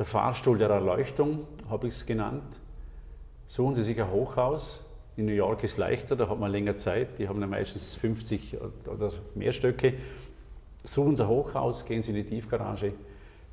der 0.00 0.06
Fahrstuhl 0.06 0.56
der 0.56 0.70
Erleuchtung, 0.70 1.46
habe 1.68 1.86
ich 1.86 1.94
es 1.94 2.06
genannt. 2.06 2.58
Suchen 3.44 3.74
Sie 3.74 3.82
sich 3.82 4.00
ein 4.00 4.10
Hochhaus. 4.10 4.82
In 5.16 5.26
New 5.26 5.32
York 5.32 5.62
ist 5.62 5.72
es 5.72 5.76
leichter, 5.76 6.16
da 6.16 6.26
hat 6.26 6.38
man 6.38 6.50
länger 6.50 6.78
Zeit. 6.78 7.18
Die 7.18 7.28
haben 7.28 7.38
ja 7.38 7.46
meistens 7.46 7.96
50 7.96 8.56
oder 8.86 9.12
mehr 9.34 9.52
Stöcke. 9.52 9.92
Suchen 10.84 11.16
Sie 11.16 11.22
ein 11.22 11.28
Hochhaus, 11.28 11.84
gehen 11.84 12.00
Sie 12.00 12.12
in 12.12 12.16
die 12.16 12.24
Tiefgarage, 12.24 12.94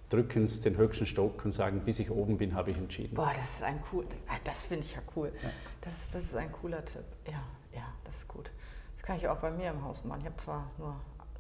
drücken 0.10 0.47
Sie 0.47 0.62
den 0.62 0.78
höchsten 0.78 1.05
Stock 1.05 1.44
und 1.44 1.52
sagen, 1.52 1.81
bis 1.81 1.99
ich 1.99 2.10
oben 2.10 2.38
bin, 2.38 2.56
habe 2.56 2.72
ich 2.72 2.78
entschieden. 2.78 3.16
Boah, 3.16 3.34
das 3.36 3.56
ist 3.56 3.64
ein 3.64 3.84
cool, 3.92 4.06
das 4.46 4.64
finde 4.64 4.86
ich 4.86 4.96
ja 4.96 5.02
cool. 5.18 5.34
Ja. 5.44 5.50
Das, 5.82 5.92
ist, 5.92 6.16
das 6.16 6.24
ist 6.24 6.36
ein 6.36 6.54
cooler 6.54 6.86
Tipp. 6.86 7.04
Ja, 7.26 7.44
ja, 7.76 7.88
das 8.06 8.20
ist 8.20 8.28
gut. 8.29 8.52
Das 8.96 9.06
kann 9.06 9.18
ich 9.18 9.28
auch 9.28 9.40
bei 9.40 9.52
mir 9.52 9.72
im 9.72 9.84
Haus 9.84 10.06
machen. 10.06 10.22
Ich 10.22 10.28
habe 10.28 10.38
zwar 10.38 10.72
nur 10.78 10.96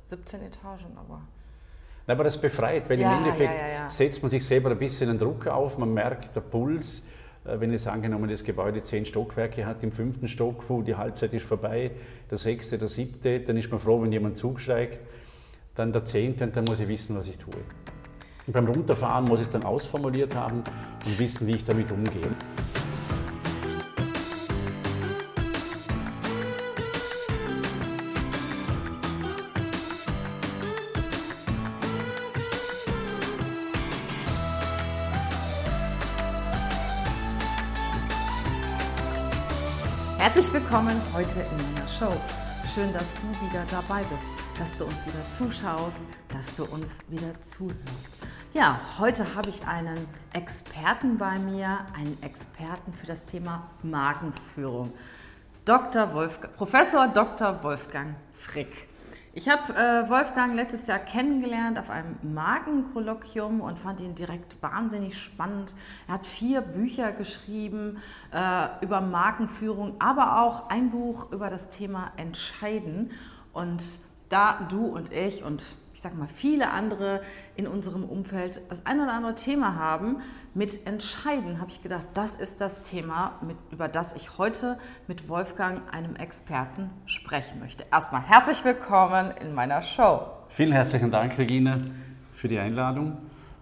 17 0.09 0.41
Etagen, 0.41 0.97
aber 0.97 1.21
aber 2.07 2.23
das 2.23 2.39
befreit, 2.39 2.89
weil 2.89 2.99
ja, 2.99 3.11
im 3.11 3.17
Endeffekt 3.19 3.53
ja, 3.53 3.89
setzt 3.89 4.21
man 4.21 4.29
sich 4.29 4.45
selber 4.45 4.71
ein 4.71 4.79
bisschen 4.79 5.09
einen 5.09 5.19
Druck 5.19 5.47
auf, 5.47 5.77
man 5.77 5.93
merkt 5.93 6.35
der 6.35 6.41
Puls, 6.41 7.05
äh, 7.45 7.59
wenn 7.59 7.71
jetzt 7.71 7.87
angenommen 7.87 8.29
das 8.29 8.43
Gebäude 8.43 8.81
zehn 8.81 9.05
Stockwerke 9.05 9.65
hat, 9.65 9.83
im 9.83 9.91
fünften 9.91 10.27
Stock, 10.27 10.63
wo 10.69 10.81
die 10.81 10.95
Halbzeit 10.95 11.33
ist 11.33 11.45
vorbei, 11.45 11.91
der 12.29 12.37
sechste, 12.37 12.77
der 12.77 12.87
siebte, 12.87 13.41
dann 13.41 13.57
ist 13.57 13.69
man 13.71 13.79
froh, 13.79 14.01
wenn 14.01 14.11
jemand 14.11 14.37
zusteigt, 14.37 14.99
dann 15.75 15.91
der 15.91 16.05
zehnte 16.05 16.45
und 16.45 16.55
dann 16.55 16.65
muss 16.65 16.79
ich 16.79 16.87
wissen, 16.87 17.15
was 17.17 17.27
ich 17.27 17.37
tue. 17.37 17.53
Und 18.47 18.53
beim 18.53 18.65
Runterfahren 18.65 19.25
muss 19.25 19.41
ich 19.41 19.47
es 19.47 19.51
dann 19.51 19.63
ausformuliert 19.63 20.33
haben 20.33 20.63
und 21.05 21.19
wissen, 21.19 21.47
wie 21.47 21.55
ich 21.55 21.65
damit 21.65 21.91
umgehe. 21.91 22.29
Willkommen 40.69 41.01
heute 41.13 41.39
in 41.39 41.73
meiner 41.73 41.87
Show. 41.87 42.11
Schön, 42.75 42.91
dass 42.91 43.05
du 43.13 43.45
wieder 43.45 43.63
dabei 43.71 44.01
bist, 44.01 44.59
dass 44.59 44.77
du 44.77 44.83
uns 44.83 44.97
wieder 45.05 45.23
zuschaust, 45.37 45.95
dass 46.27 46.57
du 46.57 46.65
uns 46.65 46.99
wieder 47.07 47.41
zuhörst. 47.41 47.77
Ja, 48.53 48.77
heute 48.99 49.33
habe 49.33 49.47
ich 49.47 49.65
einen 49.65 50.05
Experten 50.33 51.17
bei 51.17 51.39
mir, 51.39 51.85
einen 51.95 52.21
Experten 52.21 52.91
für 52.99 53.05
das 53.05 53.25
Thema 53.25 53.69
Markenführung. 53.81 54.91
Dr. 55.63 56.13
Wolfgang, 56.13 56.53
Professor 56.57 57.07
Dr. 57.07 57.63
Wolfgang 57.63 58.15
Frick. 58.37 58.89
Ich 59.37 59.47
habe 59.47 59.71
äh, 59.75 60.09
Wolfgang 60.09 60.55
letztes 60.55 60.87
Jahr 60.87 60.97
kennengelernt 60.97 61.77
auf 61.77 61.91
einem 61.91 62.15
Magenkolloquium 62.23 63.61
und 63.61 63.77
fand 63.77 63.99
ihn 63.99 64.15
direkt 64.15 64.59
wahnsinnig 64.63 65.15
spannend. 65.21 65.75
Er 66.07 66.15
hat 66.15 66.25
vier 66.25 66.61
Bücher 66.61 67.11
geschrieben 67.11 68.01
äh, 68.33 68.83
über 68.83 68.99
Markenführung, 68.99 69.93
aber 69.99 70.41
auch 70.41 70.71
ein 70.71 70.89
Buch 70.89 71.31
über 71.31 71.51
das 71.51 71.69
Thema 71.69 72.11
Entscheiden. 72.17 73.11
Und 73.53 73.83
da 74.29 74.67
du 74.71 74.87
und 74.87 75.13
ich 75.13 75.43
und 75.43 75.61
ich 75.93 76.01
sage 76.01 76.15
mal 76.15 76.29
viele 76.33 76.71
andere 76.71 77.21
in 77.55 77.67
unserem 77.67 78.05
Umfeld 78.05 78.61
das 78.69 78.87
ein 78.87 78.99
oder 78.99 79.13
andere 79.13 79.35
Thema 79.35 79.75
haben 79.75 80.17
mit 80.57 80.87
Entscheiden, 80.87 81.61
habe 81.61 81.69
ich 81.69 81.83
gedacht, 81.83 82.07
das 82.15 82.35
ist 82.35 82.61
das 82.61 82.81
Thema, 82.81 83.39
mit, 83.45 83.57
über 83.69 83.87
das 83.87 84.15
ich 84.15 84.39
heute 84.39 84.79
mit 85.07 85.29
Wolfgang, 85.29 85.81
einem 85.93 86.15
Experten, 86.15 86.89
sprechen 87.05 87.59
möchte. 87.59 87.85
Erstmal 87.91 88.23
herzlich 88.23 88.65
willkommen 88.65 89.31
in 89.39 89.53
meiner 89.53 89.83
Show. 89.83 90.21
Vielen 90.49 90.71
herzlichen 90.71 91.11
Dank, 91.11 91.37
Regina, 91.37 91.81
für 92.33 92.47
die 92.47 92.57
Einladung. 92.57 93.19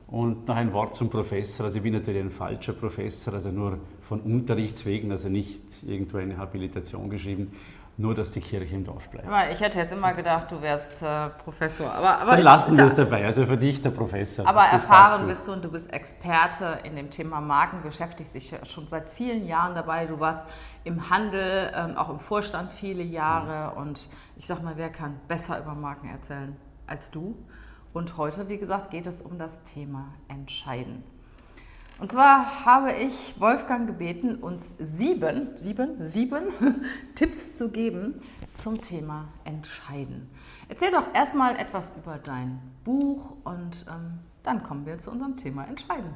Und 0.08 0.48
noch 0.48 0.56
ein 0.56 0.72
Wort 0.72 0.96
zum 0.96 1.10
Professor. 1.10 1.66
Also 1.66 1.78
ich 1.78 1.84
bin 1.84 1.92
natürlich 1.92 2.22
ein 2.22 2.32
falscher 2.32 2.72
Professor, 2.72 3.34
also 3.34 3.52
nur 3.52 3.80
von 4.02 4.22
Unterrichtswegen, 4.22 5.12
also 5.12 5.28
nicht 5.28 5.64
irgendwo 5.86 6.18
eine 6.18 6.38
Habilitation 6.38 7.10
geschrieben 7.10 7.52
nur 7.98 8.14
dass 8.14 8.32
die 8.32 8.42
Kirche 8.42 8.76
im 8.76 8.84
Dorf 8.84 9.10
bleibt. 9.10 9.28
Ich 9.54 9.62
hätte 9.62 9.80
jetzt 9.80 9.94
immer 9.94 10.14
gedacht, 10.14 10.52
du 10.52 10.62
wärst 10.62 11.02
äh, 11.02 11.30
Professor. 11.30 11.92
Aber, 11.94 12.20
aber 12.20 12.32
Dann 12.32 12.44
lassen 12.44 12.78
wir 12.78 12.86
es 12.86 12.96
dabei, 12.96 13.26
also 13.26 13.46
für 13.46 13.58
dich 13.58 13.82
der 13.82 13.92
Professor. 13.92 14.46
Aber 14.48 14.64
das 14.64 14.84
erfahren 14.84 15.28
bist 15.28 15.48
du 15.48 15.54
und 15.54 15.64
du 15.64 15.70
bist 15.70 15.92
Experte 15.94 16.80
in 16.84 16.96
dem 16.96 17.10
Thema 17.10 17.40
Marken, 17.40 17.82
beschäftigst 17.82 18.36
dich 18.36 18.54
schon 18.64 18.88
seit 18.88 19.08
vielen 19.10 19.48
Jahren 19.48 19.76
dabei. 19.76 20.06
Du 20.08 20.20
warst 20.20 20.46
im 20.84 21.10
Handel, 21.10 21.72
ähm, 21.74 21.96
auch 21.96 22.10
im 22.10 22.20
Vorstand 22.20 22.72
viele 22.72 23.04
Jahre 23.04 23.72
mhm. 23.72 23.82
und 23.82 24.10
ich 24.36 24.46
sag 24.46 24.62
mal, 24.62 24.74
wer 24.76 24.90
kann 24.90 25.20
besser 25.28 25.60
über 25.60 25.74
Marken 25.74 26.10
erzählen 26.10 26.56
als 26.88 27.12
du? 27.12 27.36
Und 27.94 28.18
heute, 28.18 28.50
wie 28.50 28.58
gesagt, 28.58 28.92
geht 28.92 29.08
es 29.08 29.22
um 29.22 29.38
das 29.38 29.64
Thema 29.64 30.10
Entscheiden. 30.28 31.04
Und 31.98 32.12
zwar 32.12 32.66
habe 32.66 32.92
ich 32.92 33.40
Wolfgang 33.40 33.88
gebeten, 33.88 34.36
uns 34.36 34.76
sieben, 34.80 35.50
sieben, 35.56 36.06
sieben 36.06 36.44
Tipps 37.16 37.58
zu 37.58 37.70
geben 37.70 38.16
zum 38.54 38.82
Thema 38.82 39.30
Entscheiden. 39.46 40.30
Erzähl 40.68 40.92
doch 40.92 41.14
erstmal 41.14 41.56
etwas 41.56 41.98
über 41.98 42.20
dein 42.22 42.60
Buch 42.84 43.38
und 43.46 43.86
ähm, 43.88 44.20
dann 44.44 44.62
kommen 44.62 44.86
wir 44.86 44.98
zu 44.98 45.10
unserem 45.12 45.38
Thema 45.38 45.66
Entscheiden. 45.68 46.12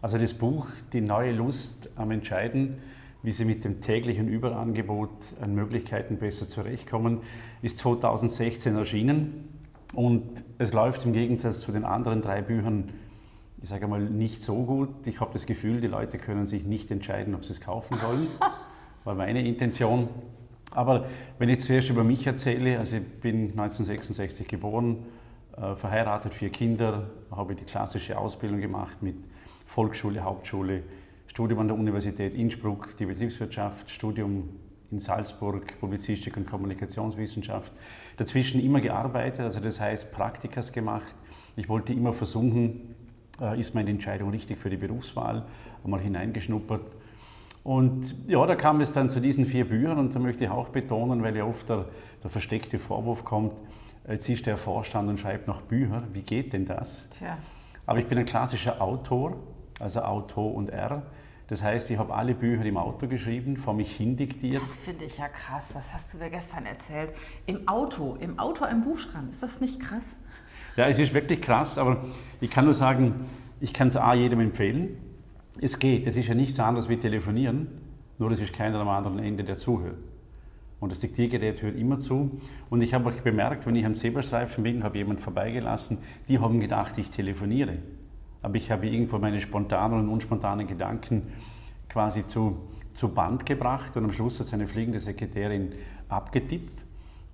Also 0.00 0.16
das 0.16 0.32
Buch 0.32 0.66
Die 0.92 1.00
neue 1.02 1.32
Lust 1.32 1.90
am 1.96 2.10
Entscheiden, 2.10 2.78
wie 3.22 3.32
Sie 3.32 3.44
mit 3.44 3.64
dem 3.64 3.82
täglichen 3.82 4.28
Überangebot 4.28 5.10
an 5.42 5.54
Möglichkeiten 5.54 6.16
besser 6.16 6.48
zurechtkommen, 6.48 7.20
ist 7.60 7.78
2016 7.78 8.76
erschienen 8.76 9.48
und 9.94 10.44
es 10.58 10.72
läuft 10.72 11.04
im 11.04 11.12
Gegensatz 11.12 11.60
zu 11.60 11.72
den 11.72 11.84
anderen 11.84 12.22
drei 12.22 12.40
Büchern 12.40 12.92
ich 13.62 13.68
sage 13.68 13.86
mal, 13.88 14.00
nicht 14.00 14.42
so 14.42 14.64
gut. 14.64 15.06
Ich 15.06 15.20
habe 15.20 15.32
das 15.32 15.46
Gefühl, 15.46 15.80
die 15.80 15.86
Leute 15.86 16.18
können 16.18 16.46
sich 16.46 16.64
nicht 16.64 16.90
entscheiden, 16.90 17.34
ob 17.34 17.44
sie 17.44 17.52
es 17.52 17.60
kaufen 17.60 17.96
sollen. 17.96 18.28
War 19.04 19.14
meine 19.14 19.46
Intention. 19.46 20.08
Aber 20.70 21.06
wenn 21.38 21.48
ich 21.48 21.60
zuerst 21.60 21.88
über 21.88 22.04
mich 22.04 22.26
erzähle, 22.26 22.78
also 22.78 22.96
ich 22.96 23.20
bin 23.20 23.50
1966 23.50 24.46
geboren, 24.46 25.06
äh, 25.56 25.74
verheiratet, 25.74 26.34
vier 26.34 26.50
Kinder, 26.50 27.10
habe 27.30 27.54
die 27.54 27.64
klassische 27.64 28.18
Ausbildung 28.18 28.60
gemacht 28.60 29.02
mit 29.02 29.16
Volksschule, 29.64 30.22
Hauptschule, 30.22 30.82
Studium 31.26 31.60
an 31.60 31.68
der 31.68 31.78
Universität 31.78 32.34
Innsbruck, 32.34 32.96
die 32.98 33.06
Betriebswirtschaft, 33.06 33.90
Studium 33.90 34.50
in 34.90 34.98
Salzburg, 35.00 35.78
Publizistik 35.80 36.36
und 36.36 36.46
Kommunikationswissenschaft. 36.46 37.72
Dazwischen 38.16 38.60
immer 38.60 38.80
gearbeitet, 38.80 39.40
also 39.40 39.60
das 39.60 39.80
heißt 39.80 40.12
Praktikas 40.12 40.72
gemacht. 40.72 41.14
Ich 41.56 41.68
wollte 41.68 41.92
immer 41.92 42.12
versuchen, 42.12 42.95
ist 43.58 43.74
meine 43.74 43.90
Entscheidung 43.90 44.30
richtig 44.30 44.58
für 44.58 44.70
die 44.70 44.76
Berufswahl, 44.76 45.44
einmal 45.84 46.00
hineingeschnuppert. 46.00 46.82
Und 47.66 48.14
ja, 48.28 48.46
da 48.46 48.54
kam 48.54 48.80
es 48.80 48.92
dann 48.92 49.10
zu 49.10 49.20
diesen 49.20 49.44
vier 49.44 49.68
Büchern 49.68 49.98
und 49.98 50.14
da 50.14 50.20
möchte 50.20 50.44
ich 50.44 50.50
auch 50.50 50.68
betonen, 50.68 51.22
weil 51.24 51.36
ja 51.36 51.44
oft 51.44 51.68
der, 51.68 51.86
der 52.22 52.30
versteckte 52.30 52.78
Vorwurf 52.78 53.24
kommt, 53.24 53.60
jetzt 54.08 54.28
ist 54.28 54.46
der 54.46 54.56
Vorstand 54.56 55.08
und 55.08 55.18
schreibt 55.18 55.48
noch 55.48 55.62
Bücher, 55.62 56.04
wie 56.12 56.22
geht 56.22 56.52
denn 56.52 56.64
das? 56.64 57.10
Tja. 57.10 57.36
Aber 57.84 57.98
ich 57.98 58.06
bin 58.06 58.18
ein 58.18 58.24
klassischer 58.24 58.80
Autor, 58.80 59.36
also 59.80 60.00
Autor 60.02 60.54
und 60.54 60.70
R. 60.70 61.02
Das 61.48 61.62
heißt, 61.62 61.90
ich 61.90 61.98
habe 61.98 62.14
alle 62.14 62.34
Bücher 62.34 62.64
im 62.64 62.76
Auto 62.76 63.06
geschrieben, 63.06 63.56
vor 63.56 63.74
mich 63.74 63.94
hin 63.96 64.16
diktiert. 64.16 64.62
Das 64.62 64.78
finde 64.78 65.04
ich 65.04 65.18
ja 65.18 65.28
krass, 65.28 65.70
das 65.74 65.92
hast 65.92 66.12
du 66.12 66.18
mir 66.18 66.30
gestern 66.30 66.66
erzählt. 66.66 67.12
Im 67.46 67.66
Auto, 67.68 68.16
im 68.20 68.38
Auto 68.38 68.64
ein 68.64 68.82
Buch 68.82 68.98
schreiben, 68.98 69.30
ist 69.30 69.42
das 69.42 69.60
nicht 69.60 69.80
krass? 69.80 70.16
Ja, 70.76 70.88
es 70.88 70.98
ist 70.98 71.14
wirklich 71.14 71.40
krass, 71.40 71.78
aber 71.78 72.04
ich 72.40 72.50
kann 72.50 72.64
nur 72.64 72.74
sagen, 72.74 73.26
ich 73.60 73.72
kann 73.72 73.88
es 73.88 73.96
A 73.96 74.14
jedem 74.14 74.40
empfehlen. 74.40 74.98
Es 75.58 75.78
geht, 75.78 76.06
es 76.06 76.16
ist 76.16 76.28
ja 76.28 76.34
nichts 76.34 76.60
anderes 76.60 76.90
wie 76.90 76.98
telefonieren, 76.98 77.68
nur 78.18 78.30
es 78.30 78.40
ist 78.40 78.52
keiner 78.52 78.78
am 78.80 78.88
anderen 78.88 79.18
Ende, 79.18 79.42
der 79.42 79.56
zuhört. 79.56 79.96
Und 80.78 80.92
das 80.92 81.00
Diktiergerät 81.00 81.62
hört 81.62 81.76
immer 81.76 81.98
zu. 81.98 82.38
Und 82.68 82.82
ich 82.82 82.92
habe 82.92 83.08
auch 83.08 83.14
bemerkt, 83.22 83.66
wenn 83.66 83.74
ich 83.76 83.86
am 83.86 83.94
Zebrastreifen 83.94 84.62
bin, 84.62 84.84
habe 84.84 84.98
jemand 84.98 85.22
vorbeigelassen, 85.22 85.98
die 86.28 86.38
haben 86.38 86.60
gedacht, 86.60 86.98
ich 86.98 87.10
telefoniere. 87.10 87.78
Aber 88.42 88.56
ich 88.56 88.70
habe 88.70 88.86
irgendwo 88.86 89.16
meine 89.18 89.40
spontanen 89.40 90.00
und 90.00 90.08
unspontanen 90.10 90.66
Gedanken 90.66 91.22
quasi 91.88 92.26
zu, 92.26 92.58
zu 92.92 93.08
Band 93.08 93.46
gebracht 93.46 93.96
und 93.96 94.04
am 94.04 94.12
Schluss 94.12 94.38
hat 94.38 94.46
seine 94.48 94.66
fliegende 94.66 95.00
Sekretärin 95.00 95.72
abgetippt. 96.10 96.84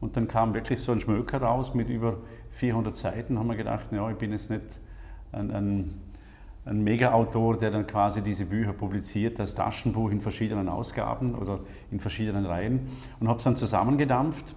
Und 0.00 0.16
dann 0.16 0.28
kam 0.28 0.54
wirklich 0.54 0.80
so 0.80 0.92
ein 0.92 1.00
Schmöker 1.00 1.42
raus 1.42 1.74
mit 1.74 1.88
über 1.88 2.18
400 2.52 2.96
Seiten, 2.96 3.38
haben 3.38 3.48
wir 3.48 3.56
gedacht, 3.56 3.92
ja, 3.92 4.10
ich 4.10 4.16
bin 4.16 4.32
jetzt 4.32 4.50
nicht 4.50 4.62
ein, 5.32 5.50
ein, 5.50 6.00
ein 6.64 6.84
Mega-Autor, 6.84 7.58
der 7.58 7.70
dann 7.70 7.86
quasi 7.86 8.22
diese 8.22 8.44
Bücher 8.46 8.72
publiziert 8.72 9.40
als 9.40 9.54
Taschenbuch 9.54 10.10
in 10.10 10.20
verschiedenen 10.20 10.68
Ausgaben 10.68 11.34
oder 11.34 11.60
in 11.90 12.00
verschiedenen 12.00 12.46
Reihen 12.46 12.88
und 13.20 13.28
habe 13.28 13.38
es 13.38 13.44
dann 13.44 13.56
zusammengedampft. 13.56 14.54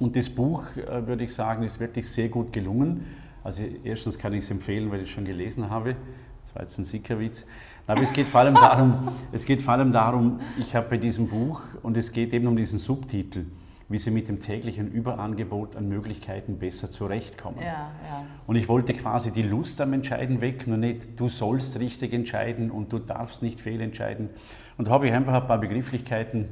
Und 0.00 0.16
das 0.16 0.28
Buch, 0.28 0.64
äh, 0.76 1.06
würde 1.06 1.24
ich 1.24 1.32
sagen, 1.32 1.62
ist 1.62 1.80
wirklich 1.80 2.08
sehr 2.08 2.28
gut 2.28 2.52
gelungen. 2.52 3.04
Also 3.44 3.62
erstens 3.84 4.18
kann 4.18 4.32
ich 4.32 4.40
es 4.40 4.50
empfehlen, 4.50 4.90
weil 4.90 5.00
ich 5.00 5.08
es 5.08 5.10
schon 5.10 5.24
gelesen 5.24 5.70
habe. 5.70 5.96
Das 6.44 6.54
war 6.54 6.62
jetzt 6.62 6.78
ein 6.78 6.84
Sickerwitz. 6.84 7.46
Aber 7.86 8.02
es 8.02 8.12
geht 8.12 8.26
vor 8.26 8.40
allem 8.40 8.54
darum, 8.54 9.08
es 9.30 9.44
geht 9.44 9.62
vor 9.62 9.74
allem 9.74 9.92
darum 9.92 10.40
ich 10.58 10.74
habe 10.74 10.88
bei 10.90 10.96
diesem 10.96 11.28
Buch, 11.28 11.60
und 11.82 11.96
es 11.96 12.12
geht 12.12 12.32
eben 12.32 12.48
um 12.48 12.56
diesen 12.56 12.80
Subtitel, 12.80 13.46
wie 13.88 13.98
sie 13.98 14.10
mit 14.10 14.28
dem 14.28 14.40
täglichen 14.40 14.90
Überangebot 14.90 15.76
an 15.76 15.88
Möglichkeiten 15.88 16.58
besser 16.58 16.90
zurechtkommen. 16.90 17.60
Ja, 17.60 17.66
ja. 18.02 18.26
Und 18.46 18.56
ich 18.56 18.68
wollte 18.68 18.94
quasi 18.94 19.30
die 19.30 19.42
Lust 19.42 19.80
am 19.80 19.92
Entscheiden 19.92 20.40
weg, 20.40 20.66
nur 20.66 20.76
nicht, 20.76 21.18
du 21.18 21.28
sollst 21.28 21.78
richtig 21.78 22.12
entscheiden 22.12 22.70
und 22.70 22.92
du 22.92 22.98
darfst 22.98 23.42
nicht 23.42 23.60
fehlentscheiden. 23.60 24.30
Und 24.76 24.88
da 24.88 24.92
habe 24.92 25.06
ich 25.06 25.12
einfach 25.12 25.34
ein 25.34 25.46
paar 25.46 25.60
Begrifflichkeiten 25.60 26.48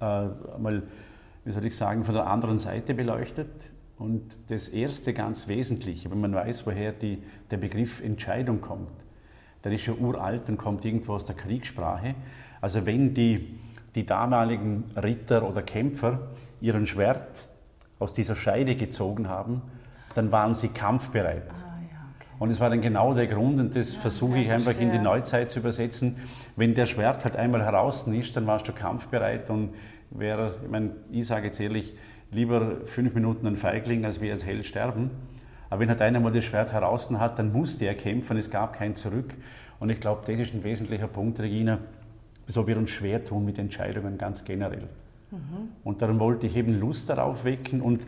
äh, 0.00 0.04
mal, 0.58 0.84
wie 1.44 1.52
soll 1.52 1.64
ich 1.64 1.74
sagen, 1.74 2.04
von 2.04 2.14
der 2.14 2.28
anderen 2.28 2.58
Seite 2.58 2.94
beleuchtet. 2.94 3.50
Und 3.98 4.22
das 4.48 4.68
erste 4.68 5.12
ganz 5.12 5.48
Wesentliche, 5.48 6.10
wenn 6.10 6.20
man 6.20 6.34
weiß, 6.34 6.66
woher 6.66 6.92
die, 6.92 7.22
der 7.50 7.56
Begriff 7.56 8.02
Entscheidung 8.02 8.60
kommt, 8.60 8.90
der 9.64 9.72
ist 9.72 9.86
ja 9.86 9.94
uralt 9.94 10.48
und 10.48 10.56
kommt 10.56 10.84
irgendwo 10.84 11.14
aus 11.14 11.24
der 11.24 11.36
Kriegssprache. 11.36 12.14
Also 12.60 12.86
wenn 12.86 13.14
die, 13.14 13.58
die 13.94 14.06
damaligen 14.06 14.84
Ritter 14.96 15.48
oder 15.48 15.62
Kämpfer 15.62 16.30
ihren 16.62 16.86
Schwert 16.86 17.48
aus 17.98 18.14
dieser 18.14 18.34
Scheide 18.34 18.76
gezogen 18.76 19.28
haben, 19.28 19.62
dann 20.14 20.32
waren 20.32 20.54
sie 20.54 20.68
kampfbereit. 20.68 21.42
Ah, 21.50 21.80
ja, 21.80 21.98
okay. 22.16 22.28
Und 22.38 22.50
es 22.50 22.60
war 22.60 22.70
dann 22.70 22.80
genau 22.80 23.14
der 23.14 23.26
Grund, 23.26 23.60
und 23.60 23.76
das 23.76 23.92
ja, 23.92 24.00
versuche 24.00 24.38
ich 24.38 24.50
einfach 24.50 24.78
in 24.78 24.90
die 24.90 24.98
Neuzeit 24.98 25.50
zu 25.50 25.58
übersetzen. 25.58 26.16
Wenn 26.56 26.74
der 26.74 26.86
Schwert 26.86 27.24
halt 27.24 27.36
einmal 27.36 27.62
heraus 27.62 28.06
ist, 28.06 28.36
dann 28.36 28.46
warst 28.46 28.68
du 28.68 28.72
kampfbereit 28.72 29.50
und 29.50 29.74
wäre, 30.10 30.54
ich 30.62 30.70
meine, 30.70 30.92
ich 31.10 31.26
sage 31.26 31.46
jetzt 31.46 31.60
ehrlich, 31.60 31.94
lieber 32.30 32.86
fünf 32.86 33.14
Minuten 33.14 33.46
ein 33.46 33.56
Feigling, 33.56 34.04
als 34.04 34.20
wie 34.20 34.30
als 34.30 34.46
Held 34.46 34.64
sterben. 34.66 35.10
Aber 35.68 35.80
wenn 35.80 35.88
halt 35.88 36.02
einer 36.02 36.20
mal 36.20 36.32
das 36.32 36.44
Schwert 36.44 36.72
heraus 36.72 37.10
hat, 37.10 37.38
dann 37.38 37.52
musste 37.52 37.86
er 37.86 37.94
kämpfen, 37.94 38.36
es 38.36 38.50
gab 38.50 38.74
kein 38.74 38.94
Zurück. 38.94 39.34
Und 39.80 39.90
ich 39.90 40.00
glaube, 40.00 40.22
das 40.26 40.38
ist 40.38 40.54
ein 40.54 40.64
wesentlicher 40.64 41.08
Punkt, 41.08 41.40
Regina, 41.40 41.78
wieso 42.46 42.66
wir 42.66 42.76
uns 42.76 42.90
schwer 42.90 43.24
tun 43.24 43.44
mit 43.44 43.58
Entscheidungen 43.58 44.18
ganz 44.18 44.44
generell. 44.44 44.88
Mhm. 45.32 45.70
Und 45.82 46.02
darum 46.02 46.20
wollte 46.20 46.46
ich 46.46 46.56
eben 46.56 46.78
Lust 46.78 47.08
darauf 47.08 47.44
wecken 47.44 47.80
und 47.80 48.06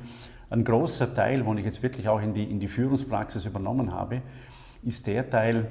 ein 0.50 0.62
großer 0.62 1.14
Teil, 1.14 1.44
wo 1.46 1.54
ich 1.54 1.64
jetzt 1.64 1.82
wirklich 1.82 2.08
auch 2.08 2.20
in 2.20 2.34
die, 2.34 2.44
in 2.44 2.60
die 2.60 2.68
Führungspraxis 2.68 3.46
übernommen 3.46 3.92
habe, 3.92 4.22
ist 4.82 5.06
der 5.06 5.28
Teil, 5.28 5.66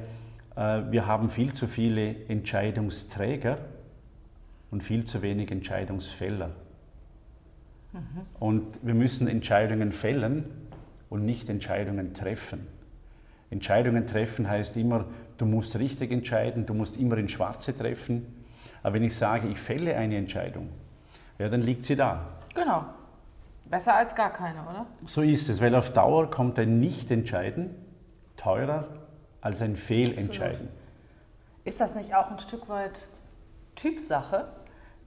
äh, 0.56 0.82
wir 0.90 1.06
haben 1.06 1.30
viel 1.30 1.54
zu 1.54 1.68
viele 1.68 2.28
Entscheidungsträger 2.28 3.60
und 4.72 4.84
viel 4.84 5.06
zu 5.06 5.22
wenig 5.22 5.52
Entscheidungsfäller. 5.52 6.50
Mhm. 7.94 8.00
Und 8.40 8.80
wir 8.82 8.96
müssen 8.96 9.28
Entscheidungen 9.28 9.92
fällen 9.92 10.46
und 11.10 11.24
nicht 11.24 11.50
Entscheidungen 11.50 12.14
treffen. 12.14 12.68
Entscheidungen 13.52 14.08
treffen 14.08 14.50
heißt 14.50 14.76
immer, 14.78 15.06
du 15.38 15.46
musst 15.46 15.78
richtig 15.78 16.12
entscheiden, 16.12 16.66
du 16.66 16.74
musst 16.74 16.98
immer 16.98 17.18
in 17.18 17.28
Schwarze 17.28 17.78
treffen. 17.78 18.26
Aber 18.82 18.96
wenn 18.96 19.04
ich 19.04 19.16
sage, 19.16 19.48
ich 19.48 19.60
fälle 19.60 19.96
eine 19.96 20.18
Entscheidung, 20.18 20.70
ja, 21.40 21.50
dann 21.50 21.62
liegt 21.62 21.84
sie 21.84 21.96
da. 21.96 22.26
Genau. 22.56 22.86
Besser 23.66 23.96
als 23.96 24.16
gar 24.16 24.32
keine, 24.32 24.62
oder? 24.64 24.86
So 25.06 25.22
ist 25.22 25.50
es, 25.50 25.62
weil 25.62 25.74
auf 25.76 25.94
Dauer 25.94 26.30
kommt 26.30 26.60
ein 26.60 26.80
Nicht-Entscheiden 26.80 27.76
teurer 28.38 28.88
als 29.42 29.62
ein 29.62 29.76
Fehlentscheiden. 29.76 30.70
Ist 31.64 31.80
das 31.80 31.96
nicht 31.96 32.14
auch 32.14 32.30
ein 32.30 32.40
Stück 32.40 32.70
weit 32.70 33.08
Typsache? 33.76 34.48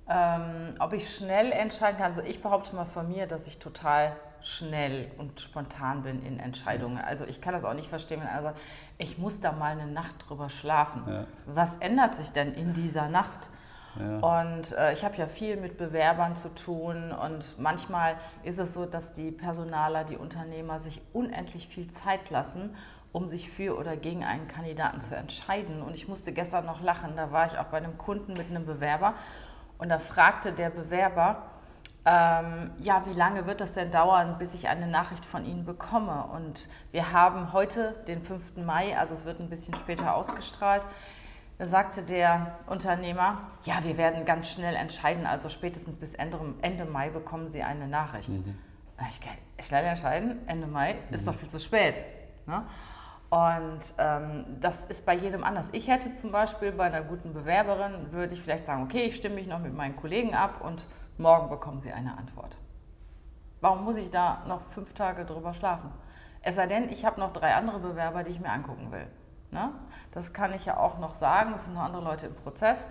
Ähm, 0.09 0.75
ob 0.79 0.93
ich 0.93 1.15
schnell 1.15 1.51
entscheiden 1.53 1.99
kann. 1.99 2.07
Also 2.07 2.23
ich 2.23 2.41
behaupte 2.41 2.75
mal 2.77 2.85
von 2.85 3.09
mir, 3.09 3.27
dass 3.27 3.47
ich 3.47 3.59
total 3.59 4.17
schnell 4.41 5.11
und 5.19 5.41
spontan 5.41 6.03
bin 6.03 6.25
in 6.25 6.39
Entscheidungen. 6.39 6.99
Also 6.99 7.25
ich 7.25 7.41
kann 7.41 7.53
das 7.53 7.65
auch 7.65 7.75
nicht 7.75 7.89
verstehen, 7.89 8.21
wenn 8.21 8.29
einer 8.29 8.43
sagt, 8.43 8.61
ich 8.99 9.19
muss 9.19 9.41
da 9.41 9.53
mal 9.53 9.73
eine 9.73 9.87
Nacht 9.87 10.17
drüber 10.29 10.49
schlafen. 10.49 11.03
Ja. 11.09 11.25
Was 11.47 11.79
ändert 11.79 12.15
sich 12.15 12.31
denn 12.31 12.55
in 12.55 12.73
dieser 12.73 13.09
Nacht? 13.09 13.51
Und 14.21 14.73
äh, 14.73 14.93
ich 14.93 15.05
habe 15.05 15.17
ja 15.17 15.27
viel 15.27 15.57
mit 15.57 15.79
Bewerbern 15.79 16.37
zu 16.37 16.55
tun 16.55 17.13
und 17.13 17.59
manchmal 17.59 18.17
ist 18.43 18.59
es 18.59 18.75
so, 18.75 18.87
dass 18.87 19.13
die 19.13 19.31
Personaler, 19.31 20.05
die 20.05 20.17
Unternehmer 20.17 20.79
sich 20.79 21.01
unendlich 21.13 21.69
viel 21.69 21.89
Zeit 21.89 22.31
lassen, 22.31 22.75
um 23.13 23.29
sich 23.29 23.51
für 23.51 23.79
oder 23.79 23.97
gegen 23.97 24.25
einen 24.25 24.49
Kandidaten 24.49 25.01
zu 25.01 25.17
entscheiden. 25.17 25.83
Und 25.83 25.95
ich 25.95 26.09
musste 26.09 26.33
gestern 26.33 26.67
noch 26.67 26.83
lachen, 26.83 27.17
da 27.17 27.33
war 27.33 27.47
ich 27.47 27.59
auch 27.59 27.67
bei 27.67 27.79
einem 27.79 27.97
Kunden 27.97 28.35
mit 28.35 28.51
einem 28.51 28.67
Bewerber 28.67 29.15
und 29.79 29.89
da 29.89 29.99
fragte 29.99 30.53
der 30.53 30.71
Bewerber, 30.71 31.43
ähm, 32.05 32.71
ja, 32.79 33.05
wie 33.07 33.13
lange 33.13 33.47
wird 33.47 33.61
das 33.61 33.73
denn 33.73 33.91
dauern, 33.91 34.37
bis 34.39 34.55
ich 34.55 34.69
eine 34.69 34.87
Nachricht 34.87 35.25
von 35.25 35.45
Ihnen 35.45 35.65
bekomme? 35.65 36.25
Und 36.33 36.69
wir 36.93 37.13
haben 37.13 37.53
heute 37.53 37.97
den 38.07 38.23
5. 38.23 38.59
Mai, 38.59 38.97
also 38.97 39.15
es 39.15 39.25
wird 39.25 39.41
ein 39.41 39.51
bisschen 39.51 39.75
später 39.75 40.15
ausgestrahlt. 40.15 40.83
Da 41.59 41.65
sagte 41.65 42.03
der 42.03 42.59
Unternehmer, 42.67 43.43
ja, 43.65 43.83
wir 43.83 43.97
werden 43.97 44.27
ganz 44.27 44.49
schnell 44.49 44.77
entscheiden, 44.77 45.27
also 45.27 45.49
spätestens 45.49 45.97
bis 45.97 46.15
Ende, 46.15 46.39
Ende 46.61 46.85
Mai 46.85 47.09
bekommen 47.09 47.49
Sie 47.49 47.63
eine 47.63 47.89
Nachricht. 47.89 48.29
Mhm. 48.29 48.59
Ich, 49.11 49.67
schnell 49.67 49.85
entscheiden, 49.85 50.47
Ende 50.49 50.67
Mai 50.67 50.95
mhm. 50.95 51.15
ist 51.15 51.27
doch 51.27 51.35
viel 51.35 51.49
zu 51.49 51.59
spät. 51.59 51.95
Ne? 52.47 52.63
Und 53.31 53.81
ähm, 53.99 54.45
das 54.61 54.87
ist 54.87 55.05
bei 55.07 55.15
jedem 55.15 55.45
anders. 55.45 55.69
Ich 55.73 55.89
hätte 55.89 56.13
zum 56.13 56.31
Beispiel 56.31 56.73
bei 56.73 56.85
einer 56.85 57.03
guten 57.03 57.33
Bewerberin, 57.33 58.13
würde 58.13 58.35
ich 58.35 58.41
vielleicht 58.41 58.67
sagen, 58.67 58.85
okay, 58.85 59.05
ich 59.05 59.17
stimme 59.17 59.37
mich 59.37 59.47
noch 59.47 59.59
mit 59.59 59.75
meinen 59.75 59.97
Kollegen 59.97 60.35
ab 60.35 60.61
und 60.63 60.87
morgen 61.19 61.49
bekommen 61.49 61.81
Sie 61.81 61.91
eine 61.91 62.17
Antwort. 62.19 62.57
Warum 63.61 63.85
muss 63.85 63.97
ich 63.97 64.11
da 64.11 64.45
noch 64.47 64.61
fünf 64.75 64.93
Tage 64.93 65.25
drüber 65.25 65.55
schlafen? 65.55 65.91
Es 66.43 66.55
sei 66.55 66.67
denn, 66.67 66.91
ich 66.91 67.05
habe 67.05 67.19
noch 67.19 67.33
drei 67.33 67.55
andere 67.55 67.81
Bewerber, 67.81 68.23
die 68.23 68.31
ich 68.31 68.41
mir 68.41 68.51
angucken 68.51 68.93
will. 68.93 69.07
Ne? 69.51 69.71
Das 70.13 70.33
kann 70.33 70.53
ich 70.55 70.65
ja 70.65 70.77
auch 70.77 70.99
noch 70.99 71.15
sagen, 71.15 71.53
es 71.55 71.65
sind 71.65 71.75
noch 71.75 71.83
andere 71.83 72.03
Leute 72.03 72.27
im 72.27 72.35
Prozess. 72.35 72.87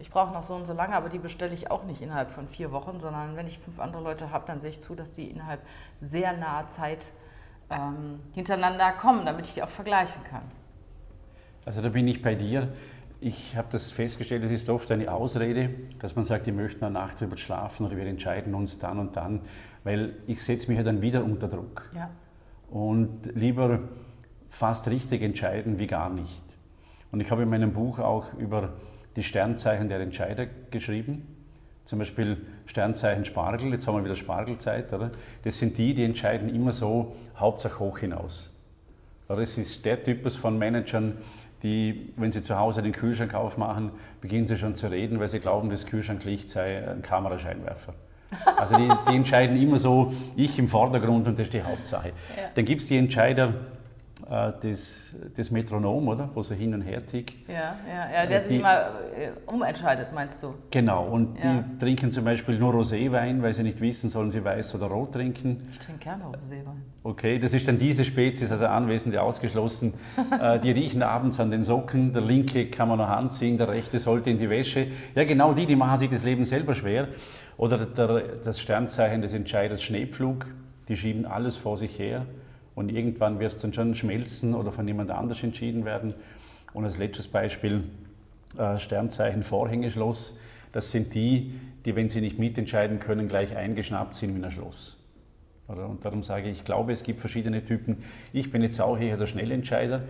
Ich 0.00 0.10
brauche 0.10 0.32
noch 0.32 0.44
so 0.44 0.54
und 0.54 0.66
so 0.66 0.72
lange, 0.72 0.94
aber 0.94 1.08
die 1.08 1.18
bestelle 1.18 1.52
ich 1.52 1.70
auch 1.70 1.84
nicht 1.84 2.02
innerhalb 2.02 2.30
von 2.30 2.46
vier 2.46 2.70
Wochen, 2.70 3.00
sondern 3.00 3.36
wenn 3.36 3.48
ich 3.48 3.58
fünf 3.58 3.80
andere 3.80 4.02
Leute 4.02 4.30
habe, 4.30 4.44
dann 4.46 4.60
sehe 4.60 4.70
ich 4.70 4.80
zu, 4.80 4.94
dass 4.94 5.12
die 5.12 5.28
innerhalb 5.28 5.60
sehr 6.00 6.36
naher 6.36 6.68
Zeit 6.68 7.10
ähm, 7.70 8.20
hintereinander 8.32 8.92
kommen, 8.92 9.26
damit 9.26 9.48
ich 9.48 9.54
die 9.54 9.62
auch 9.62 9.68
vergleichen 9.68 10.22
kann. 10.24 10.42
Also 11.64 11.82
da 11.82 11.88
bin 11.88 12.06
ich 12.06 12.22
bei 12.22 12.34
dir. 12.34 12.68
Ich 13.20 13.56
habe 13.56 13.66
das 13.72 13.90
festgestellt, 13.90 14.44
es 14.44 14.52
ist 14.52 14.70
oft 14.70 14.90
eine 14.92 15.12
Ausrede, 15.12 15.70
dass 15.98 16.14
man 16.14 16.24
sagt, 16.24 16.46
ich 16.46 16.54
möchte 16.54 16.86
eine 16.86 16.94
Nacht 16.94 17.20
drüber 17.20 17.36
schlafen 17.36 17.84
oder 17.84 17.96
wir 17.96 18.06
entscheiden 18.06 18.54
uns 18.54 18.78
dann 18.78 19.00
und 19.00 19.16
dann, 19.16 19.40
weil 19.82 20.14
ich 20.28 20.40
setze 20.42 20.68
mich 20.68 20.78
ja 20.78 20.84
dann 20.84 21.02
wieder 21.02 21.24
unter 21.24 21.48
Druck. 21.48 21.90
Ja. 21.94 22.10
Und 22.70 23.34
lieber 23.34 23.80
fast 24.50 24.88
richtig 24.88 25.22
entscheiden 25.22 25.78
wie 25.78 25.86
gar 25.86 26.10
nicht. 26.10 26.42
Und 27.10 27.20
ich 27.20 27.30
habe 27.30 27.42
in 27.42 27.48
meinem 27.48 27.72
Buch 27.72 27.98
auch 27.98 28.34
über 28.34 28.74
die 29.16 29.22
Sternzeichen 29.22 29.88
der 29.88 30.00
Entscheider 30.00 30.46
geschrieben. 30.70 31.26
Zum 31.84 31.98
Beispiel 31.98 32.36
Sternzeichen 32.66 33.24
Spargel, 33.24 33.72
jetzt 33.72 33.86
haben 33.86 33.96
wir 33.96 34.04
wieder 34.04 34.14
Spargelzeit, 34.14 34.92
oder? 34.92 35.10
Das 35.42 35.58
sind 35.58 35.78
die, 35.78 35.94
die 35.94 36.04
entscheiden 36.04 36.54
immer 36.54 36.72
so, 36.72 37.16
Hauptsache 37.36 37.78
hoch 37.80 37.98
hinaus. 37.98 38.50
Oder 39.28 39.40
es 39.40 39.56
ist 39.56 39.84
der 39.84 40.02
Typus 40.02 40.36
von 40.36 40.58
Managern, 40.58 41.18
die, 41.62 42.12
wenn 42.16 42.30
sie 42.30 42.42
zu 42.42 42.58
Hause 42.58 42.82
den 42.82 42.92
Kühlschrank 42.92 43.34
aufmachen, 43.34 43.90
beginnen 44.20 44.46
sie 44.46 44.56
schon 44.56 44.74
zu 44.74 44.88
reden, 44.88 45.18
weil 45.18 45.28
sie 45.28 45.40
glauben, 45.40 45.70
das 45.70 45.86
Kühlschranklicht 45.86 46.48
sei 46.48 46.86
ein 46.88 47.02
Kamerascheinwerfer. 47.02 47.94
Also 48.56 48.76
die, 48.76 48.88
die 49.10 49.16
entscheiden 49.16 49.60
immer 49.60 49.78
so, 49.78 50.12
ich 50.36 50.58
im 50.58 50.68
Vordergrund 50.68 51.26
und 51.26 51.38
das 51.38 51.46
ist 51.46 51.54
die 51.54 51.62
Hauptsache. 51.62 52.08
Ja. 52.08 52.44
Dann 52.54 52.64
gibt 52.64 52.82
es 52.82 52.88
die 52.88 52.96
Entscheider, 52.96 53.54
das, 54.28 55.14
das 55.34 55.50
Metronom, 55.50 56.06
oder? 56.06 56.28
Wo 56.34 56.42
so 56.42 56.54
hin 56.54 56.74
und 56.74 56.82
her 56.82 57.04
tickt. 57.04 57.48
Ja, 57.48 57.76
ja, 57.88 58.10
ja 58.12 58.26
der 58.26 58.38
äh, 58.38 58.42
die, 58.42 58.46
sich 58.46 58.58
immer 58.58 58.74
äh, 59.16 59.30
umentscheidet, 59.46 60.12
meinst 60.12 60.42
du? 60.42 60.54
Genau, 60.70 61.06
und 61.06 61.42
ja. 61.42 61.62
die 61.62 61.78
trinken 61.78 62.12
zum 62.12 62.24
Beispiel 62.24 62.58
nur 62.58 62.74
Roséwein, 62.74 63.40
weil 63.40 63.54
sie 63.54 63.62
nicht 63.62 63.80
wissen, 63.80 64.10
sollen 64.10 64.30
sie 64.30 64.44
weiß 64.44 64.74
oder 64.74 64.86
rot 64.86 65.14
trinken. 65.14 65.68
Ich 65.72 65.78
trinke 65.78 66.04
gerne 66.04 66.24
Roséwein. 66.24 66.76
Okay, 67.04 67.38
das 67.38 67.54
ist 67.54 67.66
dann 67.66 67.78
diese 67.78 68.04
Spezies, 68.04 68.50
also 68.50 68.66
Anwesende 68.66 69.22
ausgeschlossen. 69.22 69.94
die 70.62 70.72
riechen 70.72 71.02
abends 71.02 71.40
an 71.40 71.50
den 71.50 71.62
Socken, 71.62 72.12
der 72.12 72.20
linke 72.20 72.66
kann 72.68 72.88
man 72.88 72.98
noch 72.98 73.08
anziehen, 73.08 73.56
der 73.56 73.68
rechte 73.68 73.98
sollte 73.98 74.28
in 74.28 74.36
die 74.36 74.50
Wäsche. 74.50 74.88
Ja, 75.14 75.24
genau 75.24 75.54
die, 75.54 75.64
die 75.64 75.76
machen 75.76 75.98
sich 76.00 76.10
das 76.10 76.22
Leben 76.22 76.44
selber 76.44 76.74
schwer. 76.74 77.08
Oder 77.56 77.78
der, 77.78 78.22
das 78.44 78.60
Sternzeichen 78.60 79.22
des 79.22 79.32
Entscheiders 79.32 79.82
Schneepflug, 79.82 80.44
die 80.88 80.96
schieben 80.96 81.24
alles 81.24 81.56
vor 81.56 81.78
sich 81.78 81.98
her 81.98 82.26
und 82.78 82.92
irgendwann 82.92 83.40
wird 83.40 83.52
es 83.52 83.60
dann 83.60 83.72
schon 83.72 83.96
schmelzen 83.96 84.54
oder 84.54 84.70
von 84.70 84.86
jemand 84.86 85.10
anders 85.10 85.42
entschieden 85.42 85.84
werden. 85.84 86.14
Und 86.72 86.84
als 86.84 86.96
letztes 86.96 87.26
Beispiel 87.26 87.82
äh, 88.56 88.78
Sternzeichen 88.78 89.42
Vorhängeschloss. 89.42 90.36
Das 90.70 90.92
sind 90.92 91.12
die, 91.12 91.58
die, 91.84 91.96
wenn 91.96 92.08
sie 92.08 92.20
nicht 92.20 92.38
mitentscheiden 92.38 93.00
können, 93.00 93.26
gleich 93.26 93.56
eingeschnappt 93.56 94.14
sind 94.14 94.38
wie 94.38 94.44
ein 94.44 94.50
Schloss. 94.52 94.96
Und 95.66 96.04
darum 96.04 96.22
sage 96.22 96.48
ich, 96.48 96.58
ich 96.58 96.64
glaube, 96.64 96.92
es 96.92 97.02
gibt 97.02 97.18
verschiedene 97.18 97.64
Typen. 97.64 98.04
Ich 98.32 98.52
bin 98.52 98.62
jetzt 98.62 98.80
auch 98.80 98.96
eher 98.96 99.16
der 99.16 99.26
Schnellentscheider, 99.26 100.02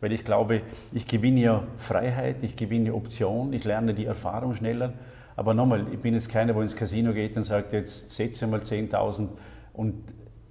weil 0.00 0.12
ich 0.12 0.24
glaube, 0.24 0.62
ich 0.94 1.06
gewinne 1.06 1.40
ja 1.40 1.66
Freiheit, 1.76 2.42
ich 2.42 2.56
gewinne 2.56 2.94
Option, 2.94 3.52
ich 3.52 3.64
lerne 3.64 3.92
die 3.92 4.06
Erfahrung 4.06 4.54
schneller. 4.54 4.94
Aber 5.36 5.52
nochmal, 5.52 5.88
ich 5.92 5.98
bin 5.98 6.14
jetzt 6.14 6.30
keiner, 6.30 6.54
wo 6.54 6.62
ins 6.62 6.74
Casino 6.74 7.12
geht 7.12 7.36
und 7.36 7.42
sagt, 7.42 7.74
jetzt 7.74 8.10
setze 8.10 8.46
mal 8.46 8.60
10.000 8.60 9.28
und 9.74 10.04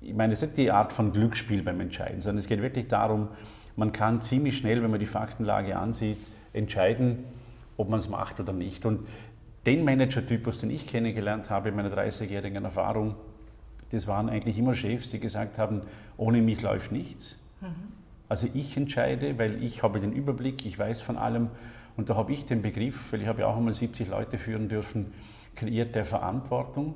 ich 0.03 0.13
meine, 0.13 0.33
es 0.33 0.41
ist 0.41 0.50
nicht 0.50 0.57
die 0.57 0.72
Art 0.72 0.93
von 0.93 1.12
Glücksspiel 1.12 1.63
beim 1.63 1.79
Entscheiden, 1.79 2.22
sondern 2.22 2.39
es 2.39 2.48
geht 2.48 2.62
wirklich 2.62 2.88
darum, 2.88 3.29
man 3.75 3.91
kann 3.91 4.22
ziemlich 4.22 4.57
schnell, 4.57 4.83
wenn 4.83 4.91
man 4.91 5.00
die 5.00 5.05
Faktenlage 5.05 5.77
ansieht, 5.77 6.17
entscheiden, 6.51 7.24
ob 7.77 7.89
man 7.89 8.00
es 8.00 8.10
macht 8.10 8.39
oder 8.39 8.53
nicht. 8.53 8.86
Und 8.86 9.07
den 9.65 9.83
Manager-Typus, 9.83 10.60
den 10.60 10.69
ich 10.69 10.88
kennengelernt 10.88 11.50
habe 11.50 11.69
in 11.69 11.75
meiner 11.75 11.89
30-jährigen 11.89 12.63
Erfahrung, 12.63 13.15
das 13.91 14.07
waren 14.07 14.29
eigentlich 14.29 14.57
immer 14.57 14.75
Chefs, 14.75 15.10
die 15.10 15.19
gesagt 15.19 15.57
haben, 15.57 15.81
ohne 16.17 16.41
mich 16.41 16.62
läuft 16.62 16.91
nichts. 16.91 17.39
Mhm. 17.62 17.67
Also 18.27 18.48
ich 18.53 18.75
entscheide, 18.75 19.38
weil 19.38 19.63
ich 19.63 19.83
habe 19.83 20.00
den 20.00 20.12
Überblick, 20.12 20.65
ich 20.65 20.77
weiß 20.77 21.01
von 21.01 21.17
allem. 21.17 21.50
Und 21.95 22.10
da 22.10 22.15
habe 22.15 22.33
ich 22.33 22.45
den 22.45 22.62
Begriff, 22.62 23.12
weil 23.12 23.22
ich 23.22 23.27
habe 23.27 23.41
ja 23.41 23.48
auch 23.48 23.57
einmal 23.57 23.74
70 23.74 24.07
Leute 24.07 24.38
führen 24.38 24.69
dürfen, 24.69 25.13
kreiert 25.55 25.93
der 25.95 26.05
Verantwortung. 26.05 26.95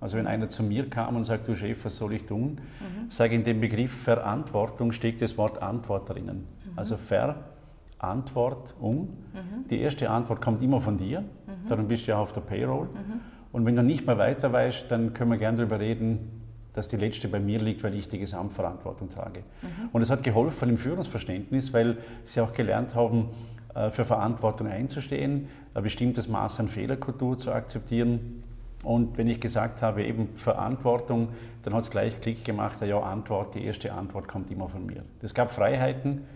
Also 0.00 0.18
wenn 0.18 0.26
einer 0.26 0.50
zu 0.50 0.62
mir 0.62 0.90
kam 0.90 1.16
und 1.16 1.24
sagt, 1.24 1.48
du 1.48 1.54
Chef, 1.54 1.84
was 1.84 1.96
soll 1.96 2.12
ich 2.12 2.26
tun? 2.26 2.60
Mhm. 2.80 3.10
Sage 3.10 3.34
in 3.34 3.44
dem 3.44 3.60
Begriff 3.60 3.92
Verantwortung 3.92 4.92
steckt 4.92 5.22
das 5.22 5.38
Wort 5.38 5.62
Antwort 5.62 6.10
drinnen. 6.10 6.46
Mhm. 6.64 6.72
Also 6.76 6.96
Verantwortung. 6.96 9.08
Mhm. 9.32 9.68
Die 9.70 9.80
erste 9.80 10.10
Antwort 10.10 10.42
kommt 10.42 10.62
immer 10.62 10.80
von 10.80 10.98
dir, 10.98 11.20
mhm. 11.20 11.68
darum 11.68 11.88
bist 11.88 12.06
du 12.06 12.12
ja 12.12 12.18
auf 12.18 12.32
der 12.32 12.42
Payroll. 12.42 12.86
Mhm. 12.86 13.20
Und 13.52 13.66
wenn 13.66 13.76
du 13.76 13.82
nicht 13.82 14.06
mehr 14.06 14.18
weiter 14.18 14.52
weißt, 14.52 14.90
dann 14.90 15.14
können 15.14 15.30
wir 15.30 15.38
gerne 15.38 15.58
darüber 15.58 15.78
reden, 15.78 16.42
dass 16.74 16.88
die 16.88 16.96
letzte 16.96 17.28
bei 17.28 17.38
mir 17.38 17.60
liegt, 17.60 17.84
weil 17.84 17.94
ich 17.94 18.08
die 18.08 18.18
Gesamtverantwortung 18.18 19.08
trage. 19.08 19.44
Mhm. 19.62 19.90
Und 19.92 20.02
es 20.02 20.10
hat 20.10 20.24
geholfen 20.24 20.70
im 20.70 20.76
Führungsverständnis, 20.76 21.72
weil 21.72 21.98
sie 22.24 22.40
auch 22.40 22.52
gelernt 22.52 22.96
haben, 22.96 23.28
äh, 23.74 23.90
für 23.90 24.04
Verantwortung 24.04 24.66
einzustehen, 24.66 25.48
ein 25.72 25.82
bestimmtes 25.82 26.28
Maß 26.28 26.60
an 26.60 26.68
Fehlerkultur 26.68 27.38
zu 27.38 27.52
akzeptieren. 27.52 28.42
Und 28.84 29.16
wenn 29.16 29.26
ich 29.28 29.40
gesagt 29.40 29.82
habe, 29.82 30.04
eben 30.04 30.34
Verantwortung, 30.34 31.30
dann 31.62 31.74
hat 31.74 31.82
es 31.82 31.90
gleich 31.90 32.20
Klick 32.20 32.44
gemacht, 32.44 32.80
ja, 32.82 33.00
Antwort, 33.00 33.54
die 33.54 33.64
erste 33.64 33.92
Antwort 33.92 34.28
kommt 34.28 34.50
immer 34.50 34.68
von 34.68 34.84
mir. 34.86 35.02
Es 35.22 35.34
gab 35.34 35.50
Freiheiten 35.50 36.26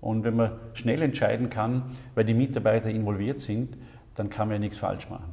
und 0.00 0.24
wenn 0.24 0.36
man 0.36 0.58
schnell 0.74 1.02
entscheiden 1.02 1.50
kann, 1.50 1.96
weil 2.14 2.24
die 2.24 2.34
Mitarbeiter 2.34 2.88
involviert 2.88 3.40
sind, 3.40 3.76
dann 4.14 4.30
kann 4.30 4.48
man 4.48 4.56
ja 4.56 4.60
nichts 4.60 4.78
falsch 4.78 5.08
machen. 5.10 5.32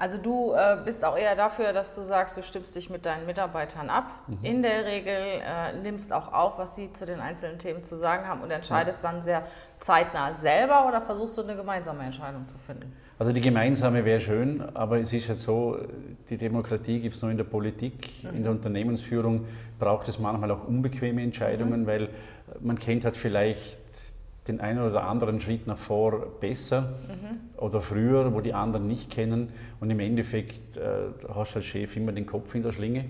Also 0.00 0.16
du 0.16 0.54
äh, 0.54 0.78
bist 0.82 1.04
auch 1.04 1.14
eher 1.14 1.36
dafür, 1.36 1.74
dass 1.74 1.94
du 1.94 2.00
sagst, 2.00 2.34
du 2.34 2.42
stimmst 2.42 2.74
dich 2.74 2.88
mit 2.88 3.04
deinen 3.04 3.26
Mitarbeitern 3.26 3.90
ab. 3.90 4.06
Mhm. 4.28 4.38
In 4.42 4.62
der 4.62 4.86
Regel 4.86 5.12
äh, 5.12 5.74
nimmst 5.82 6.10
auch 6.10 6.32
auf, 6.32 6.56
was 6.56 6.74
sie 6.74 6.90
zu 6.94 7.04
den 7.04 7.20
einzelnen 7.20 7.58
Themen 7.58 7.84
zu 7.84 7.96
sagen 7.96 8.26
haben 8.26 8.40
und 8.40 8.50
entscheidest 8.50 9.04
ja. 9.04 9.10
dann 9.10 9.20
sehr 9.20 9.42
zeitnah 9.78 10.32
selber 10.32 10.88
oder 10.88 11.02
versuchst 11.02 11.36
du 11.36 11.42
eine 11.42 11.54
gemeinsame 11.54 12.02
Entscheidung 12.02 12.48
zu 12.48 12.56
finden? 12.56 12.96
Also 13.20 13.32
die 13.32 13.42
gemeinsame 13.42 14.06
wäre 14.06 14.18
schön, 14.18 14.62
aber 14.72 14.98
es 14.98 15.12
ist 15.12 15.28
jetzt 15.28 15.42
so, 15.42 15.76
die 16.30 16.38
Demokratie 16.38 17.00
gibt 17.00 17.14
es 17.14 17.20
nur 17.20 17.30
in 17.30 17.36
der 17.36 17.44
Politik, 17.44 18.08
mhm. 18.22 18.36
in 18.38 18.42
der 18.42 18.50
Unternehmensführung 18.50 19.44
braucht 19.78 20.08
es 20.08 20.18
manchmal 20.18 20.50
auch 20.52 20.66
unbequeme 20.66 21.22
Entscheidungen, 21.22 21.82
mhm. 21.82 21.86
weil 21.86 22.08
man 22.60 22.78
kennt 22.78 23.04
halt 23.04 23.18
vielleicht 23.18 23.78
den 24.48 24.62
einen 24.62 24.80
oder 24.80 25.04
anderen 25.04 25.38
Schritt 25.38 25.66
nach 25.66 25.76
vor 25.76 26.28
besser 26.40 26.94
mhm. 27.08 27.60
oder 27.60 27.82
früher, 27.82 28.32
wo 28.32 28.40
die 28.40 28.54
anderen 28.54 28.86
nicht 28.86 29.10
kennen. 29.10 29.50
Und 29.80 29.90
im 29.90 30.00
Endeffekt 30.00 30.78
äh, 30.78 31.10
hast 31.34 31.52
du 31.52 31.56
als 31.58 31.66
Chef 31.66 31.94
immer 31.96 32.12
den 32.12 32.24
Kopf 32.24 32.54
in 32.54 32.62
der 32.62 32.72
Schlinge. 32.72 33.04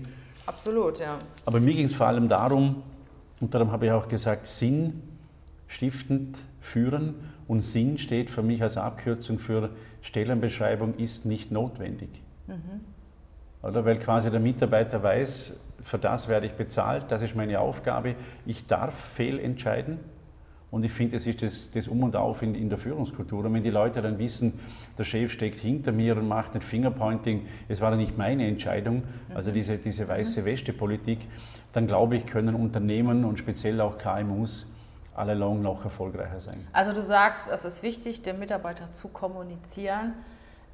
Absolut, 0.45 0.99
ja. 0.99 1.19
Aber 1.45 1.61
mir 1.61 1.73
ging 1.73 1.85
es 1.85 1.95
vor 1.95 2.07
allem 2.07 2.27
darum, 2.27 2.83
und 3.39 3.53
darum 3.53 3.71
habe 3.71 3.85
ich 3.85 3.91
auch 3.93 4.09
gesagt, 4.09 4.45
Sinn 4.45 5.03
stiftend 5.67 6.37
führen. 6.59 7.15
Und 7.51 7.63
Sinn 7.63 7.97
steht 7.97 8.29
für 8.29 8.43
mich 8.43 8.63
als 8.63 8.77
Abkürzung 8.77 9.37
für 9.37 9.71
Stellenbeschreibung 10.01 10.95
ist 10.95 11.25
nicht 11.25 11.51
notwendig. 11.51 12.07
Mhm. 12.47 12.79
Oder 13.61 13.83
weil 13.83 13.99
quasi 13.99 14.31
der 14.31 14.39
Mitarbeiter 14.39 15.03
weiß, 15.03 15.59
für 15.83 15.97
das 15.97 16.29
werde 16.29 16.45
ich 16.45 16.53
bezahlt, 16.53 17.07
das 17.09 17.21
ist 17.21 17.35
meine 17.35 17.59
Aufgabe, 17.59 18.15
ich 18.45 18.67
darf 18.67 18.95
fehlentscheiden 18.95 19.99
und 20.71 20.85
ich 20.85 20.93
finde, 20.93 21.17
das 21.17 21.27
ist 21.27 21.43
das, 21.43 21.71
das 21.71 21.89
Um 21.89 22.03
und 22.03 22.15
Auf 22.15 22.41
in, 22.41 22.55
in, 22.55 22.69
der 22.69 22.77
Führungskultur. 22.77 23.43
Und 23.43 23.53
wenn 23.53 23.63
die 23.63 23.69
Leute 23.69 24.01
dann 24.01 24.17
wissen, 24.17 24.57
der 24.97 25.03
Chef 25.03 25.33
steckt 25.33 25.57
hinter 25.57 25.91
mir 25.91 26.15
und 26.15 26.29
macht 26.29 26.53
nicht 26.53 26.63
Fingerpointing, 26.63 27.47
es 27.67 27.81
war 27.81 27.93
nicht 27.97 28.17
meine 28.17 28.47
Entscheidung, 28.47 29.03
also 29.35 29.51
diese, 29.51 29.77
diese 29.77 30.07
weiße 30.07 30.45
Weste-Politik, 30.45 31.19
dann 31.73 31.85
glaube 31.85 32.15
ich, 32.15 32.25
können 32.25 32.55
Unternehmen 32.55 33.25
und 33.25 33.39
speziell 33.39 33.81
auch 33.81 33.97
KMUs 33.97 34.70
alle 35.15 35.33
long 35.33 35.61
noch 35.61 35.83
erfolgreicher 35.83 36.39
sein. 36.39 36.67
Also 36.73 36.93
du 36.93 37.03
sagst, 37.03 37.47
es 37.49 37.65
ist 37.65 37.83
wichtig, 37.83 38.23
dem 38.23 38.39
Mitarbeiter 38.39 38.91
zu 38.91 39.09
kommunizieren, 39.09 40.13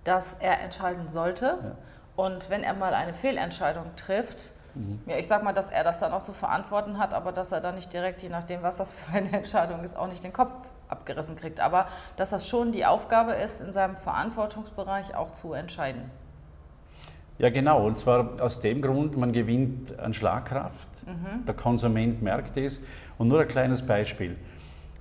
dass 0.04 0.36
er 0.36 0.62
entscheiden 0.62 1.10
sollte. 1.10 1.46
Ja. 1.46 1.76
Und 2.16 2.50
wenn 2.50 2.64
er 2.64 2.74
mal 2.74 2.94
eine 2.94 3.14
Fehlentscheidung 3.14 3.96
trifft, 3.96 4.52
Mhm. 4.78 5.00
Ja, 5.08 5.18
ich 5.18 5.28
sag 5.28 5.44
mal, 5.44 5.54
dass 5.54 5.70
er 5.70 5.84
das 5.84 6.00
dann 6.00 6.14
auch 6.14 6.24
zu 6.24 6.34
verantworten 6.34 6.98
hat, 6.98 7.14
aber 7.14 7.32
dass 7.32 7.52
er 7.52 7.62
dann 7.62 7.76
nicht 7.76 7.92
direkt, 7.92 8.22
je 8.22 8.30
nachdem, 8.30 8.64
was 8.64 8.78
das 8.78 8.94
für 8.94 9.18
eine 9.18 9.32
Entscheidung 9.32 9.84
ist, 9.84 9.98
auch 9.98 10.08
nicht 10.08 10.24
den 10.24 10.34
Kopf 10.34 10.52
abgerissen 10.88 11.36
kriegt. 11.36 11.60
Aber 11.60 11.88
dass 12.16 12.30
das 12.30 12.48
schon 12.48 12.72
die 12.72 12.86
Aufgabe 12.86 13.34
ist, 13.34 13.62
in 13.62 13.74
seinem 13.74 13.98
Verantwortungsbereich 13.98 15.16
auch 15.16 15.32
zu 15.32 15.54
entscheiden. 15.54 16.10
Ja, 17.40 17.50
genau. 17.50 17.86
Und 17.86 18.00
zwar 18.00 18.42
aus 18.42 18.62
dem 18.62 18.82
Grund, 18.82 19.18
man 19.18 19.32
gewinnt 19.32 20.00
an 20.00 20.14
Schlagkraft. 20.14 20.88
Mhm. 21.08 21.46
Der 21.46 21.56
Konsument 21.56 22.22
merkt 22.22 22.58
es. 22.58 22.84
Und 23.18 23.30
nur 23.30 23.42
ein 23.42 23.48
kleines 23.48 23.82
Beispiel. 23.82 24.36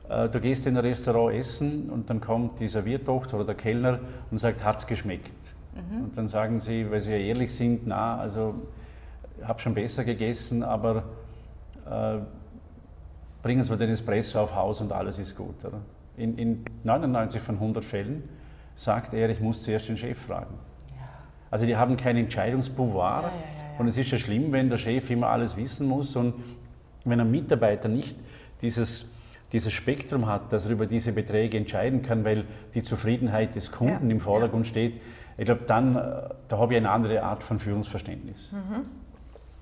Äh, 0.09 0.29
du 0.29 0.41
gehst 0.41 0.67
in 0.67 0.77
ein 0.77 0.85
Restaurant 0.85 1.35
essen 1.35 1.91
und 1.91 2.09
dann 2.09 2.21
kommt 2.21 2.61
die 2.61 2.69
Serviertochter 2.69 3.37
oder 3.37 3.47
der 3.47 3.55
Kellner 3.57 3.99
und 4.31 4.39
sagt, 4.39 4.65
hat 4.65 4.79
es 4.79 4.87
geschmeckt? 4.87 5.55
Mhm. 5.75 6.05
Und 6.05 6.17
dann 6.17 6.29
sagen 6.29 6.61
sie, 6.61 6.91
weil 6.91 7.01
sie 7.01 7.11
ja 7.11 7.19
ehrlich 7.19 7.53
sind, 7.53 7.87
na, 7.87 8.19
also 8.19 8.55
habe 9.43 9.61
schon 9.61 9.75
besser 9.75 10.05
gegessen, 10.05 10.63
aber 10.63 11.05
äh, 11.91 12.19
bringen 13.43 13.63
Sie 13.63 13.71
mir 13.71 13.79
den 13.79 13.91
Espresso 13.91 14.41
auf 14.41 14.55
Haus 14.55 14.81
und 14.81 14.93
alles 14.93 15.19
ist 15.19 15.37
gut. 15.37 15.65
Oder? 15.65 15.81
In, 16.17 16.39
in 16.39 16.65
99 16.85 17.41
von 17.41 17.57
100 17.57 17.85
Fällen 17.85 18.29
sagt 18.75 19.15
er, 19.15 19.29
ich 19.29 19.41
muss 19.41 19.63
zuerst 19.63 19.89
den 19.89 19.97
Chef 19.97 20.19
fragen. 20.19 20.55
Ja. 20.91 21.05
Also 21.51 21.67
die 21.67 21.77
haben 21.77 21.97
kein 21.97 22.17
Entscheidungspouvoir 22.17 23.23
ja, 23.23 23.29
ja, 23.29 23.66
und 23.79 23.89
es 23.89 23.97
ist 23.97 24.11
ja 24.11 24.19
schlimm, 24.19 24.53
wenn 24.53 24.71
der 24.71 24.79
Chef 24.79 25.11
immer 25.11 25.29
alles 25.29 25.57
wissen 25.57 25.89
muss 25.89 26.17
und 26.17 26.35
wenn 27.05 27.21
ein 27.21 27.31
Mitarbeiter 27.31 27.89
nicht 27.89 28.17
dieses, 28.63 29.11
dieses 29.53 29.73
Spektrum 29.73 30.27
hat, 30.27 30.53
dass 30.53 30.65
er 30.65 30.73
über 30.73 30.87
diese 30.87 31.13
Beträge 31.13 31.57
entscheiden 31.57 32.03
kann, 32.03 32.25
weil 32.25 32.45
die 32.75 32.83
Zufriedenheit 32.83 33.55
des 33.55 33.71
Kunden 33.71 34.11
im 34.11 34.21
Vordergrund 34.21 34.67
steht, 34.67 35.01
ich 35.39 35.45
glaube, 35.45 35.65
dann 35.67 35.97
äh, 35.97 36.29
da 36.49 36.59
habe 36.59 36.75
ich 36.75 36.79
eine 36.79 36.91
andere 36.91 37.23
Art 37.23 37.43
von 37.43 37.59
Führungsverständnis. 37.59 38.53
Mhm. 38.53 38.83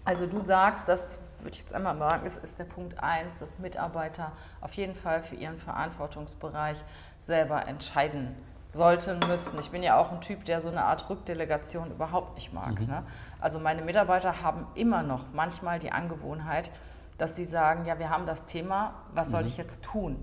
Also 0.05 0.27
du 0.27 0.39
sagst, 0.41 0.89
das 0.89 1.19
würde 1.41 1.55
ich 1.55 1.61
jetzt 1.61 1.75
einmal 1.75 1.97
sagen, 1.99 2.27
ist, 2.27 2.43
ist 2.43 2.59
der 2.59 2.65
Punkt 2.65 3.03
1, 3.03 3.39
dass 3.39 3.59
Mitarbeiter 3.59 4.33
auf 4.61 4.73
jeden 4.75 4.95
Fall 4.95 5.23
für 5.23 5.35
ihren 5.35 5.59
Verantwortungsbereich 5.59 6.79
selber 7.19 7.67
entscheiden 7.67 8.29
sollten, 8.71 9.21
müssten. 9.29 9.59
Ich 9.61 9.71
bin 9.71 9.83
ja 9.83 9.97
auch 9.99 10.11
ein 10.11 10.21
Typ, 10.21 10.45
der 10.45 10.61
so 10.61 10.69
eine 10.69 10.85
Art 10.85 11.09
Rückdelegation 11.09 11.91
überhaupt 11.91 12.35
nicht 12.35 12.53
mag. 12.53 12.81
Mhm. 12.81 12.87
Ne? 12.87 13.03
Also 13.45 13.59
meine 13.59 13.83
Mitarbeiter 13.83 14.41
haben 14.41 14.67
immer 14.75 15.03
noch 15.03 15.27
manchmal 15.35 15.79
die 15.79 15.93
Angewohnheit, 15.93 16.71
dass 17.19 17.37
sie 17.37 17.45
sagen, 17.45 17.85
ja, 17.85 17.99
wir 17.99 18.09
haben 18.09 18.25
das 18.25 18.47
Thema, 18.47 18.95
was 19.13 19.31
soll 19.31 19.43
mhm. 19.43 19.49
ich 19.49 19.59
jetzt 19.59 19.85
tun? 19.85 20.17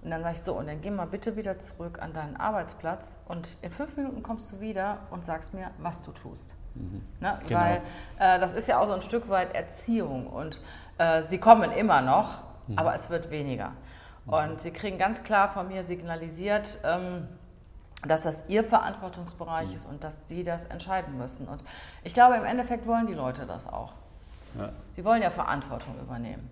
Und 0.00 0.12
dann 0.12 0.22
sage 0.22 0.34
ich 0.34 0.42
so, 0.42 0.52
und 0.54 0.68
dann 0.68 0.80
geh 0.80 0.92
mal 0.92 1.08
bitte 1.08 1.34
wieder 1.34 1.58
zurück 1.58 2.00
an 2.00 2.12
deinen 2.12 2.36
Arbeitsplatz 2.36 3.16
und 3.26 3.56
in 3.62 3.72
fünf 3.72 3.96
Minuten 3.96 4.22
kommst 4.22 4.52
du 4.52 4.60
wieder 4.60 4.98
und 5.10 5.24
sagst 5.24 5.54
mir, 5.54 5.72
was 5.78 6.02
du 6.02 6.12
tust. 6.12 6.54
Mhm. 6.76 7.02
Ne? 7.18 7.40
Genau. 7.48 7.60
Weil 7.60 7.82
äh, 8.20 8.38
das 8.38 8.52
ist 8.52 8.68
ja 8.68 8.78
auch 8.78 8.86
so 8.86 8.92
ein 8.92 9.02
Stück 9.02 9.28
weit 9.28 9.56
Erziehung 9.56 10.28
und 10.28 10.60
äh, 10.98 11.24
sie 11.24 11.38
kommen 11.38 11.72
immer 11.72 12.00
noch, 12.00 12.44
mhm. 12.68 12.78
aber 12.78 12.94
es 12.94 13.10
wird 13.10 13.32
weniger. 13.32 13.72
Mhm. 14.24 14.32
Und 14.32 14.60
sie 14.60 14.70
kriegen 14.70 14.98
ganz 14.98 15.24
klar 15.24 15.48
von 15.48 15.66
mir 15.66 15.82
signalisiert, 15.82 16.78
ähm, 16.84 17.26
dass 18.06 18.22
das 18.22 18.44
ihr 18.48 18.64
Verantwortungsbereich 18.64 19.70
mhm. 19.70 19.74
ist 19.74 19.86
und 19.86 20.04
dass 20.04 20.28
sie 20.28 20.44
das 20.44 20.66
entscheiden 20.66 21.18
müssen. 21.18 21.48
Und 21.48 21.62
ich 22.04 22.14
glaube, 22.14 22.36
im 22.36 22.44
Endeffekt 22.44 22.86
wollen 22.86 23.06
die 23.06 23.14
Leute 23.14 23.46
das 23.46 23.66
auch. 23.66 23.92
Ja. 24.56 24.70
Sie 24.96 25.04
wollen 25.04 25.22
ja 25.22 25.30
Verantwortung 25.30 25.94
übernehmen. 26.00 26.48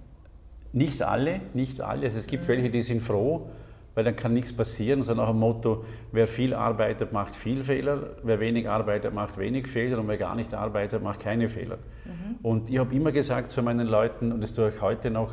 Nicht 0.72 1.02
alle, 1.02 1.40
nicht 1.54 1.80
alle. 1.80 2.04
Also 2.04 2.18
es 2.18 2.26
gibt 2.26 2.44
mhm. 2.44 2.48
welche, 2.48 2.70
die 2.70 2.82
sind 2.82 3.00
froh, 3.00 3.48
weil 3.94 4.04
dann 4.04 4.16
kann 4.16 4.32
nichts 4.32 4.54
passieren, 4.54 5.02
sondern 5.02 5.26
nach 5.26 5.32
dem 5.32 5.40
Motto, 5.40 5.84
wer 6.12 6.26
viel 6.26 6.52
arbeitet, 6.52 7.12
macht 7.12 7.34
viel 7.34 7.64
Fehler, 7.64 8.16
wer 8.24 8.40
wenig 8.40 8.68
arbeitet, 8.68 9.14
macht 9.14 9.38
wenig 9.38 9.68
Fehler 9.68 9.98
und 10.00 10.08
wer 10.08 10.18
gar 10.18 10.34
nicht 10.34 10.52
arbeitet, 10.52 11.02
macht 11.02 11.20
keine 11.20 11.48
Fehler. 11.48 11.78
Mhm. 12.04 12.36
Und 12.42 12.70
ich 12.70 12.78
habe 12.78 12.94
immer 12.94 13.12
gesagt 13.12 13.50
zu 13.50 13.62
meinen 13.62 13.86
Leuten, 13.86 14.32
und 14.32 14.42
das 14.42 14.52
tue 14.52 14.68
ich 14.68 14.82
heute 14.82 15.10
noch, 15.10 15.32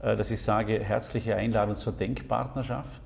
äh, 0.00 0.16
dass 0.16 0.30
ich 0.30 0.42
sage, 0.42 0.80
herzliche 0.80 1.36
Einladung 1.36 1.76
zur 1.76 1.92
Denkpartnerschaft. 1.92 3.01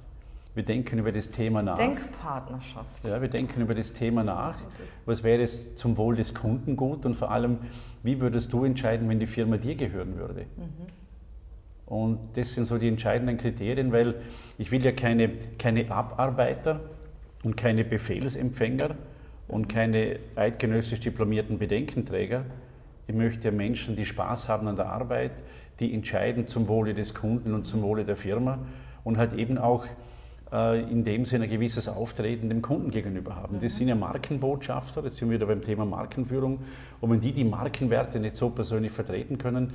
Wir 0.56 0.62
denken 0.62 0.98
über 0.98 1.12
das 1.12 1.30
Thema 1.30 1.62
nach. 1.62 1.76
Denkpartnerschaft. 1.76 2.88
Ja, 3.04 3.20
wir 3.20 3.28
denken 3.28 3.60
über 3.60 3.74
das 3.74 3.92
Thema 3.92 4.24
nach. 4.24 4.56
Was 5.04 5.22
wäre 5.22 5.42
es 5.42 5.76
zum 5.76 5.98
Wohl 5.98 6.16
des 6.16 6.32
Kunden 6.32 6.76
gut 6.76 7.04
und 7.04 7.12
vor 7.12 7.30
allem, 7.30 7.58
wie 8.02 8.18
würdest 8.20 8.54
du 8.54 8.64
entscheiden, 8.64 9.06
wenn 9.10 9.20
die 9.20 9.26
Firma 9.26 9.58
dir 9.58 9.74
gehören 9.74 10.16
würde? 10.16 10.46
Mhm. 10.56 10.86
Und 11.84 12.18
das 12.38 12.54
sind 12.54 12.64
so 12.64 12.78
die 12.78 12.88
entscheidenden 12.88 13.36
Kriterien, 13.36 13.92
weil 13.92 14.14
ich 14.56 14.72
will 14.72 14.82
ja 14.82 14.92
keine, 14.92 15.28
keine 15.58 15.90
Abarbeiter 15.90 16.80
und 17.44 17.58
keine 17.58 17.84
Befehlsempfänger 17.84 18.94
und 19.48 19.68
keine 19.68 20.20
eidgenössisch 20.36 21.00
diplomierten 21.00 21.58
Bedenkenträger. 21.58 22.46
Ich 23.06 23.14
möchte 23.14 23.48
ja 23.48 23.54
Menschen, 23.54 23.94
die 23.94 24.06
Spaß 24.06 24.48
haben 24.48 24.68
an 24.68 24.76
der 24.76 24.86
Arbeit, 24.86 25.32
die 25.80 25.92
entscheiden 25.92 26.48
zum 26.48 26.66
Wohle 26.66 26.94
des 26.94 27.14
Kunden 27.14 27.52
und 27.52 27.66
zum 27.66 27.82
Wohle 27.82 28.06
der 28.06 28.16
Firma 28.16 28.60
und 29.04 29.18
halt 29.18 29.34
eben 29.34 29.58
auch 29.58 29.84
in 30.52 31.02
dem 31.02 31.24
sie 31.24 31.36
ein 31.36 31.50
gewisses 31.50 31.88
Auftreten 31.88 32.48
dem 32.48 32.62
Kunden 32.62 32.92
gegenüber 32.92 33.34
haben. 33.34 33.56
Mhm. 33.56 33.60
Das 33.60 33.76
sind 33.76 33.88
ja 33.88 33.96
Markenbotschafter, 33.96 35.02
jetzt 35.02 35.16
sind 35.16 35.28
wir 35.28 35.36
wieder 35.36 35.46
beim 35.46 35.60
Thema 35.60 35.84
Markenführung. 35.84 36.60
Und 37.00 37.10
wenn 37.10 37.20
die 37.20 37.32
die 37.32 37.44
Markenwerte 37.44 38.20
nicht 38.20 38.36
so 38.36 38.50
persönlich 38.50 38.92
vertreten 38.92 39.38
können, 39.38 39.72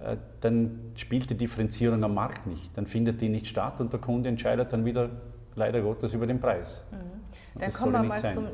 äh, 0.00 0.16
dann 0.40 0.92
spielt 0.96 1.28
die 1.28 1.36
Differenzierung 1.36 2.02
am 2.02 2.14
Markt 2.14 2.46
nicht. 2.46 2.76
Dann 2.76 2.86
findet 2.86 3.20
die 3.20 3.28
nicht 3.28 3.46
statt 3.46 3.80
und 3.80 3.92
der 3.92 4.00
Kunde 4.00 4.28
entscheidet 4.28 4.72
dann 4.72 4.84
wieder 4.84 5.10
leider 5.54 5.82
Gottes 5.82 6.14
über 6.14 6.26
den 6.26 6.40
Preis. 6.40 6.84
Mhm. 6.90 7.60
Dann, 7.60 7.72
kommen 7.72 7.92
wir 7.92 8.02
mal 8.02 8.32
zum, 8.32 8.46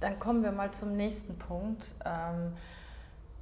dann 0.00 0.18
kommen 0.18 0.42
wir 0.42 0.52
mal 0.52 0.70
zum 0.72 0.96
nächsten 0.96 1.36
Punkt. 1.36 1.94
Ähm, 2.04 2.52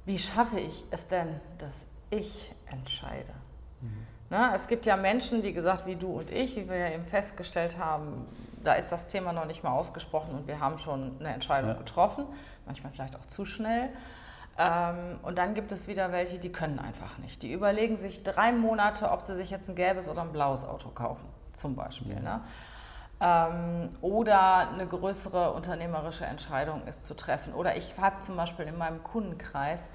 wie 0.05 0.17
schaffe 0.17 0.59
ich 0.59 0.83
es 0.91 1.07
denn, 1.07 1.27
dass 1.57 1.85
ich 2.09 2.53
entscheide? 2.71 3.33
Mhm. 3.81 4.14
Na, 4.29 4.55
es 4.55 4.67
gibt 4.67 4.85
ja 4.85 4.97
Menschen, 4.97 5.43
wie 5.43 5.53
gesagt, 5.53 5.85
wie 5.85 5.95
du 5.95 6.07
und 6.07 6.31
ich, 6.31 6.55
wie 6.55 6.67
wir 6.67 6.77
ja 6.77 6.89
eben 6.89 7.05
festgestellt 7.05 7.77
haben, 7.77 8.25
da 8.63 8.73
ist 8.73 8.91
das 8.91 9.07
Thema 9.07 9.33
noch 9.33 9.45
nicht 9.45 9.63
mal 9.63 9.71
ausgesprochen 9.71 10.33
und 10.33 10.47
wir 10.47 10.59
haben 10.59 10.79
schon 10.79 11.17
eine 11.19 11.33
Entscheidung 11.33 11.71
ja. 11.71 11.77
getroffen, 11.77 12.25
manchmal 12.65 12.91
vielleicht 12.91 13.15
auch 13.15 13.25
zu 13.27 13.45
schnell. 13.45 13.89
Ähm, 14.57 15.19
und 15.21 15.37
dann 15.37 15.53
gibt 15.53 15.71
es 15.71 15.87
wieder 15.87 16.11
welche, 16.11 16.39
die 16.39 16.51
können 16.51 16.79
einfach 16.79 17.17
nicht. 17.19 17.43
Die 17.43 17.51
überlegen 17.51 17.97
sich 17.97 18.23
drei 18.23 18.51
Monate, 18.51 19.11
ob 19.11 19.21
sie 19.21 19.35
sich 19.35 19.49
jetzt 19.49 19.69
ein 19.69 19.75
gelbes 19.75 20.07
oder 20.07 20.21
ein 20.21 20.31
blaues 20.31 20.65
Auto 20.65 20.89
kaufen, 20.89 21.27
zum 21.53 21.75
Beispiel. 21.75 22.19
Ne? 22.19 22.41
Ähm, 23.19 23.89
oder 24.01 24.69
eine 24.69 24.87
größere 24.87 25.51
unternehmerische 25.51 26.25
Entscheidung 26.25 26.87
ist 26.87 27.05
zu 27.05 27.15
treffen. 27.15 27.53
Oder 27.53 27.75
ich 27.75 27.97
habe 27.99 28.21
zum 28.21 28.37
Beispiel 28.37 28.65
in 28.65 28.77
meinem 28.77 29.03
Kundenkreis 29.03 29.89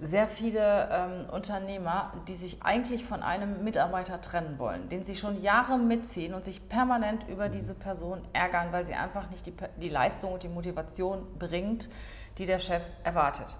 sehr 0.00 0.28
viele 0.28 0.88
ähm, 0.90 1.30
Unternehmer, 1.30 2.12
die 2.26 2.34
sich 2.34 2.62
eigentlich 2.62 3.04
von 3.04 3.22
einem 3.22 3.62
Mitarbeiter 3.62 4.20
trennen 4.20 4.58
wollen, 4.58 4.88
den 4.88 5.04
sie 5.04 5.14
schon 5.14 5.42
Jahre 5.42 5.78
mitziehen 5.78 6.32
und 6.32 6.44
sich 6.44 6.68
permanent 6.68 7.28
über 7.28 7.48
mhm. 7.48 7.52
diese 7.52 7.74
Person 7.74 8.22
ärgern, 8.32 8.72
weil 8.72 8.84
sie 8.84 8.94
einfach 8.94 9.28
nicht 9.30 9.46
die, 9.46 9.54
die 9.76 9.90
Leistung 9.90 10.32
und 10.32 10.42
die 10.42 10.48
Motivation 10.48 11.26
bringt, 11.38 11.90
die 12.38 12.46
der 12.46 12.58
Chef 12.58 12.82
erwartet. 13.04 13.56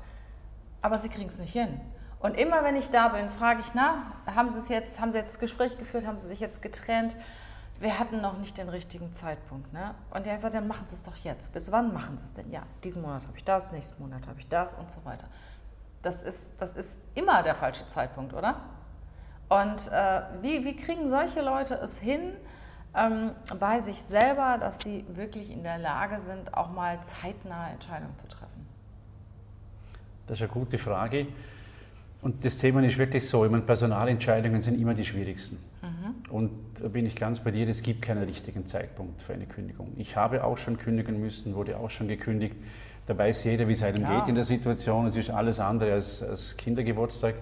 Aber 0.80 0.96
sie 0.96 1.10
kriegen 1.10 1.28
es 1.28 1.38
nicht 1.38 1.52
hin. 1.52 1.78
Und 2.20 2.38
immer 2.38 2.64
wenn 2.64 2.76
ich 2.76 2.90
da 2.90 3.08
bin, 3.08 3.28
frage 3.30 3.60
ich, 3.60 3.72
na, 3.74 4.12
haben 4.26 4.50
Sie 4.50 4.58
es 4.58 4.68
jetzt, 4.68 5.00
haben 5.00 5.10
Sie 5.10 5.18
jetzt 5.18 5.34
das 5.34 5.40
Gespräch 5.40 5.78
geführt, 5.78 6.06
haben 6.06 6.18
Sie 6.18 6.28
sich 6.28 6.38
jetzt 6.38 6.60
getrennt? 6.60 7.16
Wir 7.78 7.98
hatten 7.98 8.20
noch 8.20 8.36
nicht 8.36 8.58
den 8.58 8.68
richtigen 8.68 9.14
Zeitpunkt. 9.14 9.72
Ne? 9.72 9.94
Und 10.10 10.26
er 10.26 10.36
sagt, 10.36 10.52
dann 10.52 10.68
machen 10.68 10.86
Sie 10.86 10.94
es 10.94 11.02
doch 11.02 11.16
jetzt. 11.16 11.50
Bis 11.54 11.72
wann 11.72 11.94
machen 11.94 12.18
Sie 12.18 12.24
es 12.24 12.34
denn? 12.34 12.50
Ja, 12.50 12.62
diesen 12.84 13.00
Monat 13.00 13.26
habe 13.26 13.38
ich 13.38 13.44
das, 13.44 13.72
nächsten 13.72 14.02
Monat 14.02 14.26
habe 14.26 14.38
ich 14.38 14.46
das 14.48 14.74
und 14.74 14.90
so 14.90 15.02
weiter. 15.06 15.26
Das 16.02 16.22
ist, 16.22 16.50
das 16.58 16.76
ist 16.76 16.98
immer 17.14 17.42
der 17.42 17.54
falsche 17.54 17.86
Zeitpunkt, 17.88 18.32
oder? 18.32 18.56
Und 19.48 19.90
äh, 19.92 20.22
wie, 20.42 20.64
wie 20.64 20.76
kriegen 20.76 21.10
solche 21.10 21.42
Leute 21.42 21.74
es 21.74 21.98
hin, 21.98 22.32
ähm, 22.94 23.32
bei 23.58 23.80
sich 23.80 24.00
selber, 24.02 24.58
dass 24.58 24.78
sie 24.82 25.04
wirklich 25.08 25.50
in 25.50 25.62
der 25.62 25.78
Lage 25.78 26.20
sind, 26.20 26.54
auch 26.54 26.70
mal 26.70 27.00
zeitnahe 27.02 27.72
Entscheidungen 27.72 28.16
zu 28.18 28.28
treffen? 28.28 28.66
Das 30.26 30.38
ist 30.38 30.42
eine 30.42 30.52
gute 30.52 30.78
Frage. 30.78 31.26
Und 32.22 32.44
das 32.44 32.58
Thema 32.58 32.82
ist 32.84 32.98
wirklich 32.98 33.26
so, 33.28 33.44
ich 33.44 33.50
meine, 33.50 33.64
Personalentscheidungen 33.64 34.60
sind 34.60 34.80
immer 34.80 34.94
die 34.94 35.04
schwierigsten. 35.04 35.58
Mhm. 35.82 36.32
Und 36.32 36.50
da 36.80 36.88
bin 36.88 37.06
ich 37.06 37.16
ganz 37.16 37.40
bei 37.40 37.50
dir, 37.50 37.68
es 37.68 37.82
gibt 37.82 38.02
keinen 38.02 38.24
richtigen 38.24 38.66
Zeitpunkt 38.66 39.22
für 39.22 39.32
eine 39.32 39.46
Kündigung. 39.46 39.92
Ich 39.96 40.16
habe 40.16 40.44
auch 40.44 40.58
schon 40.58 40.76
kündigen 40.76 41.18
müssen, 41.18 41.54
wurde 41.54 41.78
auch 41.78 41.90
schon 41.90 42.08
gekündigt. 42.08 42.56
Da 43.06 43.16
weiß 43.16 43.44
jeder, 43.44 43.66
wie 43.66 43.72
es 43.72 43.82
einem 43.82 44.02
ja. 44.02 44.18
geht 44.20 44.28
in 44.28 44.34
der 44.34 44.44
Situation. 44.44 45.06
Es 45.06 45.16
ist 45.16 45.30
alles 45.30 45.58
andere 45.58 45.92
als, 45.92 46.22
als 46.22 46.56
Kindergeburtstag. 46.56 47.34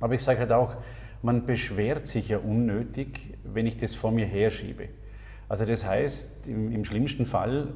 Aber 0.00 0.14
ich 0.14 0.22
sage 0.22 0.40
halt 0.40 0.52
auch, 0.52 0.74
man 1.22 1.46
beschwert 1.46 2.06
sich 2.06 2.28
ja 2.28 2.38
unnötig, 2.38 3.38
wenn 3.44 3.66
ich 3.66 3.76
das 3.76 3.94
vor 3.94 4.10
mir 4.10 4.26
herschiebe. 4.26 4.88
Also 5.48 5.64
das 5.64 5.84
heißt, 5.84 6.48
im, 6.48 6.72
im 6.72 6.84
schlimmsten 6.84 7.26
Fall, 7.26 7.68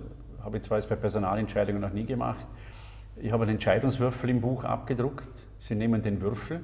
habe 0.42 0.56
ich 0.56 0.64
zwar 0.64 0.78
jetzt 0.78 0.88
bei 0.88 0.96
Personalentscheidungen 0.96 1.80
noch 1.80 1.92
nie 1.92 2.04
gemacht, 2.04 2.46
ich 3.18 3.32
habe 3.32 3.44
einen 3.44 3.52
Entscheidungswürfel 3.52 4.28
im 4.28 4.42
Buch 4.42 4.64
abgedruckt. 4.64 5.28
Sie 5.58 5.74
nehmen 5.74 6.02
den 6.02 6.20
Würfel 6.20 6.60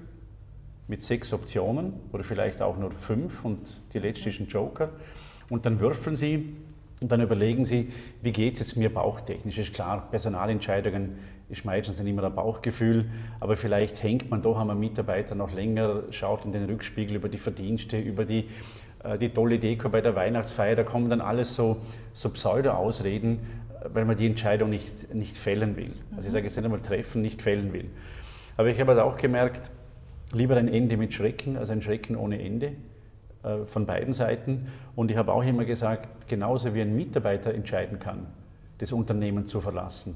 mit 0.87 1.03
sechs 1.03 1.33
Optionen 1.33 1.95
oder 2.13 2.25
vielleicht 2.25 2.61
auch 2.61 2.77
nur 2.77 2.91
fünf 2.91 3.45
und 3.45 3.59
die 3.95 3.99
letzte 3.99 4.29
ist 4.29 4.41
ein 4.41 4.49
Joker. 4.49 4.91
Und 5.49 5.65
dann 5.65 5.81
würfeln 5.81 6.15
Sie 6.15 6.57
und 7.03 7.11
dann 7.11 7.21
überlegen 7.21 7.65
Sie, 7.65 7.93
wie 8.23 8.33
geht 8.33 8.55
es 8.55 8.61
jetzt 8.61 8.77
mir 8.77 8.93
bauchtechnisch? 8.93 9.59
Ist 9.59 9.75
klar, 9.75 10.09
Personalentscheidungen 10.11 11.19
ist 11.49 11.65
meistens 11.65 11.99
nicht 11.99 12.09
immer 12.09 12.25
ein 12.25 12.35
Bauchgefühl, 12.35 13.07
aber 13.41 13.57
vielleicht 13.57 14.03
hängt 14.03 14.31
man 14.31 14.41
doch 14.41 14.57
am 14.57 14.79
Mitarbeiter 14.79 15.35
noch 15.35 15.53
länger, 15.53 16.05
schaut 16.11 16.45
in 16.45 16.53
den 16.53 16.65
Rückspiegel 16.65 17.17
über 17.17 17.29
die 17.29 17.39
Verdienste, 17.39 17.99
über 17.99 18.25
die, 18.25 18.49
äh, 19.05 19.19
die 19.19 19.29
tolle 19.29 19.59
Deko 19.59 19.89
bei 19.89 20.01
der 20.01 20.15
Weihnachtsfeier, 20.15 20.77
da 20.77 20.85
kommen 20.85 21.11
dann 21.11 21.21
alles 21.21 21.55
so, 21.55 21.79
so 22.13 22.31
Pseudo-Ausreden, 22.31 23.41
weil 23.93 24.05
man 24.05 24.17
die 24.17 24.27
Entscheidung 24.27 24.71
nicht, 24.71 25.13
nicht 25.13 25.37
fällen 25.37 25.77
will. 25.77 25.93
Also 26.17 26.29
ich 26.29 26.33
sage 26.33 26.45
jetzt 26.45 26.57
nicht 26.57 26.65
einmal 26.65 26.81
treffen, 26.81 27.21
nicht 27.21 27.43
fällen 27.43 27.73
will. 27.73 27.91
Aber 28.57 28.69
ich 28.69 28.81
habe 28.81 28.93
halt 28.93 29.03
auch 29.03 29.17
gemerkt, 29.17 29.71
lieber 30.33 30.57
ein 30.57 30.69
Ende 30.69 30.97
mit 30.97 31.13
Schrecken 31.13 31.57
als 31.57 31.69
ein 31.69 31.83
Schrecken 31.83 32.17
ohne 32.17 32.41
Ende. 32.41 32.73
Äh, 33.43 33.67
von 33.67 33.87
beiden 33.87 34.13
Seiten. 34.13 34.69
Und 34.95 35.11
ich 35.11 35.17
habe 35.17 35.33
auch 35.33 35.43
immer 35.43 35.65
gesagt, 35.65 36.29
genauso 36.29 36.75
wie 36.75 36.83
ein 36.83 36.95
Mitarbeiter 36.95 37.53
entscheiden 37.53 37.99
kann, 37.99 38.29
das 38.79 38.93
Unternehmen 38.93 39.47
zu 39.47 39.61
verlassen, 39.61 40.15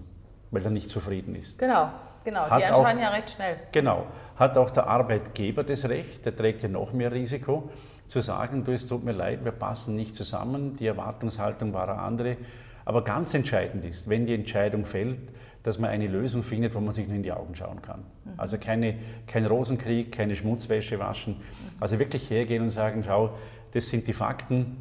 weil 0.52 0.64
er 0.64 0.70
nicht 0.70 0.88
zufrieden 0.88 1.34
ist. 1.34 1.58
Genau, 1.58 1.90
genau. 2.24 2.46
Die 2.56 2.62
entscheiden 2.62 3.02
ja 3.02 3.08
recht 3.08 3.30
schnell. 3.30 3.56
Genau. 3.72 4.06
Hat 4.36 4.56
auch 4.56 4.70
der 4.70 4.86
Arbeitgeber 4.86 5.64
das 5.64 5.88
Recht, 5.88 6.24
der 6.24 6.36
trägt 6.36 6.62
ja 6.62 6.68
noch 6.68 6.92
mehr 6.92 7.10
Risiko, 7.10 7.68
zu 8.06 8.20
sagen, 8.20 8.62
du, 8.62 8.70
es 8.70 8.86
tut 8.86 9.02
mir 9.02 9.10
leid, 9.10 9.44
wir 9.44 9.50
passen 9.50 9.96
nicht 9.96 10.14
zusammen, 10.14 10.76
die 10.76 10.86
Erwartungshaltung 10.86 11.72
war 11.72 11.88
eine 11.88 11.98
andere. 11.98 12.36
Aber 12.84 13.02
ganz 13.02 13.34
entscheidend 13.34 13.84
ist, 13.84 14.08
wenn 14.08 14.26
die 14.26 14.34
Entscheidung 14.34 14.84
fällt, 14.84 15.18
dass 15.66 15.80
man 15.80 15.90
eine 15.90 16.06
Lösung 16.06 16.44
findet, 16.44 16.76
wo 16.76 16.80
man 16.80 16.94
sich 16.94 17.08
nur 17.08 17.16
in 17.16 17.24
die 17.24 17.32
Augen 17.32 17.56
schauen 17.56 17.82
kann. 17.82 18.04
Mhm. 18.24 18.30
Also 18.36 18.56
keine, 18.56 18.94
kein 19.26 19.44
Rosenkrieg, 19.44 20.12
keine 20.12 20.36
Schmutzwäsche 20.36 21.00
waschen. 21.00 21.38
Also 21.80 21.98
wirklich 21.98 22.30
hergehen 22.30 22.62
und 22.62 22.70
sagen, 22.70 23.02
schau, 23.04 23.30
das 23.72 23.88
sind 23.88 24.06
die 24.06 24.12
Fakten, 24.12 24.76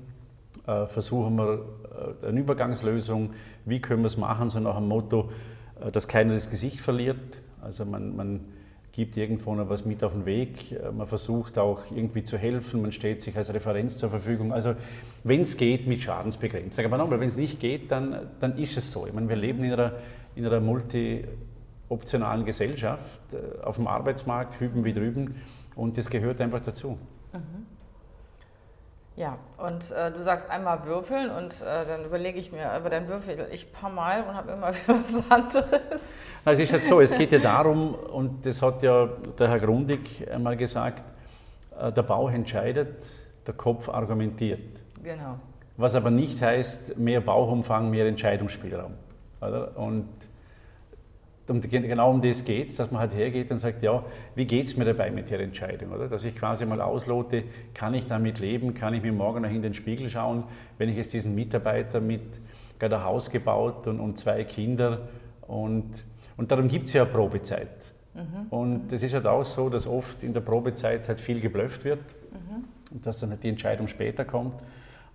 äh, 0.68 0.86
versuchen 0.86 1.38
wir 1.38 1.66
äh, 2.24 2.28
eine 2.28 2.40
Übergangslösung, 2.40 3.32
wie 3.66 3.82
können 3.82 4.04
wir 4.04 4.08
es 4.08 4.18
machen, 4.18 4.52
so 4.52 4.60
nach 4.60 4.76
dem 4.76 4.88
Motto, 4.88 5.32
äh, 5.84 5.92
dass 5.92 6.08
keiner 6.08 6.36
das 6.36 6.52
Gesicht 6.52 6.80
verliert. 6.80 7.18
Also 7.64 7.84
man, 7.84 8.16
man 8.16 8.42
gibt 8.92 9.18
irgendwo 9.18 9.56
noch 9.56 9.68
was 9.70 9.86
mit 9.86 10.04
auf 10.04 10.14
den 10.14 10.28
Weg, 10.28 10.72
äh, 10.72 10.92
man 10.92 11.08
versucht 11.08 11.58
auch 11.58 11.80
irgendwie 11.96 12.24
zu 12.24 12.38
helfen, 12.38 12.84
man 12.84 12.92
steht 12.92 13.24
sich 13.24 13.36
als 13.36 13.52
Referenz 13.52 13.98
zur 13.98 14.12
Verfügung. 14.12 14.54
Also 14.54 14.76
wenn 15.24 15.42
es 15.42 15.58
geht, 15.58 15.88
mit 15.88 16.02
Schadensbegrenzung. 16.04 16.86
Aber 16.86 17.00
nochmal, 17.00 17.20
wenn 17.20 17.28
es 17.28 17.38
nicht 17.38 17.60
geht, 17.60 17.92
dann, 17.92 18.30
dann 18.40 18.56
ist 18.60 18.78
es 18.78 18.92
so. 18.92 19.08
Ich 19.08 19.14
meine, 19.14 19.28
wir 19.28 19.36
leben 19.36 19.64
in 19.64 19.74
einer 19.74 19.94
in 20.36 20.46
einer 20.46 20.60
multi-optionalen 20.60 22.46
Gesellschaft, 22.46 23.34
äh, 23.34 23.62
auf 23.64 23.78
dem 23.78 23.88
Arbeitsmarkt, 23.88 24.60
hüben 24.60 24.84
wie 24.84 24.94
drüben. 24.94 25.42
Und 25.76 25.98
das 25.98 26.10
gehört 26.10 26.42
einfach 26.42 26.62
dazu. 26.62 26.98
Mhm. 27.34 27.66
Ja, 29.18 29.38
und 29.58 29.92
äh, 29.92 30.12
du 30.12 30.22
sagst 30.22 30.50
einmal 30.50 30.86
würfeln 30.86 31.30
und 31.30 31.62
äh, 31.62 31.86
dann 31.86 32.04
überlege 32.04 32.38
ich 32.38 32.52
mir, 32.52 32.70
aber 32.72 32.90
dann 32.90 33.08
würfel 33.08 33.48
ich 33.50 33.68
ein 33.68 33.72
paar 33.72 33.90
Mal 33.90 34.24
und 34.24 34.36
habe 34.36 34.52
immer 34.52 34.74
wieder 34.74 34.88
was 34.88 35.32
anderes. 35.32 36.02
es 36.44 36.60
ist 36.60 36.74
halt 36.74 36.84
so, 36.84 37.00
es 37.00 37.16
geht 37.16 37.32
ja 37.32 37.40
darum, 37.40 37.96
und 37.96 38.46
das 38.46 38.62
hat 38.62 38.84
ja 38.84 39.08
der 39.40 39.48
Herr 39.48 39.60
Grundig 39.60 40.30
einmal 40.30 40.58
gesagt, 40.58 41.06
äh, 41.80 41.94
der 41.94 42.04
Bauch 42.04 42.30
entscheidet, 42.30 43.06
der 43.48 43.54
Kopf 43.54 43.88
argumentiert. 43.88 44.82
Genau. 45.02 45.40
Was 45.78 45.96
aber 45.96 46.12
nicht 46.12 46.42
heißt, 46.42 46.98
mehr 46.98 47.22
Bauchumfang, 47.22 47.90
mehr 47.90 48.06
Entscheidungsspielraum. 48.08 48.96
Oder? 49.48 49.78
Und 49.78 50.08
um, 51.48 51.62
genau 51.62 52.10
um 52.10 52.22
das 52.22 52.44
geht 52.44 52.70
es, 52.70 52.78
dass 52.78 52.92
man 52.92 53.02
halt 53.02 53.14
hergeht 53.14 53.52
und 53.52 53.60
sagt, 53.60 53.84
ja, 53.84 54.04
wie 54.34 54.46
geht 54.46 54.66
es 54.66 54.78
mir 54.78 54.86
dabei 54.86 55.12
mit 55.12 55.30
der 55.30 55.40
Entscheidung? 55.40 55.92
Oder? 55.92 56.08
Dass 56.08 56.24
ich 56.24 56.36
quasi 56.36 56.66
mal 56.66 56.82
auslote, 56.82 57.44
kann 57.74 57.94
ich 57.94 58.08
damit 58.08 58.40
leben, 58.40 58.74
kann 58.74 58.94
ich 58.94 59.04
mir 59.04 59.12
morgen 59.12 59.44
noch 59.44 59.52
in 59.52 59.62
den 59.62 59.74
Spiegel 59.74 60.10
schauen, 60.10 60.44
wenn 60.78 60.90
ich 60.90 60.98
jetzt 60.98 61.14
diesen 61.14 61.36
Mitarbeiter 61.36 62.02
mit 62.02 62.22
gerade 62.80 62.98
ein 62.98 63.04
Haus 63.04 63.30
gebaut 63.30 63.88
und, 63.88 64.00
und 64.00 64.18
zwei 64.18 64.44
Kinder 64.44 65.08
und, 65.48 66.04
und 66.38 66.52
darum 66.52 66.68
gibt 66.68 66.88
es 66.88 66.94
ja 66.94 67.04
eine 67.04 67.12
Probezeit. 67.12 67.70
Mhm. 68.14 68.48
Und 68.50 68.94
es 68.94 69.04
ist 69.04 69.14
halt 69.14 69.28
auch 69.28 69.46
so, 69.46 69.70
dass 69.70 69.88
oft 69.88 70.24
in 70.24 70.34
der 70.34 70.42
Probezeit 70.42 71.08
halt 71.08 71.20
viel 71.20 71.40
geblufft 71.42 71.86
wird 71.86 72.00
mhm. 72.32 72.66
und 72.92 73.06
dass 73.06 73.20
dann 73.20 73.32
halt 73.32 73.44
die 73.44 73.50
Entscheidung 73.50 73.88
später 73.88 74.26
kommt. 74.26 74.56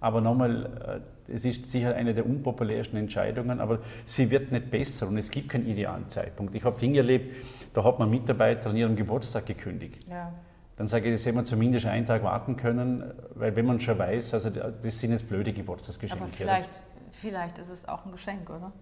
Aber 0.01 0.21
nochmal, 0.21 0.67
äh, 0.67 1.01
es 1.33 1.45
ist 1.45 1.67
sicher 1.67 1.95
eine 1.95 2.15
der 2.15 2.27
unpopulärsten 2.27 2.99
Entscheidungen, 2.99 3.61
aber 3.61 3.81
sie 4.05 4.31
wird 4.31 4.53
nicht 4.53 4.71
besser 4.71 5.09
und 5.09 5.19
es 5.19 5.31
gibt 5.31 5.49
keinen 5.49 5.67
idealen 5.67 6.09
Zeitpunkt. 6.09 6.55
Ich 6.55 6.65
habe 6.65 6.79
Dinge 6.79 6.99
erlebt, 6.99 7.35
da 7.73 7.85
hat 7.85 7.99
man 7.99 8.11
Mitarbeiter 8.11 8.71
an 8.71 8.77
ihrem 8.77 8.97
Geburtstag 8.97 9.47
gekündigt. 9.47 10.07
Ja. 10.09 10.33
Dann 10.77 10.87
sage 10.87 11.09
ich, 11.09 11.15
das 11.15 11.27
hätte 11.27 11.37
man 11.37 11.45
zumindest 11.45 11.87
einen 11.87 12.07
Tag 12.07 12.23
warten 12.23 12.57
können, 12.57 13.05
weil 13.35 13.55
wenn 13.55 13.67
man 13.67 13.81
schon 13.81 13.99
weiß, 13.99 14.35
also 14.35 14.51
das 14.51 14.99
sind 14.99 15.11
jetzt 15.11 15.29
blöde 15.29 15.53
Geburtstagsgeschenke. 15.53 16.25
Aber 16.25 16.33
vielleicht, 16.33 16.71
vielleicht 17.11 17.59
ist 17.59 17.71
es 17.71 17.89
auch 17.89 18.07
ein 18.07 18.13
Geschenk, 18.13 18.49
oder? 18.49 18.73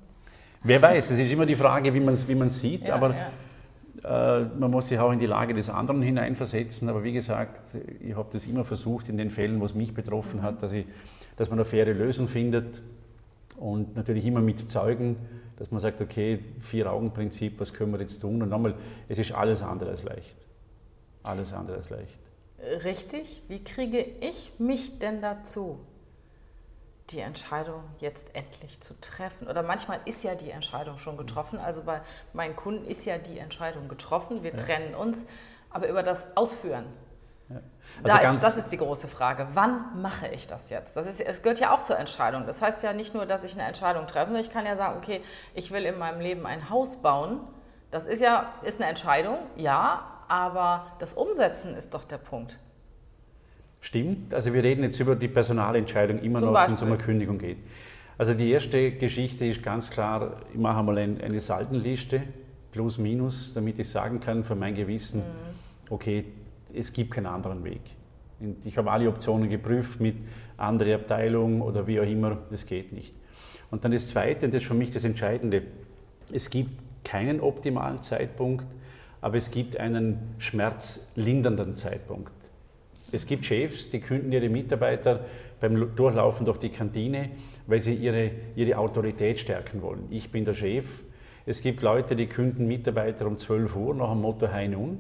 Wer 0.63 0.81
weiß, 0.81 1.11
es 1.11 1.19
ist 1.19 1.33
immer 1.33 1.47
die 1.47 1.55
Frage, 1.55 1.93
wie 1.95 2.01
man 2.01 2.15
es 2.15 2.27
wie 2.27 2.49
sieht, 2.49 2.89
ja, 2.89 2.95
aber 2.95 3.15
ja. 3.15 3.29
Äh, 4.05 4.45
man 4.59 4.71
muss 4.71 4.89
sich 4.89 4.99
auch 4.99 5.13
in 5.13 5.19
die 5.19 5.27
Lage 5.27 5.55
des 5.55 5.71
anderen 5.71 6.03
hineinversetzen. 6.03 6.89
Aber 6.89 7.03
wie 7.05 7.13
gesagt, 7.13 7.61
ich 8.01 8.15
habe 8.17 8.29
das 8.33 8.47
immer 8.47 8.65
versucht 8.65 9.09
in 9.09 9.17
den 9.17 9.31
Fällen, 9.31 9.61
wo 9.61 9.65
es 9.65 9.75
mich 9.75 9.95
betroffen 9.95 10.43
hat, 10.43 10.63
dass 10.63 10.73
ich 10.73 10.87
dass 11.39 11.49
man 11.49 11.59
eine 11.59 11.65
faire 11.65 11.95
Lösung 11.95 12.29
findet 12.29 12.83
und 13.57 13.97
natürlich 13.97 14.27
immer 14.27 14.41
mit 14.41 14.71
Zeugen, 14.71 15.17
dass 15.57 15.71
man 15.71 15.81
sagt, 15.81 16.01
okay, 16.01 16.41
Vier-Augen-Prinzip, 16.61 17.59
was 17.59 17.73
können 17.73 17.93
wir 17.93 18.01
jetzt 18.01 18.21
tun? 18.21 18.43
Und 18.43 18.49
nochmal, 18.49 18.75
es 19.09 19.19
ist 19.19 19.33
alles 19.33 19.63
andere 19.63 19.91
als 19.91 20.03
leicht. 20.03 20.37
Alles 21.23 21.53
andere 21.53 21.77
als 21.77 21.91
leicht. 21.91 22.15
Richtig. 22.85 23.43
Wie 23.49 23.63
kriege 23.63 24.05
ich 24.21 24.53
mich 24.59 24.99
denn 24.99 25.23
dazu, 25.23 25.81
die 27.11 27.21
Entscheidung 27.21 27.83
jetzt 28.01 28.35
endlich 28.35 28.81
zu 28.81 29.01
treffen? 29.01 29.49
Oder 29.49 29.63
manchmal 29.63 30.01
ist 30.05 30.25
ja 30.25 30.35
die 30.35 30.51
Entscheidung 30.51 30.99
schon 30.99 31.17
getroffen. 31.17 31.59
Also 31.59 31.83
bei 31.83 32.03
meinen 32.33 32.57
Kunden 32.57 32.87
ist 32.87 33.05
ja 33.05 33.19
die 33.19 33.39
Entscheidung 33.39 33.89
getroffen. 33.89 34.43
Wir 34.43 34.53
ja. 34.53 34.57
trennen 34.57 34.95
uns. 34.95 35.25
Aber 35.71 35.89
über 35.89 36.03
das 36.03 36.37
Ausführen, 36.37 36.85
ja. 37.51 37.61
Also 38.03 38.19
da 38.19 38.33
ist, 38.33 38.45
das 38.45 38.57
ist 38.57 38.73
die 38.73 38.77
große 38.77 39.09
Frage. 39.09 39.49
Wann 39.55 40.01
mache 40.01 40.29
ich 40.29 40.47
das 40.47 40.71
jetzt? 40.71 40.97
Das 40.97 41.07
ist, 41.07 41.21
es 41.21 41.43
gehört 41.43 41.59
ja 41.59 41.75
auch 41.75 41.81
zur 41.81 41.99
Entscheidung. 41.99 42.47
Das 42.47 42.61
heißt 42.61 42.83
ja 42.83 42.93
nicht 42.93 43.15
nur, 43.15 43.27
dass 43.27 43.45
ich 43.45 43.55
eine 43.55 43.63
Entscheidung 43.63 44.07
treffe. 44.07 44.39
Ich 44.39 44.53
kann 44.53 44.67
ja 44.67 44.77
sagen, 44.77 44.99
okay, 44.99 45.23
ich 45.55 45.71
will 45.71 45.85
in 45.85 45.99
meinem 45.99 46.21
Leben 46.21 46.47
ein 46.47 46.71
Haus 46.71 46.97
bauen. 47.03 47.41
Das 47.91 48.07
ist 48.07 48.21
ja 48.21 48.53
ist 48.63 48.81
eine 48.81 48.91
Entscheidung, 48.91 49.39
ja, 49.57 50.05
aber 50.29 50.93
das 50.99 51.15
Umsetzen 51.15 51.75
ist 51.75 51.95
doch 51.95 52.05
der 52.05 52.19
Punkt. 52.19 52.59
Stimmt. 53.81 54.35
Also 54.35 54.53
wir 54.53 54.63
reden 54.63 54.83
jetzt 54.83 55.01
über 55.01 55.17
die 55.17 55.29
Personalentscheidung 55.29 56.19
immer 56.19 56.41
Zum 56.41 56.53
noch, 56.53 56.67
wenn 56.67 56.75
es 56.75 56.83
um 56.83 56.89
eine 56.89 56.99
Kündigung 56.99 57.39
geht. 57.39 57.59
Also 58.19 58.35
die 58.35 58.51
erste 58.51 58.93
Geschichte 58.93 59.47
ist 59.47 59.63
ganz 59.63 59.91
klar, 59.91 60.43
ich 60.53 60.59
mache 60.59 60.83
mal 60.83 60.99
eine 60.99 61.41
Saldenliste, 61.41 62.23
plus, 62.73 62.99
minus, 62.99 63.55
damit 63.55 63.79
ich 63.79 63.89
sagen 63.89 64.21
kann 64.21 64.45
für 64.45 64.57
mein 64.57 64.75
Gewissen, 64.75 65.21
mhm. 65.21 65.93
okay, 65.93 66.25
es 66.75 66.93
gibt 66.93 67.13
keinen 67.13 67.27
anderen 67.27 67.65
Weg. 67.65 67.81
Und 68.41 68.65
ich 68.65 68.77
habe 68.77 68.91
alle 68.91 69.09
Optionen 69.09 69.49
geprüft 69.49 70.01
mit 70.01 70.17
anderer 70.57 70.97
Abteilung 70.97 71.61
oder 71.61 71.87
wie 71.87 72.01
auch 72.01 72.07
immer, 72.07 72.39
es 72.51 72.67
geht 72.67 72.93
nicht. 72.93 73.15
Und 73.71 73.85
dann 73.85 73.93
das 73.93 74.09
Zweite, 74.09 74.47
und 74.47 74.55
das 74.55 74.63
ist 74.63 74.69
für 74.69 74.75
mich 74.75 74.91
das 74.91 75.05
Entscheidende, 75.05 75.63
es 76.33 76.51
gibt 76.51 76.71
keinen 77.05 77.41
optimalen 77.41 78.03
Zeitpunkt, 78.03 78.67
aber 79.21 79.37
es 79.37 79.51
gibt 79.51 79.77
einen 79.77 80.35
schmerzlindernden 80.39 81.75
Zeitpunkt. 81.77 82.33
Es 83.11 83.27
gibt 83.27 83.47
Chefs, 83.47 83.91
die 83.91 84.01
künden 84.01 84.33
ihre 84.33 84.49
Mitarbeiter 84.49 85.25
beim 85.61 85.97
Durchlaufen 85.97 86.45
durch 86.45 86.59
die 86.59 86.69
Kantine, 86.69 87.31
weil 87.67 87.81
sie 87.81 87.95
ihre, 87.95 88.31
ihre 88.55 88.79
Autorität 88.79 89.41
stärken 89.41 89.83
wollen. 89.83 90.07
Ich 90.11 90.31
bin 90.31 90.45
der 90.45 90.55
Chef. 90.55 90.87
Es 91.47 91.63
gibt 91.63 91.83
Leute, 91.83 92.15
die 92.15 92.27
künden 92.27 92.69
Mitarbeiter 92.69 93.27
um 93.27 93.39
12 93.39 93.75
Uhr 93.75 93.95
nach 93.95 94.11
dem 94.11 94.21
Motto 94.21 94.49
Hein 94.49 94.77
un. 94.77 94.99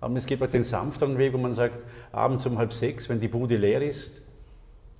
Aber 0.00 0.16
es 0.16 0.26
gibt 0.26 0.42
auch 0.42 0.48
den 0.48 0.64
sanfteren 0.64 1.18
Weg, 1.18 1.32
wo 1.32 1.38
man 1.38 1.52
sagt, 1.52 1.80
abends 2.12 2.46
um 2.46 2.58
halb 2.58 2.72
sechs, 2.72 3.08
wenn 3.08 3.20
die 3.20 3.28
Bude 3.28 3.56
leer 3.56 3.82
ist, 3.82 4.22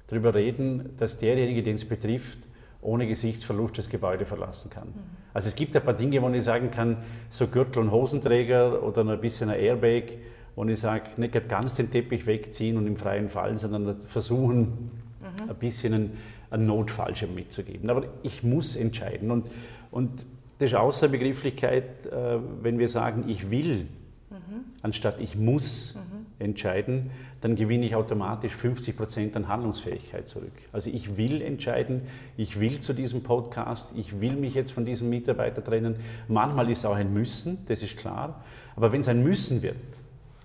darüber 0.08 0.34
reden, 0.34 0.90
dass 0.98 1.18
derjenige, 1.18 1.62
den 1.62 1.76
es 1.76 1.84
betrifft, 1.84 2.38
ohne 2.80 3.06
Gesichtsverlust 3.06 3.78
das 3.78 3.88
Gebäude 3.88 4.24
verlassen 4.24 4.70
kann. 4.70 4.88
Mhm. 4.88 4.94
Also 5.34 5.48
es 5.48 5.54
gibt 5.54 5.76
ein 5.76 5.82
paar 5.82 5.94
Dinge, 5.94 6.22
wo 6.22 6.28
ich 6.30 6.44
sagen 6.44 6.70
kann, 6.70 6.98
so 7.28 7.46
Gürtel 7.46 7.80
und 7.80 7.90
Hosenträger 7.90 8.82
oder 8.82 9.04
ein 9.04 9.20
bisschen 9.20 9.50
ein 9.50 9.58
Airbag, 9.58 10.14
wo 10.56 10.64
ich 10.64 10.80
sage, 10.80 11.10
nicht 11.16 11.48
ganz 11.48 11.76
den 11.76 11.90
Teppich 11.90 12.26
wegziehen 12.26 12.76
und 12.76 12.86
im 12.86 12.96
freien 12.96 13.28
Fall, 13.28 13.56
sondern 13.58 14.00
versuchen, 14.00 14.90
mhm. 15.20 15.50
ein 15.50 15.56
bisschen 15.56 15.94
einen, 15.94 16.18
einen 16.50 16.66
Notfallschirm 16.66 17.34
mitzugeben. 17.34 17.90
Aber 17.90 18.04
ich 18.22 18.42
muss 18.42 18.74
entscheiden. 18.74 19.30
Und, 19.30 19.46
und 19.90 20.24
das 20.58 20.70
ist 20.70 20.76
Außerbegrifflichkeit, 20.76 22.06
äh, 22.06 22.38
wenn 22.62 22.78
wir 22.78 22.88
sagen, 22.88 23.24
ich 23.28 23.50
will 23.50 23.86
mhm. 24.30 24.64
anstatt 24.82 25.20
ich 25.20 25.36
muss 25.36 25.94
mhm. 25.94 26.26
entscheiden, 26.38 27.10
dann 27.40 27.56
gewinne 27.56 27.86
ich 27.86 27.94
automatisch 27.94 28.52
50 28.54 28.96
Prozent 28.96 29.36
an 29.36 29.48
Handlungsfähigkeit 29.48 30.28
zurück. 30.28 30.52
Also 30.72 30.90
ich 30.90 31.16
will 31.16 31.40
entscheiden, 31.40 32.02
ich 32.36 32.60
will 32.60 32.80
zu 32.80 32.92
diesem 32.92 33.22
Podcast, 33.22 33.96
ich 33.96 34.20
will 34.20 34.34
mich 34.34 34.54
jetzt 34.54 34.72
von 34.72 34.84
diesem 34.84 35.08
Mitarbeiter 35.08 35.62
trennen. 35.62 35.96
Manchmal 36.26 36.70
ist 36.70 36.78
es 36.78 36.84
auch 36.84 36.96
ein 36.96 37.12
Müssen, 37.12 37.64
das 37.66 37.82
ist 37.82 37.96
klar. 37.96 38.42
Aber 38.76 38.92
wenn 38.92 39.00
es 39.00 39.08
ein 39.08 39.22
Müssen 39.22 39.62
wird, 39.62 39.76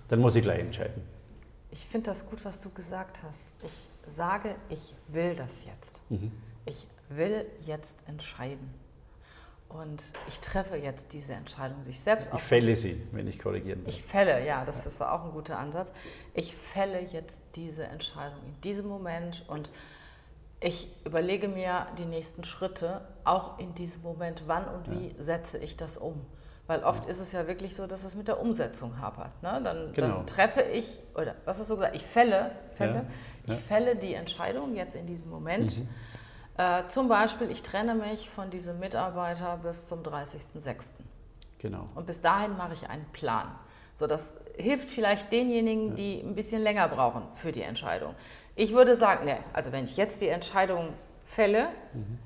dann 0.08 0.20
muss 0.20 0.34
ich 0.34 0.42
gleich 0.42 0.60
entscheiden. 0.60 1.02
Ich 1.70 1.84
finde 1.86 2.10
das 2.10 2.28
gut, 2.28 2.44
was 2.44 2.60
du 2.60 2.70
gesagt 2.70 3.22
hast. 3.22 3.56
Ich 3.64 4.14
sage, 4.14 4.54
ich 4.68 4.94
will 5.08 5.34
das 5.34 5.56
jetzt. 5.64 6.00
Mhm. 6.08 6.30
Ich 6.66 6.86
will 7.08 7.46
jetzt 7.66 7.96
entscheiden. 8.06 8.83
Und 9.82 10.04
ich 10.28 10.38
treffe 10.38 10.76
jetzt 10.76 11.12
diese 11.12 11.32
Entscheidung, 11.32 11.82
sich 11.82 11.98
selbst 11.98 12.30
Ich 12.32 12.42
fälle 12.42 12.76
sie, 12.76 13.02
wenn 13.10 13.26
ich 13.26 13.40
korrigieren 13.40 13.82
darf. 13.82 13.92
Ich 13.92 14.04
fälle, 14.04 14.46
ja, 14.46 14.64
das 14.64 14.86
ist 14.86 15.02
auch 15.02 15.24
ein 15.24 15.32
guter 15.32 15.58
Ansatz. 15.58 15.90
Ich 16.32 16.54
fälle 16.54 17.00
jetzt 17.00 17.40
diese 17.56 17.82
Entscheidung 17.84 18.38
in 18.46 18.60
diesem 18.60 18.86
Moment 18.86 19.44
und 19.48 19.70
ich 20.60 20.88
überlege 21.04 21.48
mir 21.48 21.88
die 21.98 22.04
nächsten 22.04 22.44
Schritte, 22.44 23.00
auch 23.24 23.58
in 23.58 23.74
diesem 23.74 24.02
Moment, 24.02 24.44
wann 24.46 24.64
und 24.66 24.90
wie 24.92 25.08
ja. 25.08 25.22
setze 25.22 25.58
ich 25.58 25.76
das 25.76 25.98
um. 25.98 26.24
Weil 26.68 26.84
oft 26.84 27.04
ja. 27.04 27.10
ist 27.10 27.18
es 27.18 27.32
ja 27.32 27.48
wirklich 27.48 27.74
so, 27.74 27.88
dass 27.88 28.04
es 28.04 28.14
mit 28.14 28.28
der 28.28 28.40
Umsetzung 28.40 29.00
hapert. 29.00 29.42
Ne? 29.42 29.60
Dann, 29.64 29.92
genau. 29.92 30.18
dann, 30.18 30.26
treffe 30.28 30.62
ich, 30.62 30.86
oder 31.16 31.34
was 31.46 31.58
hast 31.58 31.68
du 31.68 31.74
gesagt? 31.74 31.96
Ich 31.96 32.04
fälle, 32.04 32.52
fälle, 32.76 33.06
ja. 33.46 33.54
ich 33.54 33.60
fälle 33.60 33.96
die 33.96 34.14
Entscheidung 34.14 34.76
jetzt 34.76 34.94
in 34.94 35.06
diesem 35.06 35.30
Moment. 35.30 35.80
Mhm 35.80 35.88
äh, 36.56 36.86
zum 36.88 37.08
Beispiel, 37.08 37.50
ich 37.50 37.62
trenne 37.62 37.94
mich 37.94 38.30
von 38.30 38.50
diesem 38.50 38.78
Mitarbeiter 38.78 39.58
bis 39.62 39.88
zum 39.88 40.02
30.06. 40.02 40.84
Genau. 41.58 41.86
Und 41.94 42.06
bis 42.06 42.20
dahin 42.20 42.56
mache 42.56 42.74
ich 42.74 42.88
einen 42.88 43.06
Plan. 43.12 43.48
So, 43.94 44.06
das 44.06 44.36
hilft 44.56 44.88
vielleicht 44.88 45.32
denjenigen, 45.32 45.90
ja. 45.90 45.94
die 45.94 46.20
ein 46.20 46.34
bisschen 46.34 46.62
länger 46.62 46.88
brauchen 46.88 47.22
für 47.34 47.52
die 47.52 47.62
Entscheidung. 47.62 48.14
Ich 48.56 48.72
würde 48.72 48.94
sagen, 48.94 49.24
ne, 49.24 49.38
also 49.52 49.72
wenn 49.72 49.84
ich 49.84 49.96
jetzt 49.96 50.20
die 50.20 50.28
Entscheidung 50.28 50.92
fälle, 51.24 51.68
mhm. 51.92 52.18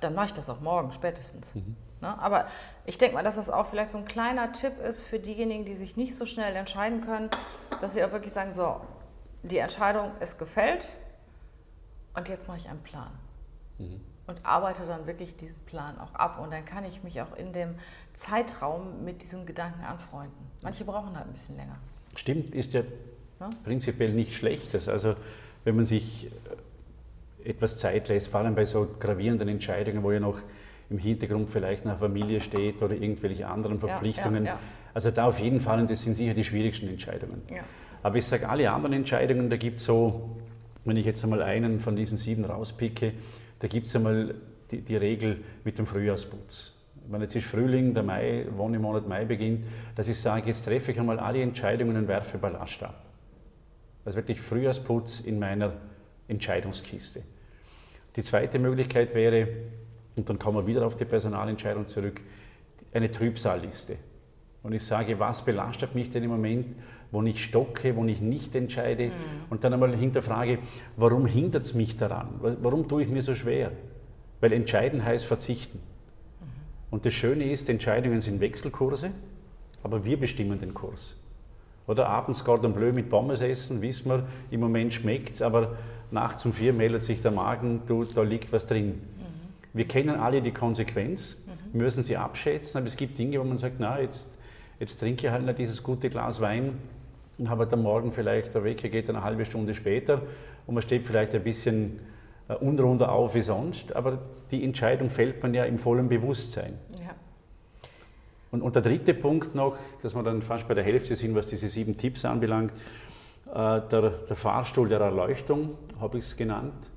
dann 0.00 0.14
mache 0.14 0.26
ich 0.26 0.32
das 0.34 0.48
auch 0.50 0.60
morgen 0.60 0.92
spätestens. 0.92 1.54
Mhm. 1.54 1.76
Ne? 2.00 2.18
Aber 2.20 2.46
ich 2.84 2.98
denke 2.98 3.14
mal, 3.14 3.24
dass 3.24 3.36
das 3.36 3.50
auch 3.50 3.66
vielleicht 3.66 3.90
so 3.90 3.98
ein 3.98 4.04
kleiner 4.04 4.52
Tipp 4.52 4.78
ist 4.80 5.02
für 5.02 5.18
diejenigen, 5.18 5.64
die 5.64 5.74
sich 5.74 5.96
nicht 5.96 6.14
so 6.14 6.26
schnell 6.26 6.54
entscheiden 6.54 7.00
können, 7.00 7.30
dass 7.80 7.94
sie 7.94 8.04
auch 8.04 8.12
wirklich 8.12 8.32
sagen, 8.32 8.52
so, 8.52 8.80
die 9.42 9.58
Entscheidung 9.58 10.10
ist 10.20 10.38
gefällt 10.38 10.88
und 12.14 12.28
jetzt 12.28 12.46
mache 12.46 12.58
ich 12.58 12.68
einen 12.68 12.82
Plan. 12.82 13.10
Mhm. 13.78 14.00
Und 14.26 14.38
arbeite 14.42 14.86
dann 14.86 15.06
wirklich 15.06 15.36
diesen 15.36 15.60
Plan 15.66 15.98
auch 15.98 16.14
ab. 16.14 16.40
Und 16.42 16.50
dann 16.50 16.64
kann 16.64 16.84
ich 16.84 17.02
mich 17.02 17.20
auch 17.20 17.36
in 17.36 17.52
dem 17.52 17.74
Zeitraum 18.14 19.04
mit 19.04 19.22
diesem 19.22 19.44
Gedanken 19.44 19.84
anfreunden. 19.84 20.32
Manche 20.62 20.84
brauchen 20.84 21.14
halt 21.14 21.26
ein 21.26 21.32
bisschen 21.32 21.56
länger. 21.56 21.76
Stimmt, 22.16 22.54
ist 22.54 22.72
ja, 22.72 22.82
ja? 23.40 23.50
prinzipiell 23.64 24.14
nicht 24.14 24.34
schlechtes. 24.34 24.88
Also 24.88 25.14
wenn 25.64 25.76
man 25.76 25.84
sich 25.84 26.30
äh, 27.44 27.50
etwas 27.50 27.76
Zeit 27.76 28.08
lässt, 28.08 28.28
vor 28.28 28.40
allem 28.40 28.54
bei 28.54 28.64
so 28.64 28.88
gravierenden 28.98 29.48
Entscheidungen, 29.48 30.02
wo 30.02 30.10
ja 30.10 30.20
noch 30.20 30.40
im 30.90 30.98
Hintergrund 30.98 31.50
vielleicht 31.50 31.84
eine 31.84 31.96
Familie 31.96 32.40
steht 32.40 32.82
oder 32.82 32.94
irgendwelche 32.94 33.46
anderen 33.46 33.78
Verpflichtungen. 33.78 34.46
Ja, 34.46 34.52
ja, 34.52 34.58
also 34.92 35.10
da 35.10 35.26
auf 35.26 35.40
jeden 35.40 35.60
Fall, 35.60 35.80
und 35.80 35.90
das 35.90 36.02
sind 36.02 36.14
sicher 36.14 36.34
die 36.34 36.44
schwierigsten 36.44 36.88
Entscheidungen. 36.88 37.42
Aber 38.02 38.16
ich 38.16 38.26
sage, 38.26 38.48
alle 38.48 38.70
anderen 38.70 38.92
Entscheidungen, 38.92 39.50
da 39.50 39.56
gibt 39.56 39.78
es 39.78 39.84
so, 39.84 40.36
wenn 40.84 40.96
ich 40.96 41.06
jetzt 41.06 41.24
einmal 41.24 41.42
einen 41.42 41.80
von 41.80 41.96
diesen 41.96 42.18
sieben 42.18 42.44
rauspicke, 42.44 43.12
da 43.64 43.68
gibt 43.68 43.86
es 43.86 43.96
einmal 43.96 44.34
die, 44.70 44.82
die, 44.82 44.94
Regel 44.94 45.42
mit 45.64 45.78
dem 45.78 45.86
Frühjahrsputz. 45.86 46.74
Wenn 47.08 47.22
jetzt 47.22 47.34
ist 47.34 47.46
Frühling, 47.46 47.94
der 47.94 48.02
Mai, 48.02 48.44
Wonnemonat 48.54 49.08
Mai 49.08 49.24
beginnt, 49.24 49.64
dass 49.96 50.06
ich 50.06 50.20
sage, 50.20 50.48
jetzt 50.48 50.66
treffe 50.66 50.92
ich 50.92 51.00
einmal 51.00 51.18
alle 51.18 51.40
Entscheidungen 51.40 51.96
und 51.96 52.06
werfe 52.06 52.36
Ballast 52.36 52.82
ab. 52.82 53.06
Also 54.04 54.16
wirklich 54.16 54.38
Frühjahrsputz 54.38 55.20
in 55.20 55.38
meiner 55.38 55.72
Entscheidungskiste. 56.28 57.22
Die 58.14 58.22
zweite 58.22 58.58
Möglichkeit 58.58 59.14
wäre, 59.14 59.48
und 60.14 60.28
dann 60.28 60.38
kommen 60.38 60.58
wir 60.58 60.66
wieder 60.66 60.84
auf 60.84 60.98
die 60.98 61.06
Personalentscheidung 61.06 61.86
zurück, 61.86 62.20
eine 62.92 63.10
Trübsalliste. 63.10 63.96
Und 64.64 64.72
ich 64.72 64.82
sage, 64.82 65.20
was 65.20 65.44
belastet 65.44 65.94
mich 65.94 66.10
denn 66.10 66.24
im 66.24 66.30
Moment, 66.30 66.66
wo 67.12 67.22
ich 67.22 67.44
stocke, 67.44 67.94
wo 67.94 68.04
ich 68.06 68.20
nicht 68.20 68.54
entscheide. 68.56 69.08
Mhm. 69.08 69.12
Und 69.50 69.62
dann 69.62 69.74
einmal 69.74 69.94
hinterfrage, 69.94 70.58
warum 70.96 71.26
hindert 71.26 71.62
es 71.62 71.74
mich 71.74 71.96
daran? 71.96 72.28
Warum 72.40 72.88
tue 72.88 73.04
ich 73.04 73.08
mir 73.08 73.22
so 73.22 73.34
schwer? 73.34 73.70
Weil 74.40 74.52
entscheiden 74.52 75.04
heißt 75.04 75.26
verzichten. 75.26 75.78
Mhm. 75.78 76.46
Und 76.90 77.06
das 77.06 77.12
Schöne 77.12 77.50
ist, 77.50 77.68
Entscheidungen 77.68 78.22
sind 78.22 78.40
Wechselkurse, 78.40 79.10
aber 79.82 80.04
wir 80.04 80.18
bestimmen 80.18 80.58
den 80.58 80.72
Kurs. 80.72 81.16
Oder 81.86 82.08
abends 82.08 82.42
Gordon 82.42 82.72
Bleu 82.72 82.92
mit 82.92 83.10
Pommes 83.10 83.42
essen, 83.42 83.82
wissen 83.82 84.08
wir, 84.08 84.26
im 84.50 84.60
Moment 84.60 84.94
schmeckt 84.94 85.34
es, 85.34 85.42
aber 85.42 85.76
nachts 86.10 86.46
um 86.46 86.54
vier 86.54 86.72
meldet 86.72 87.04
sich 87.04 87.20
der 87.20 87.32
Magen, 87.32 87.82
du, 87.86 88.02
da 88.02 88.22
liegt 88.22 88.50
was 88.50 88.66
drin. 88.66 88.86
Mhm. 88.86 88.98
Wir 89.74 89.86
kennen 89.86 90.16
alle 90.16 90.40
die 90.40 90.52
Konsequenz, 90.52 91.44
mhm. 91.46 91.78
müssen 91.78 92.02
sie 92.02 92.16
abschätzen, 92.16 92.78
aber 92.78 92.86
es 92.86 92.96
gibt 92.96 93.18
Dinge, 93.18 93.38
wo 93.38 93.44
man 93.44 93.58
sagt, 93.58 93.76
na, 93.78 94.00
jetzt, 94.00 94.38
jetzt 94.78 94.98
trinke 94.98 95.26
ich 95.26 95.32
halt 95.32 95.44
nicht 95.44 95.58
dieses 95.58 95.82
gute 95.82 96.10
Glas 96.10 96.40
Wein, 96.40 96.78
und 97.36 97.50
habe 97.50 97.68
am 97.70 97.82
Morgen 97.82 98.12
vielleicht, 98.12 98.54
der 98.54 98.62
Wecker 98.62 98.88
geht 98.88 99.08
eine 99.08 99.24
halbe 99.24 99.44
Stunde 99.44 99.74
später 99.74 100.22
und 100.68 100.74
man 100.74 100.82
steht 100.82 101.02
vielleicht 101.02 101.34
ein 101.34 101.42
bisschen 101.42 101.98
äh, 102.48 102.54
unrunder 102.54 103.10
auf 103.10 103.34
wie 103.34 103.40
sonst, 103.40 103.94
aber 103.96 104.18
die 104.52 104.62
Entscheidung 104.62 105.10
fällt 105.10 105.42
man 105.42 105.52
ja 105.52 105.64
im 105.64 105.78
vollen 105.78 106.08
Bewusstsein. 106.08 106.78
Ja. 106.92 107.14
Und, 108.52 108.62
und 108.62 108.76
der 108.76 108.82
dritte 108.82 109.14
Punkt 109.14 109.56
noch, 109.56 109.76
dass 110.02 110.14
wir 110.14 110.22
dann 110.22 110.42
fast 110.42 110.68
bei 110.68 110.74
der 110.74 110.84
Hälfte 110.84 111.16
sind, 111.16 111.34
was 111.34 111.48
diese 111.48 111.66
sieben 111.66 111.96
Tipps 111.96 112.24
anbelangt, 112.24 112.72
Äh, 113.54 113.82
der, 113.88 114.10
der 114.10 114.36
Fahrstuhl 114.36 114.88
der 114.88 115.00
Erleuchtung 115.00 115.76
habe 116.00 116.18
ich 116.18 116.24
es 116.24 116.36
genannt. 116.36 116.90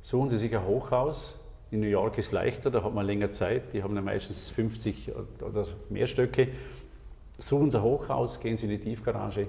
Suchen 0.00 0.30
Sie 0.30 0.38
sich 0.38 0.54
ein 0.56 0.64
Hochhaus. 0.64 1.38
In 1.70 1.80
New 1.80 1.86
York 1.86 2.16
ist 2.18 2.32
leichter, 2.32 2.70
da 2.70 2.82
hat 2.82 2.94
man 2.94 3.04
länger 3.06 3.30
Zeit. 3.30 3.74
Die 3.74 3.82
haben 3.82 3.94
ja 3.94 4.00
meistens 4.00 4.48
50 4.48 5.12
oder 5.42 5.66
mehr 5.90 6.06
Stöcke. 6.06 6.48
Suchen 7.38 7.70
Sie 7.70 7.78
ein 7.78 7.84
Hochhaus, 7.84 8.40
gehen 8.40 8.56
Sie 8.56 8.66
in 8.66 8.70
die 8.70 8.80
Tiefgarage, 8.80 9.46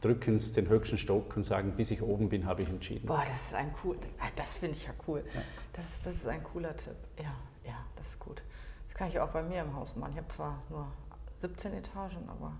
drücken 0.00 0.38
Sie 0.38 0.52
den 0.54 0.68
höchsten 0.68 0.98
Stock 0.98 1.36
und 1.36 1.44
sagen, 1.44 1.72
bis 1.76 1.92
ich 1.92 2.02
oben 2.02 2.28
bin, 2.28 2.46
habe 2.46 2.62
ich 2.62 2.68
entschieden. 2.68 3.06
Boah, 3.06 3.22
das 3.26 3.46
ist 3.46 3.54
ein 3.54 3.72
cool, 3.84 3.96
ah, 4.20 4.28
das 4.34 4.56
finde 4.56 4.76
ich 4.76 4.84
ja 4.84 4.92
cool. 5.06 5.22
Ja. 5.32 5.40
Das, 5.72 5.84
ist, 5.84 6.04
das 6.04 6.14
ist 6.16 6.26
ein 6.26 6.42
cooler 6.42 6.76
Tipp. 6.76 6.96
Ja, 7.18 7.32
ja, 7.64 7.76
das 7.96 8.08
ist 8.08 8.18
gut. 8.18 8.42
Das 8.88 8.96
kann 8.96 9.08
ich 9.08 9.20
auch 9.20 9.28
bei 9.28 9.42
mir 9.42 9.62
im 9.62 9.74
Haus 9.76 9.94
machen. 9.94 10.12
Ich 10.12 10.18
habe 10.18 10.28
zwar 10.28 10.62
nur 10.68 10.86
17 11.40 11.72
Etagen, 11.74 12.28
aber 12.28 12.52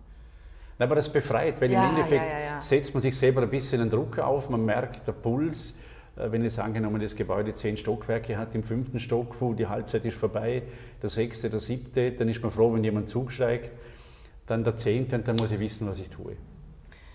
aber 0.79 0.96
das 0.96 1.12
befreit, 1.12 1.61
weil 1.61 1.70
ja, 1.70 1.85
im 1.85 1.90
Endeffekt 1.90 2.25
ja, 2.25 2.61
setzt 2.61 2.92
man 2.94 3.01
sich 3.01 3.16
selber 3.16 3.42
ein 3.42 3.51
bisschen 3.51 3.81
einen 3.81 3.90
Druck 3.90 4.18
auf, 4.18 4.48
man 4.48 4.64
merkt, 4.64 5.07
der 5.07 5.12
Puls, 5.12 5.79
äh, 6.16 6.31
wenn 6.33 6.42
jetzt 6.42 6.59
angenommen 6.59 7.01
das 7.01 7.14
Gebäude 7.14 7.55
zehn 7.55 7.77
Stockwerke 7.77 8.37
hat, 8.37 8.55
im 8.55 8.62
fünften 8.62 8.98
Stock, 8.98 9.37
wo 9.38 9.55
die 9.55 9.66
Halbzeit 9.66 10.05
ist 10.05 10.16
vorbei, 10.16 10.62
der 11.01 11.09
sechste, 11.09 11.51
der 11.51 11.61
siebte, 11.61 12.12
dann 12.12 12.29
ist 12.29 12.42
man 12.42 12.51
froh, 12.51 12.75
wenn 12.75 12.83
jemand 12.83 13.09
zusteigt, 13.09 13.70
dann 14.46 14.64
der 14.64 14.76
zehnte 14.76 15.16
und 15.16 15.26
dann 15.26 15.37
muss 15.37 15.50
ich 15.50 15.61
wissen, 15.61 15.88
was 15.88 15.98
ich 15.98 16.11
tue. 16.11 16.37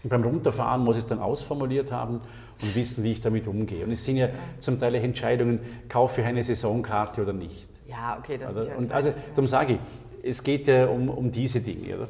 Und 0.04 0.10
beim 0.10 0.24
Runterfahren 0.24 0.84
muss 0.84 0.96
ich 0.96 1.04
es 1.04 1.08
dann 1.08 1.20
ausformuliert 1.20 1.92
haben 1.92 2.22
und 2.62 2.76
wissen, 2.76 3.04
wie 3.04 3.12
ich 3.12 3.22
damit 3.22 3.48
umgehe. 3.48 3.84
Und 3.84 3.92
es 3.92 4.04
sind 4.06 4.18
ja 4.18 4.30
zum 4.60 4.80
Teil 4.80 4.96
Entscheidungen, 4.96 5.60
kaufe 5.90 6.22
ich 6.22 6.28
eine 6.28 6.44
Saisonkarte 6.44 7.22
oder 7.22 7.34
nicht. 7.34 7.68
Ja, 7.88 8.18
okay, 8.20 8.38
das 8.38 8.50
also, 8.50 8.62
ist 8.62 8.68
ja 8.70 8.76
und 8.76 8.92
Also, 8.92 9.14
darum 9.30 9.48
sage 9.48 9.74
ich, 9.74 9.80
es 10.24 10.44
geht 10.44 10.68
ja 10.68 10.88
um, 10.88 11.10
um 11.10 11.32
diese 11.32 11.62
Dinge. 11.62 11.96
Oder? 11.96 12.08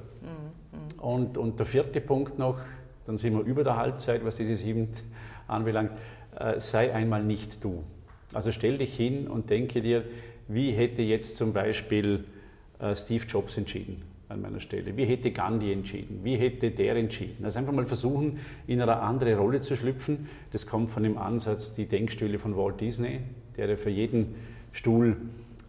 Und, 0.98 1.38
und 1.38 1.60
der 1.60 1.66
vierte 1.66 2.02
Punkt 2.02 2.40
noch, 2.40 2.60
dann 3.06 3.18
sind 3.18 3.34
wir 3.34 3.44
über 3.44 3.64
der 3.64 3.78
Halbzeit, 3.78 4.26
was 4.26 4.36
diese 4.36 4.56
sieben 4.56 4.90
anbelangt, 5.48 5.92
äh, 6.38 6.60
sei 6.60 6.94
einmal 6.94 7.24
nicht 7.24 7.64
du. 7.64 7.84
Also 8.34 8.52
stell 8.52 8.78
dich 8.78 8.96
hin 8.96 9.28
und 9.28 9.50
denke 9.50 9.82
dir, 9.82 10.04
wie 10.48 10.72
hätte 10.72 11.02
jetzt 11.02 11.38
zum 11.38 11.54
Beispiel 11.54 12.26
äh, 12.80 12.96
Steve 12.96 13.26
Jobs 13.26 13.58
entschieden 13.58 14.07
an 14.30 14.42
meiner 14.42 14.60
Stelle? 14.60 14.96
Wie 14.98 15.06
hätte 15.06 15.32
Gandhi 15.32 15.72
entschieden? 15.72 16.20
Wie 16.24 16.36
hätte 16.36 16.72
der 16.72 16.96
entschieden? 16.96 17.46
Also 17.46 17.60
einfach 17.60 17.74
mal 17.74 17.86
versuchen, 17.86 18.40
in 18.68 18.82
eine 18.82 19.00
andere 19.00 19.38
Rolle 19.38 19.60
zu 19.60 19.76
schlüpfen. 19.76 20.28
Das 20.52 20.68
kommt 20.68 20.92
von 20.92 21.04
dem 21.04 21.18
Ansatz, 21.18 21.74
die 21.74 21.86
Denkstühle 21.86 22.40
von 22.40 22.56
Walt 22.58 22.82
Disney, 22.82 23.20
der 23.56 23.70
ja 23.70 23.76
für 23.78 23.90
jeden 23.90 24.36
Stuhl 24.74 25.18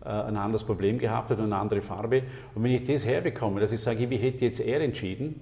äh, 0.04 0.08
ein 0.08 0.36
anderes 0.36 0.64
Problem 0.64 0.98
gehabt 0.98 1.30
hat 1.30 1.38
und 1.38 1.46
eine 1.46 1.56
andere 1.56 1.82
Farbe. 1.82 2.22
Und 2.54 2.62
wenn 2.64 2.72
ich 2.72 2.84
das 2.84 3.06
herbekomme, 3.06 3.60
dass 3.60 3.72
ich 3.72 3.80
sage, 3.80 4.10
wie 4.10 4.16
hätte 4.16 4.44
jetzt 4.44 4.60
er 4.60 4.80
entschieden, 4.80 5.40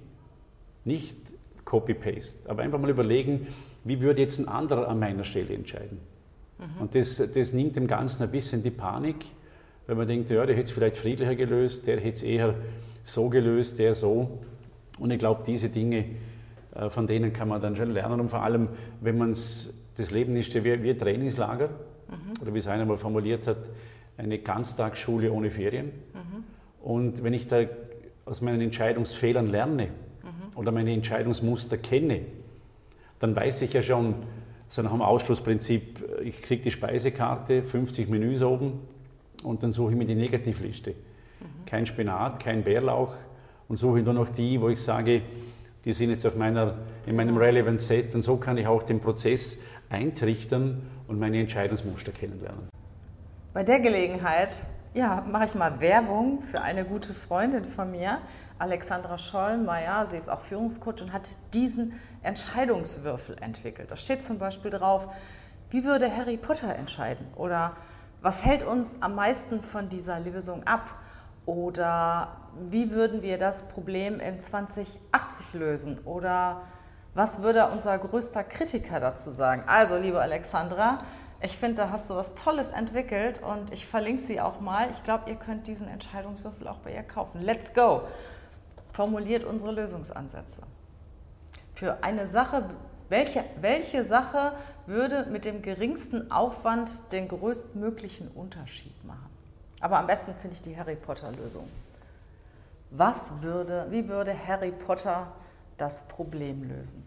nicht 0.85 1.17
Copy-Paste, 1.65 2.49
aber 2.49 2.63
einfach 2.63 2.79
mal 2.79 2.89
überlegen, 2.89 3.47
wie 3.83 3.99
würde 3.99 4.21
jetzt 4.21 4.39
ein 4.39 4.47
anderer 4.47 4.87
an 4.87 4.99
meiner 4.99 5.23
Stelle 5.23 5.53
entscheiden. 5.53 5.99
Mhm. 6.59 6.81
Und 6.81 6.95
das, 6.95 7.17
das 7.33 7.53
nimmt 7.53 7.75
dem 7.75 7.87
Ganzen 7.87 8.23
ein 8.23 8.31
bisschen 8.31 8.63
die 8.63 8.71
Panik, 8.71 9.25
weil 9.85 9.95
man 9.95 10.07
denkt, 10.07 10.29
ja, 10.29 10.45
der 10.45 10.55
hätte 10.55 10.65
es 10.65 10.71
vielleicht 10.71 10.97
friedlicher 10.97 11.35
gelöst, 11.35 11.87
der 11.87 11.97
hätte 11.97 12.09
es 12.09 12.23
eher 12.23 12.55
so 13.07 13.29
gelöst, 13.29 13.79
der 13.79 13.93
so. 13.93 14.39
Und 14.99 15.11
ich 15.11 15.19
glaube, 15.19 15.43
diese 15.45 15.69
Dinge, 15.69 16.05
äh, 16.75 16.89
von 16.89 17.07
denen 17.07 17.31
kann 17.31 17.47
man 17.47 17.61
dann 17.61 17.75
schon 17.75 17.91
lernen. 17.91 18.19
Und 18.19 18.29
vor 18.29 18.43
allem, 18.43 18.69
wenn 19.01 19.17
man 19.17 19.29
das 19.29 20.11
Leben 20.11 20.35
ist 20.35 20.53
ja 20.53 20.63
wie, 20.63 20.83
wie 20.83 20.89
ein 20.89 20.97
Trainingslager, 20.97 21.69
mhm. 21.69 22.41
oder 22.41 22.53
wie 22.53 22.57
es 22.57 22.67
einer 22.67 22.85
mal 22.85 22.97
formuliert 22.97 23.47
hat, 23.47 23.57
eine 24.17 24.39
Ganztagsschule 24.39 25.31
ohne 25.31 25.49
Ferien. 25.49 25.85
Mhm. 25.85 26.43
Und 26.83 27.23
wenn 27.23 27.33
ich 27.33 27.47
da 27.47 27.63
aus 28.25 28.41
meinen 28.41 28.59
Entscheidungsfehlern 28.59 29.47
lerne 29.47 29.85
mhm. 29.85 30.57
oder 30.57 30.71
meine 30.71 30.91
Entscheidungsmuster 30.91 31.77
kenne, 31.77 32.21
dann 33.19 33.35
weiß 33.35 33.61
ich 33.61 33.73
ja 33.73 33.81
schon, 33.81 34.15
so 34.67 34.81
nach 34.81 34.91
dem 34.91 35.01
Ausschlussprinzip, 35.01 36.03
ich 36.23 36.41
kriege 36.41 36.61
die 36.61 36.71
Speisekarte, 36.71 37.63
50 37.63 38.09
Menüs 38.09 38.43
oben 38.43 38.81
und 39.43 39.63
dann 39.63 39.71
suche 39.71 39.91
ich 39.91 39.97
mir 39.97 40.05
die 40.05 40.15
Negativliste. 40.15 40.93
Mhm. 41.39 41.65
Kein 41.65 41.85
Spinat, 41.85 42.39
kein 42.39 42.63
Bärlauch 42.63 43.13
und 43.67 43.77
suche 43.77 43.99
nur 43.99 44.13
noch 44.13 44.29
die, 44.29 44.59
wo 44.61 44.69
ich 44.69 44.81
sage, 44.81 45.21
die 45.85 45.93
sind 45.93 46.09
jetzt 46.09 46.25
auf 46.25 46.35
meiner, 46.35 46.77
in 47.05 47.15
meinem. 47.15 47.37
Relevant 47.37 47.81
Set 47.81 48.13
und 48.13 48.21
so 48.21 48.37
kann 48.37 48.57
ich 48.57 48.67
auch 48.67 48.83
den 48.83 48.99
Prozess 48.99 49.57
eintrichtern 49.89 50.81
und 51.07 51.19
meine 51.19 51.39
Entscheidungsmuster 51.39 52.11
kennenlernen. 52.11 52.67
Bei 53.53 53.63
der 53.63 53.79
Gelegenheit 53.79 54.51
ja, 54.93 55.23
mache 55.29 55.45
ich 55.45 55.55
mal 55.55 55.79
Werbung 55.79 56.41
für 56.41 56.61
eine 56.61 56.83
gute 56.83 57.13
Freundin 57.13 57.65
von 57.65 57.91
mir, 57.91 58.17
Alexandra 58.57 59.17
Schollmeier. 59.17 60.05
Sie 60.07 60.17
ist 60.17 60.29
auch 60.29 60.41
Führungscoach 60.41 61.01
und 61.01 61.13
hat 61.13 61.29
diesen 61.53 61.93
Entscheidungswürfel 62.23 63.35
entwickelt. 63.41 63.91
Da 63.91 63.95
steht 63.95 64.23
zum 64.23 64.39
Beispiel 64.39 64.71
drauf, 64.71 65.07
wie 65.69 65.83
würde 65.83 66.13
Harry 66.15 66.37
Potter 66.37 66.75
entscheiden? 66.75 67.27
Oder 67.35 67.75
was 68.21 68.43
hält 68.43 68.63
uns 68.63 68.95
am 68.99 69.15
meisten 69.15 69.61
von 69.61 69.89
dieser 69.89 70.19
Lösung 70.19 70.65
ab? 70.65 70.95
Oder 71.47 72.27
wie 72.69 72.91
würden 72.91 73.21
wir 73.21 73.37
das 73.37 73.69
Problem 73.69 74.19
in 74.19 74.41
2080 74.41 75.53
lösen? 75.53 75.97
Oder 76.03 76.61
was 77.13 77.41
würde 77.41 77.67
unser 77.67 77.97
größter 77.97 78.43
Kritiker 78.43 78.99
dazu 78.99 79.31
sagen? 79.31 79.63
Also, 79.65 79.95
liebe 79.95 80.19
Alexandra, 80.19 80.99
ich 81.39 81.57
finde, 81.57 81.75
da 81.75 81.89
hast 81.89 82.09
du 82.09 82.15
was 82.15 82.35
Tolles 82.35 82.71
entwickelt 82.71 83.41
und 83.41 83.71
ich 83.71 83.87
verlinke 83.87 84.21
sie 84.21 84.41
auch 84.41 84.59
mal. 84.59 84.89
Ich 84.91 85.05
glaube, 85.05 85.29
ihr 85.29 85.37
könnt 85.37 85.67
diesen 85.67 85.87
Entscheidungswürfel 85.87 86.67
auch 86.67 86.79
bei 86.79 86.93
ihr 86.93 87.03
kaufen. 87.03 87.41
Let's 87.41 87.73
go! 87.73 88.01
Formuliert 88.91 89.45
unsere 89.45 89.71
Lösungsansätze. 89.71 90.63
Für 91.75 92.03
eine 92.03 92.27
Sache, 92.27 92.69
welche, 93.07 93.45
welche 93.61 94.03
Sache 94.03 94.51
würde 94.85 95.27
mit 95.29 95.45
dem 95.45 95.61
geringsten 95.61 96.29
Aufwand 96.29 97.13
den 97.13 97.29
größtmöglichen 97.29 98.27
Unterschied 98.27 99.01
machen? 99.05 99.36
Aber 99.79 99.99
am 99.99 100.07
besten 100.07 100.33
finde 100.41 100.55
ich 100.55 100.61
die 100.61 100.77
Harry 100.77 100.95
Potter-Lösung. 100.95 101.69
Was 102.89 103.41
würde, 103.41 103.87
wie 103.89 104.07
würde 104.07 104.35
Harry 104.47 104.71
Potter 104.71 105.27
das 105.77 106.03
Problem 106.03 106.63
lösen? 106.63 107.03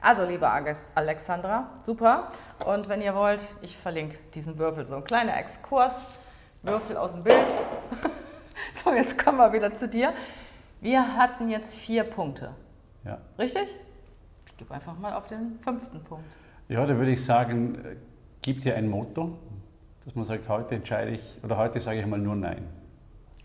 Also, 0.00 0.24
liebe 0.24 0.48
Alexandra, 0.94 1.70
super. 1.82 2.32
Und 2.66 2.88
wenn 2.88 3.02
ihr 3.02 3.14
wollt, 3.14 3.42
ich 3.62 3.76
verlinke 3.76 4.18
diesen 4.34 4.58
Würfel. 4.58 4.84
So 4.84 4.96
ein 4.96 5.04
kleiner 5.04 5.36
Exkurs, 5.36 6.20
Würfel 6.62 6.96
aus 6.96 7.12
dem 7.12 7.22
Bild. 7.22 7.46
so, 8.74 8.92
jetzt 8.92 9.16
kommen 9.16 9.38
wir 9.38 9.52
wieder 9.52 9.76
zu 9.76 9.86
dir. 9.86 10.12
Wir 10.80 11.16
hatten 11.16 11.48
jetzt 11.48 11.74
vier 11.74 12.02
Punkte. 12.02 12.50
Ja. 13.04 13.18
Richtig? 13.38 13.78
Ich 14.46 14.56
gebe 14.56 14.74
einfach 14.74 14.98
mal 14.98 15.12
auf 15.14 15.28
den 15.28 15.60
fünften 15.62 16.02
Punkt. 16.02 16.24
Ja, 16.68 16.84
da 16.84 16.96
würde 16.96 17.12
ich 17.12 17.24
sagen, 17.24 17.76
äh, 17.84 17.96
gib 18.40 18.62
dir 18.62 18.74
ein 18.74 18.88
Motto, 18.88 19.38
dass 20.04 20.14
man 20.14 20.24
sagt, 20.24 20.48
heute 20.48 20.74
entscheide 20.74 21.12
ich, 21.12 21.38
oder 21.42 21.56
heute 21.56 21.80
sage 21.80 22.00
ich 22.00 22.06
mal 22.06 22.18
nur 22.18 22.36
Nein. 22.36 22.64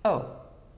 Oh. 0.03 0.21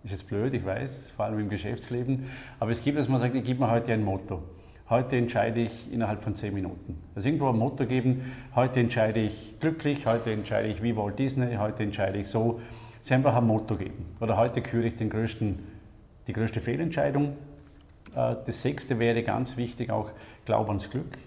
Ist 0.04 0.12
jetzt 0.12 0.28
blöd, 0.28 0.54
ich 0.54 0.66
weiß, 0.66 1.12
vor 1.12 1.26
allem 1.26 1.40
im 1.40 1.50
Geschäftsleben. 1.50 2.30
Aber 2.60 2.72
es 2.72 2.82
gibt, 2.82 2.98
dass 2.98 3.10
man 3.10 3.20
sagt, 3.20 3.36
ich 3.36 3.44
gebe 3.44 3.60
mir 3.60 3.70
heute 3.70 3.92
ein 3.94 4.04
Motto 4.04 4.44
heute 4.90 5.18
entscheide 5.18 5.62
ich 5.62 5.92
innerhalb 5.92 6.24
von 6.24 6.36
zehn 6.36 6.54
Minuten. 6.54 6.98
Also 7.16 7.30
irgendwo 7.30 7.50
ein 7.50 7.58
Motto 7.58 7.86
geben, 7.86 8.32
heute 8.56 8.80
entscheide 8.80 9.20
ich 9.20 9.60
glücklich, 9.60 10.06
heute 10.06 10.32
entscheide 10.32 10.68
ich 10.68 10.82
wie 10.82 10.96
Walt 10.98 11.20
Disney, 11.20 11.56
heute 11.56 11.84
entscheide 11.84 12.18
ich 12.20 12.28
so. 12.28 12.60
Sie 13.02 13.14
einfach 13.14 13.36
ein 13.36 13.46
Motto 13.46 13.76
geben. 13.76 14.06
Oder 14.20 14.36
heute 14.36 14.62
küre 14.62 14.88
ich 14.88 14.96
den 14.96 15.10
größten, 15.10 15.60
die 16.28 16.34
größte 16.34 16.60
Fehlentscheidung. 16.60 17.38
Äh, 18.16 18.36
das 18.46 18.62
sechste 18.62 19.00
wäre 19.00 19.24
ganz 19.24 19.58
wichtig 19.58 19.92
auch 19.92 20.12
Glaub 20.46 20.68
ans 20.68 20.90
Glück. 20.90 21.18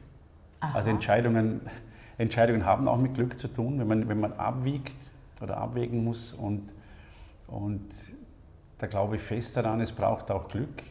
Aha. 0.60 0.76
Also 0.76 0.90
Entscheidungen, 0.90 1.60
Entscheidungen 2.22 2.64
haben 2.64 2.88
auch 2.88 2.96
mit 2.96 3.14
Glück 3.14 3.38
zu 3.38 3.48
tun, 3.48 3.78
wenn 3.78 3.88
man, 3.88 4.08
wenn 4.08 4.20
man 4.20 4.32
abwiegt 4.34 4.96
oder 5.40 5.58
abwägen 5.58 6.04
muss. 6.04 6.32
Und, 6.32 6.62
und 7.48 7.88
da 8.78 8.86
glaube 8.86 9.16
ich 9.16 9.22
fest 9.22 9.56
daran, 9.56 9.80
es 9.80 9.92
braucht 9.92 10.30
auch 10.30 10.48
Glück. 10.48 10.82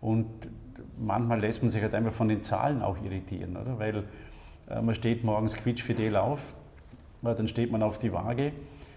Und 0.00 0.26
manchmal 0.98 1.40
lässt 1.40 1.62
man 1.62 1.70
sich 1.70 1.82
halt 1.82 1.94
einfach 1.94 2.12
von 2.12 2.28
den 2.28 2.42
Zahlen 2.42 2.82
auch 2.82 2.96
irritieren, 3.02 3.56
oder? 3.56 3.78
Weil 3.78 4.04
äh, 4.68 4.80
man 4.80 4.94
steht 4.94 5.24
morgens 5.24 5.54
quietschfidel 5.54 6.16
auf, 6.16 6.54
dann 7.22 7.48
steht 7.48 7.72
man 7.72 7.82
auf 7.82 7.98
die 7.98 8.12
Waage. 8.12 8.52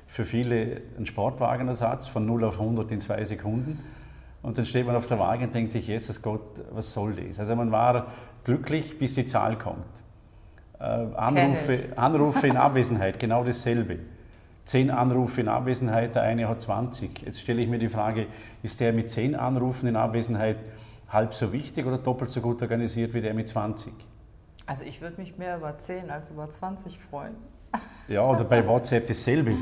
Für 0.08 0.24
viele 0.24 0.82
ein 0.98 1.06
Sportwagenersatz 1.06 2.08
von 2.08 2.26
0 2.26 2.44
auf 2.44 2.60
100 2.60 2.92
in 2.92 3.02
zwei 3.02 3.24
Sekunden. 3.26 3.80
Und 4.42 4.58
dann 4.58 4.66
steht 4.66 4.86
man 4.86 4.96
auf 4.96 5.08
der 5.08 5.20
Waage 5.20 5.46
und 5.46 5.56
denkt 5.56 5.72
sich, 5.72 5.88
Jesus 5.88 6.22
Gott, 6.22 6.42
was 6.72 6.94
soll 6.94 7.16
das? 7.16 7.40
Also 7.40 7.56
man 7.56 7.72
war 7.72 8.08
glücklich, 8.44 8.98
bis 8.98 9.16
die 9.16 9.26
Zahl 9.26 9.58
kommt. 9.58 9.86
Äh, 10.80 10.84
Anrufe, 10.84 11.80
Anrufe 11.96 12.48
in 12.48 12.58
Abwesenheit, 12.58 13.20
genau 13.20 13.44
dasselbe. 13.44 14.00
Zehn 14.64 14.92
Anrufe 14.92 15.42
in 15.42 15.48
Abwesenheit, 15.48 16.16
der 16.16 16.24
eine 16.24 16.48
hat 16.48 16.62
20. 16.62 17.24
Jetzt 17.24 17.42
stelle 17.42 17.62
ich 17.62 17.68
mir 17.68 17.80
die 17.80 17.90
Frage, 17.90 18.28
ist 18.62 18.80
der 18.80 18.94
mit 18.94 19.10
zehn 19.10 19.36
Anrufen 19.36 19.88
in 19.88 19.96
Abwesenheit 19.96 20.58
halb 21.10 21.34
so 21.34 21.52
wichtig 21.52 21.86
oder 21.86 21.98
doppelt 21.98 22.30
so 22.30 22.40
gut 22.42 22.62
organisiert 22.62 23.14
wie 23.14 23.22
der 23.22 23.34
mit 23.34 23.48
20? 23.48 23.92
Also 24.66 24.84
ich 24.84 25.02
würde 25.02 25.20
mich 25.20 25.38
mehr 25.38 25.58
über 25.58 25.78
10 25.78 26.12
als 26.12 26.30
über 26.30 26.50
20 26.50 27.00
freuen. 27.00 27.36
Ja, 28.08 28.24
oder 28.24 28.44
bei 28.44 28.66
WhatsApp 28.66 29.06
dasselbe. 29.06 29.56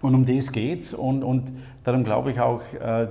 Und 0.00 0.14
um 0.14 0.24
das 0.24 0.50
geht's 0.50 0.94
und, 0.94 1.22
und 1.22 1.52
darum 1.84 2.04
glaube 2.04 2.30
ich 2.30 2.40
auch, 2.40 2.62
äh, 2.72 3.08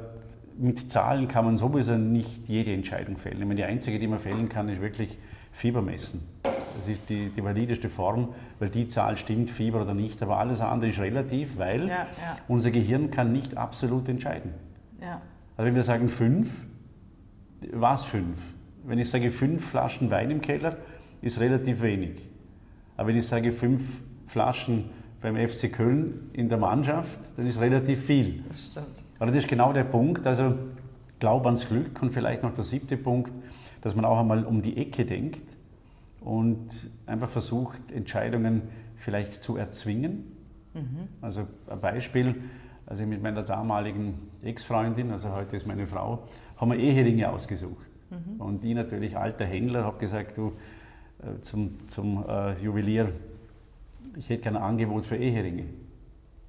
mit 0.58 0.90
Zahlen 0.90 1.28
kann 1.28 1.46
man 1.46 1.56
sowieso 1.56 1.96
nicht 1.98 2.48
jede 2.48 2.74
Entscheidung 2.74 3.18
fällen. 3.18 3.38
Ich 3.38 3.46
meine, 3.46 3.56
die 3.56 3.64
einzige, 3.64 4.00
die 4.00 4.08
man 4.08 4.18
fällen 4.18 4.50
kann, 4.50 4.70
ist 4.70 4.82
wirklich 4.82 5.20
Fieber 5.52 5.82
messen. 5.82 6.28
Das 6.44 6.88
ist 6.88 7.10
die, 7.10 7.30
die 7.30 7.44
valideste 7.44 7.90
Form, 7.90 8.30
weil 8.60 8.70
die 8.70 8.88
Zahl 8.88 9.18
stimmt, 9.18 9.52
Fieber 9.52 9.82
oder 9.82 9.94
nicht. 9.94 10.22
Aber 10.24 10.38
alles 10.38 10.62
andere 10.62 10.90
ist 10.90 11.00
relativ, 11.00 11.58
weil 11.58 11.88
ja, 11.88 11.96
ja. 11.96 12.38
unser 12.48 12.72
Gehirn 12.72 13.12
kann 13.12 13.32
nicht 13.32 13.58
absolut 13.58 14.10
entscheiden. 14.10 14.54
Ja. 15.00 15.22
Also 15.58 15.68
wenn 15.68 15.76
wir 15.76 15.84
sagen 15.84 16.10
fünf, 16.10 16.66
was 17.74 18.06
fünf? 18.06 18.40
Wenn 18.84 18.98
ich 18.98 19.10
sage 19.10 19.30
fünf 19.32 19.70
Flaschen 19.70 20.10
Wein 20.10 20.32
im 20.32 20.42
Keller, 20.42 20.78
ist 21.22 21.40
relativ 21.40 21.82
wenig. 21.82 22.22
Aber 22.98 23.10
wenn 23.10 23.18
ich 23.18 23.28
sage 23.28 23.52
fünf 23.52 24.02
Flaschen 24.28 24.90
beim 25.22 25.36
FC 25.36 25.72
Köln 25.72 26.32
in 26.34 26.50
der 26.50 26.58
Mannschaft, 26.58 27.20
dann 27.38 27.46
ist 27.46 27.60
relativ 27.60 28.06
viel. 28.06 28.44
Das 28.48 28.72
stimmt. 28.72 28.88
Aber 29.20 29.28
das 29.28 29.44
ist 29.44 29.48
genau 29.48 29.72
der 29.72 29.84
Punkt. 29.84 30.26
Also 30.26 30.56
Glaub 31.22 31.46
ans 31.46 31.68
Glück 31.68 32.02
und 32.02 32.12
vielleicht 32.12 32.42
noch 32.42 32.52
der 32.52 32.64
siebte 32.64 32.98
Punkt, 32.98 33.32
dass 33.82 33.96
man 33.96 34.06
auch 34.06 34.20
einmal 34.20 34.46
um 34.46 34.62
die 34.62 34.78
Ecke 34.78 35.06
denkt 35.06 35.58
und 36.22 36.68
einfach 37.06 37.30
versucht, 37.30 37.92
Entscheidungen 37.92 38.62
vielleicht 38.96 39.44
zu 39.44 39.58
erzwingen. 39.58 40.32
Mhm. 40.74 41.08
Also 41.20 41.48
ein 41.68 41.82
Beispiel, 41.82 42.36
also 42.86 43.06
mit 43.06 43.22
meiner 43.22 43.44
damaligen 43.44 44.16
Ex-Freundin, 44.44 45.12
also 45.12 45.32
heute 45.32 45.56
ist 45.56 45.68
meine 45.68 45.88
Frau, 45.88 46.28
haben 46.58 46.72
wir 46.72 46.78
Eheringe 46.78 47.30
ausgesucht. 47.32 47.90
Mhm. 48.10 48.42
Und 48.42 48.64
ich 48.64 48.76
natürlich 48.76 49.18
alter 49.18 49.46
Händler, 49.46 49.84
habe 49.84 49.98
gesagt, 49.98 50.38
du 50.38 50.54
äh, 51.20 51.42
zum, 51.42 51.88
zum 51.88 52.24
äh, 52.28 52.62
Juwelier, 52.62 53.12
ich 54.16 54.30
hätte 54.30 54.44
kein 54.44 54.58
Angebot 54.58 55.06
für 55.06 55.16
Eheringe. 55.16 55.66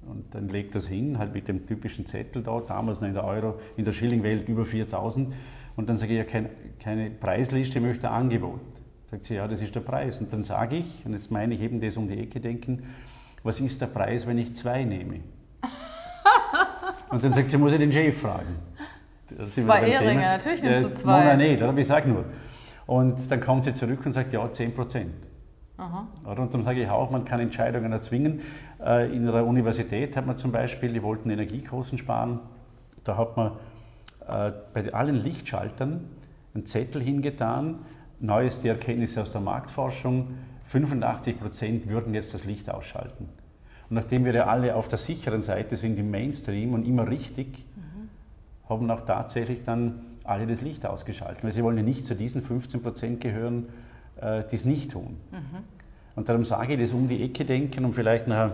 Und 0.05 0.35
dann 0.35 0.49
legt 0.49 0.75
das 0.75 0.87
hin, 0.87 1.17
halt 1.17 1.33
mit 1.33 1.47
dem 1.47 1.65
typischen 1.65 2.05
Zettel 2.05 2.43
da, 2.43 2.59
damals 2.59 3.01
noch 3.01 3.07
in 3.07 3.13
der 3.13 3.23
Euro, 3.23 3.59
in 3.77 3.85
der 3.85 3.93
Schillingwelt 3.93 4.49
über 4.49 4.65
4000. 4.65 5.33
Und 5.75 5.89
dann 5.89 5.97
sage 5.97 6.13
ich 6.13 6.17
ja 6.19 6.23
kein, 6.23 6.49
keine 6.79 7.09
Preisliste, 7.09 7.79
ich 7.79 7.85
möchte 7.85 8.09
ein 8.09 8.13
Angebot. 8.13 8.61
Sagt 9.05 9.23
sie, 9.25 9.35
ja, 9.35 9.47
das 9.47 9.61
ist 9.61 9.73
der 9.75 9.81
Preis. 9.81 10.21
Und 10.21 10.31
dann 10.31 10.43
sage 10.43 10.77
ich, 10.77 11.05
und 11.05 11.13
jetzt 11.13 11.31
meine 11.31 11.53
ich 11.53 11.61
eben 11.61 11.81
das 11.81 11.97
um 11.97 12.07
die 12.07 12.17
Ecke 12.17 12.39
denken, 12.39 12.83
was 13.43 13.59
ist 13.59 13.81
der 13.81 13.87
Preis, 13.87 14.27
wenn 14.27 14.37
ich 14.37 14.55
zwei 14.55 14.83
nehme? 14.83 15.19
und 17.09 17.23
dann 17.23 17.33
sagt 17.33 17.49
sie, 17.49 17.57
muss 17.57 17.73
ich 17.73 17.79
den 17.79 17.91
Chef 17.91 18.17
fragen. 18.19 18.55
Zwei 19.49 19.89
Ehringe, 19.89 20.21
natürlich 20.21 20.63
nimmst 20.63 20.83
du 20.83 20.93
zwei. 20.93 21.23
Nein, 21.35 21.39
nein, 21.39 21.63
aber 21.63 21.77
ich 21.77 21.87
sage 21.87 22.09
nur. 22.09 22.25
Und 22.85 23.31
dann 23.31 23.41
kommt 23.41 23.63
sie 23.65 23.73
zurück 23.73 24.05
und 24.05 24.11
sagt, 24.11 24.33
ja, 24.33 24.51
10 24.51 24.73
Prozent. 24.73 25.13
Und 26.23 26.53
dann 26.53 26.61
sage 26.61 26.83
ich 26.83 26.89
auch, 26.89 27.09
man 27.09 27.25
kann 27.25 27.39
Entscheidungen 27.39 27.91
erzwingen. 27.91 28.41
Äh, 28.83 29.15
in 29.15 29.25
der 29.25 29.45
Universität 29.45 30.15
hat 30.15 30.25
man 30.25 30.37
zum 30.37 30.51
Beispiel, 30.51 30.93
die 30.93 31.01
wollten 31.01 31.29
Energiekosten 31.29 31.97
sparen, 31.97 32.39
da 33.03 33.17
hat 33.17 33.35
man 33.35 33.53
bei 34.27 34.93
allen 34.93 35.15
Lichtschaltern 35.15 36.05
einen 36.53 36.65
Zettel 36.65 37.01
hingetan, 37.01 37.79
neueste 38.19 38.69
Erkenntnisse 38.69 39.21
aus 39.21 39.31
der 39.31 39.41
Marktforschung, 39.41 40.35
85 40.65 41.39
Prozent 41.39 41.87
würden 41.87 42.13
jetzt 42.13 42.33
das 42.33 42.45
Licht 42.45 42.69
ausschalten. 42.69 43.27
Und 43.89 43.95
nachdem 43.95 44.25
wir 44.25 44.33
ja 44.33 44.47
alle 44.47 44.75
auf 44.75 44.87
der 44.87 44.97
sicheren 44.97 45.41
Seite 45.41 45.75
sind 45.75 45.99
im 45.99 46.09
Mainstream 46.09 46.73
und 46.73 46.85
immer 46.87 47.09
richtig, 47.09 47.65
mhm. 47.75 48.09
haben 48.69 48.89
auch 48.89 49.01
tatsächlich 49.01 49.63
dann 49.63 50.01
alle 50.23 50.47
das 50.47 50.61
Licht 50.61 50.85
ausgeschaltet. 50.85 51.43
Weil 51.43 51.51
sie 51.51 51.63
wollen 51.63 51.77
ja 51.77 51.83
nicht 51.83 52.05
zu 52.05 52.15
diesen 52.15 52.41
15 52.41 52.81
Prozent 52.81 53.21
gehören, 53.21 53.67
äh, 54.21 54.43
die 54.49 54.55
es 54.55 54.65
nicht 54.65 54.91
tun. 54.91 55.17
Mhm. 55.31 55.63
Und 56.15 56.29
darum 56.29 56.45
sage 56.45 56.73
ich 56.73 56.79
das 56.79 56.91
um 56.91 57.07
die 57.07 57.23
Ecke 57.23 57.43
denken 57.43 57.85
und 57.85 57.93
vielleicht 57.93 58.27
noch 58.27 58.35
ein 58.35 58.53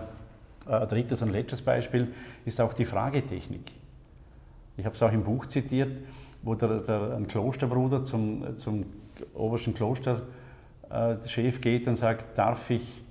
drittes 0.87 1.21
und 1.21 1.31
letztes 1.31 1.61
Beispiel 1.61 2.13
ist 2.45 2.61
auch 2.61 2.73
die 2.73 2.85
Fragetechnik. 2.85 3.71
Ich 4.79 4.85
habe 4.85 4.95
es 4.95 5.03
auch 5.03 5.11
im 5.11 5.23
Buch 5.23 5.45
zitiert, 5.45 5.91
wo 6.41 6.55
der, 6.55 6.79
der, 6.79 7.15
ein 7.15 7.27
Klosterbruder 7.27 8.05
zum, 8.05 8.57
zum 8.57 8.85
obersten 9.33 9.73
Klosterchef 9.73 11.61
geht 11.61 11.87
und 11.87 11.95
sagt, 11.95 12.37
darf 12.37 12.69
ich 12.69 13.03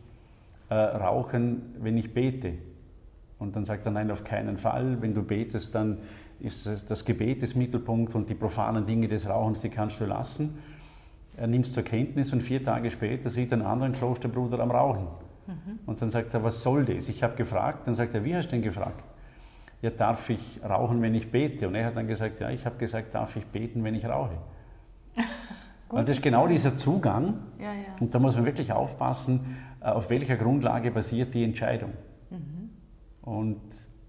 äh, 0.71 0.75
rauchen, 0.75 1.75
wenn 1.81 1.97
ich 1.97 2.13
bete? 2.13 2.55
Und 3.39 3.55
dann 3.55 3.65
sagt 3.65 3.87
er, 3.87 3.93
nein, 3.93 4.11
auf 4.11 4.25
keinen 4.25 4.57
Fall. 4.57 5.01
Wenn 5.01 5.15
du 5.15 5.23
betest, 5.23 5.75
dann 5.75 5.99
ist 6.41 6.69
das 6.89 7.05
Gebet 7.05 7.43
des 7.43 7.55
Mittelpunkt 7.55 8.15
und 8.15 8.29
die 8.31 8.35
profanen 8.35 8.87
Dinge 8.87 9.07
des 9.07 9.29
Rauchens, 9.29 9.61
die 9.61 9.69
kannst 9.69 10.01
du 10.01 10.07
lassen 10.07 10.59
er 11.39 11.47
nimmt 11.47 11.67
es 11.67 11.73
zur 11.73 11.85
Kenntnis 11.85 12.33
und 12.33 12.43
vier 12.43 12.63
Tage 12.63 12.91
später 12.91 13.31
sieht 13.31 13.53
er 13.53 13.59
einen 13.59 13.67
anderen 13.67 13.93
Klosterbruder 13.93 14.59
am 14.59 14.71
Rauchen. 14.71 15.07
Mhm. 15.47 15.79
Und 15.87 16.03
dann 16.03 16.11
sagt 16.11 16.35
er, 16.35 16.43
was 16.43 16.63
soll 16.63 16.85
das? 16.85 17.09
Ich 17.09 17.23
habe 17.23 17.37
gefragt. 17.37 17.87
Dann 17.87 17.95
sagt 17.95 18.15
er, 18.15 18.25
wie 18.25 18.35
hast 18.35 18.47
du 18.47 18.51
denn 18.51 18.63
gefragt? 18.63 19.05
Ja, 19.81 19.91
darf 19.91 20.29
ich 20.31 20.61
rauchen, 20.69 21.01
wenn 21.03 21.15
ich 21.15 21.31
bete? 21.31 21.69
Und 21.69 21.75
er 21.75 21.87
hat 21.87 21.97
dann 21.97 22.09
gesagt, 22.09 22.41
ja, 22.41 22.51
ich 22.51 22.67
habe 22.67 22.77
gesagt, 22.79 23.15
darf 23.15 23.37
ich 23.37 23.47
beten, 23.47 23.85
wenn 23.85 23.95
ich 23.95 24.05
rauche? 24.07 24.39
und 25.89 26.09
das 26.09 26.17
ist 26.17 26.23
genau 26.23 26.49
dieser 26.49 26.77
Zugang. 26.77 27.35
Ja, 27.59 27.73
ja. 27.73 27.97
Und 28.01 28.15
da 28.15 28.19
muss 28.19 28.35
man 28.35 28.45
wirklich 28.45 28.73
aufpassen, 28.73 29.57
äh, 29.81 29.87
auf 29.87 30.11
welcher 30.11 30.37
Grundlage 30.37 30.91
basiert 30.91 31.33
die 31.35 31.45
Entscheidung. 31.45 31.93
Mhm. 32.31 32.71
Und 33.23 33.61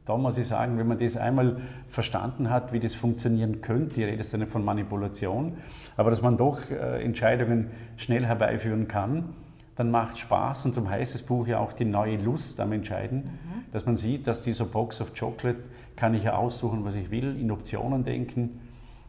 da 0.06 0.18
muss 0.18 0.40
ich 0.40 0.48
sagen, 0.48 0.80
wenn 0.80 0.88
man 0.88 0.98
das 0.98 1.18
einmal 1.18 1.62
verstanden 1.88 2.50
hat, 2.50 2.74
wie 2.74 2.80
das 2.80 2.96
funktionieren 2.96 3.62
könnte, 3.62 4.02
ich 4.02 4.08
rede 4.08 4.18
jetzt 4.18 4.36
nicht 4.36 4.50
von 4.50 4.66
Manipulation, 4.66 5.58
aber 5.98 6.10
dass 6.10 6.24
man 6.24 6.36
doch 6.36 6.72
äh, 6.72 7.04
Entscheidungen 7.04 7.70
schnell 7.96 8.26
herbeiführen 8.26 8.88
kann, 8.88 9.36
dann 9.80 9.92
macht 9.92 10.16
es 10.16 10.20
Spaß 10.20 10.66
und 10.66 10.76
darum 10.76 10.90
heißt 10.90 11.14
das 11.14 11.24
Buch 11.24 11.48
ja 11.48 11.60
auch 11.60 11.72
die 11.72 11.86
neue 11.86 12.18
Lust 12.18 12.60
am 12.60 12.74
Entscheiden, 12.74 13.24
mhm. 13.24 13.72
dass 13.72 13.86
man 13.86 13.96
sieht, 13.96 14.28
dass 14.28 14.42
dieser 14.42 14.66
Box 14.66 15.00
of 15.00 15.14
Chocolate 15.18 15.64
kann 15.96 16.14
ich 16.14 16.26
ja 16.26 16.36
aussuchen, 16.36 16.84
was 16.84 16.96
ich 16.96 17.10
will, 17.12 17.40
in 17.40 17.50
Optionen 17.50 18.04
denken 18.04 18.60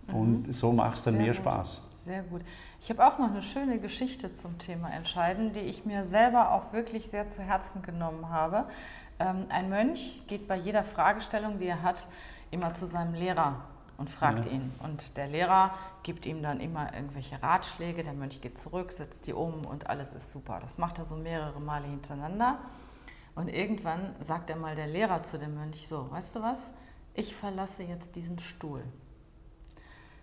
mhm. 0.07 0.15
und 0.15 0.55
so 0.55 0.71
macht 0.71 0.99
es 0.99 1.03
dann 1.03 1.15
Sehr 1.15 1.23
mehr 1.25 1.33
gut. 1.33 1.43
Spaß. 1.43 1.83
Sehr 1.97 2.23
gut. 2.23 2.43
Ich 2.81 2.89
habe 2.89 3.05
auch 3.05 3.19
noch 3.19 3.33
eine 3.33 3.43
schöne 3.43 3.81
Geschichte 3.81 4.33
zum 4.33 4.59
Thema 4.59 4.93
Entscheiden, 4.93 5.53
die 5.53 5.59
ich 5.59 5.85
mir 5.85 6.05
selber 6.05 6.53
auch 6.53 6.73
wirklich 6.73 7.09
sehr 7.09 7.27
zu 7.27 7.43
Herzen 7.43 7.83
genommen 7.83 8.29
habe. 8.29 8.67
Ähm, 9.19 9.47
ein 9.49 9.71
Mönch 9.71 10.23
geht 10.29 10.47
bei 10.47 10.55
jeder 10.57 10.85
Fragestellung, 10.85 11.59
die 11.59 11.67
er 11.67 11.83
hat, 11.83 12.07
immer 12.53 12.75
zu 12.75 12.87
seinem 12.87 13.15
Lehrer 13.15 13.57
und 14.01 14.09
fragt 14.09 14.47
ja. 14.47 14.53
ihn. 14.53 14.73
Und 14.83 15.19
der 15.19 15.29
Lehrer 15.29 15.75
gibt 16.03 16.25
ihm 16.25 16.43
dann 16.43 16.59
immer 16.59 16.93
irgendwelche 16.95 17.41
Ratschläge. 17.41 18.03
Der 18.03 18.15
Mönch 18.15 18.41
geht 18.41 18.59
zurück, 18.59 18.93
setzt 18.93 19.27
die 19.27 19.35
um 19.35 19.67
und 19.67 19.89
alles 19.91 20.15
ist 20.15 20.33
super. 20.33 20.59
Das 20.61 20.79
macht 20.79 20.99
er 20.99 21.05
so 21.05 21.17
mehrere 21.17 21.61
Male 21.61 21.87
hintereinander. 21.87 22.59
Und 23.35 23.49
irgendwann 23.49 24.17
sagt 24.21 24.49
er 24.49 24.57
mal 24.57 24.75
der 24.75 24.87
Lehrer 24.87 25.23
zu 25.23 25.39
dem 25.39 25.55
Mönch 25.55 25.87
so, 25.87 26.11
weißt 26.11 26.35
du 26.35 26.43
was? 26.43 26.73
Ich 27.13 27.37
verlasse 27.37 27.83
jetzt 27.83 28.17
diesen 28.17 28.39
Stuhl. 28.39 28.83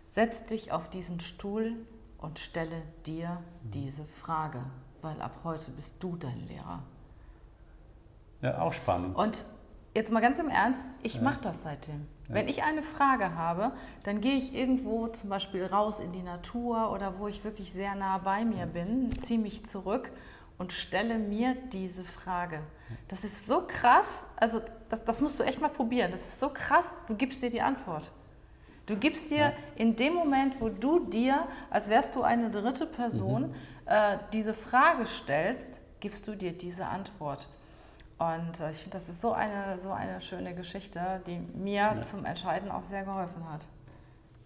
Setz 0.10 0.48
dich 0.48 0.72
auf 0.72 0.90
diesen 0.90 1.20
Stuhl 1.20 1.76
und 2.18 2.40
stelle 2.40 2.82
dir 3.06 3.30
mhm. 3.30 3.72
diese 3.72 4.06
Frage, 4.06 4.63
weil 5.02 5.22
ab 5.22 5.42
heute 5.44 5.70
bist 5.72 6.02
du 6.02 6.16
dein 6.16 6.48
Lehrer. 6.48 6.82
Ja, 8.42 8.60
auch 8.60 8.74
spannend. 8.74 9.16
Und 9.16 9.46
jetzt 9.94 10.12
mal 10.12 10.22
ganz 10.22 10.40
im 10.40 10.50
Ernst, 10.50 10.84
ich 11.04 11.16
ja. 11.16 11.22
mache 11.22 11.42
das 11.42 11.62
seitdem. 11.62 12.08
Wenn 12.30 12.50
ich 12.50 12.63
eine 12.63 12.84
Frage 12.84 13.36
habe, 13.36 13.72
dann 14.04 14.20
gehe 14.20 14.36
ich 14.36 14.54
irgendwo 14.54 15.08
zum 15.08 15.30
Beispiel 15.30 15.66
raus 15.66 16.00
in 16.00 16.12
die 16.12 16.24
Natur 16.24 16.92
oder 16.92 17.20
wo 17.20 17.28
ich 17.28 17.44
wirklich 17.46 17.72
sehr 17.72 17.96
nah 17.96 18.18
bei 18.18 18.44
mir 18.44 18.66
bin, 18.66 19.10
ziehe 19.22 19.40
mich 19.40 19.66
zurück 19.66 20.12
und 20.58 20.74
stelle 20.74 21.20
mir 21.20 21.56
diese 21.72 22.04
Frage. 22.04 22.60
Das 23.08 23.24
ist 23.24 23.48
so 23.48 23.63
krass, 23.66 24.08
also 24.36 24.62
das, 24.90 25.04
das, 25.06 25.22
musst 25.22 25.40
du 25.40 25.44
echt 25.44 25.62
mal 25.62 25.70
probieren. 25.70 26.12
Das 26.12 26.22
ist 26.22 26.40
so 26.40 26.50
krass, 26.50 26.86
du 27.08 27.16
gibst 27.16 27.42
dir 27.42 27.50
die 27.50 27.62
Antwort. 27.62 28.12
Du 28.88 28.96
gibst 28.96 29.30
dir 29.32 29.54
in 29.76 29.96
dem 29.96 30.13
Moment, 30.13 30.60
wo 30.60 30.70
du 30.70 31.00
dir, 31.06 31.48
als 31.70 31.90
wärst 31.90 32.16
du 32.16 32.24
eine 32.24 32.50
dritte 32.50 32.86
Person, 32.86 33.50
mhm. 33.50 33.54
äh, 33.86 34.18
diese 34.34 34.54
Frage 34.54 35.06
stellst, 35.06 35.82
gibst 36.00 36.28
du 36.28 36.36
dir 36.36 36.54
diese 36.54 36.86
Antwort. 36.86 37.48
Und 38.19 38.60
äh, 38.60 38.71
ich 38.71 38.77
finde, 38.77 38.97
das 38.97 39.10
ist 39.10 39.21
so 39.21 39.34
eine, 39.34 39.80
so 39.80 39.91
eine 39.91 40.21
schöne 40.21 40.56
Geschichte, 40.56 41.21
die 41.27 41.39
mir 41.58 41.73
ja. 41.73 42.01
zum 42.01 42.25
Entscheiden 42.25 42.71
auch 42.71 42.84
sehr 42.84 43.03
geholfen 43.03 43.47
hat. 43.51 43.65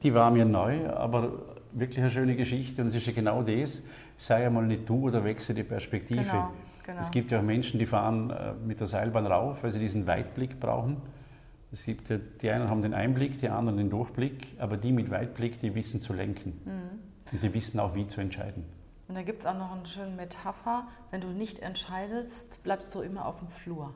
Die 0.03 0.13
war 0.13 0.31
mir 0.31 0.45
neu, 0.45 0.89
aber 0.89 1.31
wirklich 1.71 1.99
eine 1.99 2.09
schöne 2.09 2.35
Geschichte. 2.35 2.81
Und 2.81 2.89
es 2.89 2.95
ist 2.95 3.07
ja 3.07 3.13
genau 3.13 3.43
das, 3.43 3.83
sei 4.17 4.45
einmal 4.45 4.65
nicht 4.65 4.89
du 4.89 5.07
oder 5.07 5.23
wechsle 5.23 5.55
die 5.55 5.63
Perspektive. 5.63 6.23
Genau, 6.23 6.51
genau. 6.85 7.01
Es 7.01 7.11
gibt 7.11 7.31
ja 7.31 7.39
auch 7.39 7.43
Menschen, 7.43 7.79
die 7.79 7.85
fahren 7.85 8.29
äh, 8.29 8.53
mit 8.65 8.79
der 8.79 8.87
Seilbahn 8.87 9.25
rauf, 9.25 9.63
weil 9.63 9.71
sie 9.71 9.79
diesen 9.79 10.05
Weitblick 10.05 10.59
brauchen. 10.59 10.97
Es 11.71 11.85
gibt 11.85 12.09
ja, 12.09 12.17
die 12.17 12.49
einen 12.49 12.69
haben 12.69 12.81
den 12.81 12.93
Einblick, 12.93 13.39
die 13.39 13.47
anderen 13.47 13.77
den 13.77 13.89
Durchblick, 13.89 14.47
aber 14.59 14.75
die 14.75 14.91
mit 14.91 15.09
Weitblick, 15.09 15.61
die 15.61 15.73
wissen 15.73 16.01
zu 16.01 16.11
lenken. 16.11 16.59
Mhm. 16.65 16.99
Und 17.31 17.43
die 17.43 17.53
wissen 17.53 17.79
auch, 17.79 17.95
wie 17.95 18.05
zu 18.07 18.19
entscheiden. 18.19 18.65
Und 19.11 19.15
da 19.15 19.23
gibt 19.23 19.41
es 19.41 19.45
auch 19.45 19.55
noch 19.55 19.73
eine 19.73 19.85
schöne 19.85 20.15
Metapher, 20.15 20.87
wenn 21.09 21.19
du 21.19 21.27
nicht 21.27 21.59
entscheidest, 21.59 22.63
bleibst 22.63 22.95
du 22.95 23.01
immer 23.01 23.25
auf 23.25 23.39
dem 23.39 23.49
Flur. 23.49 23.93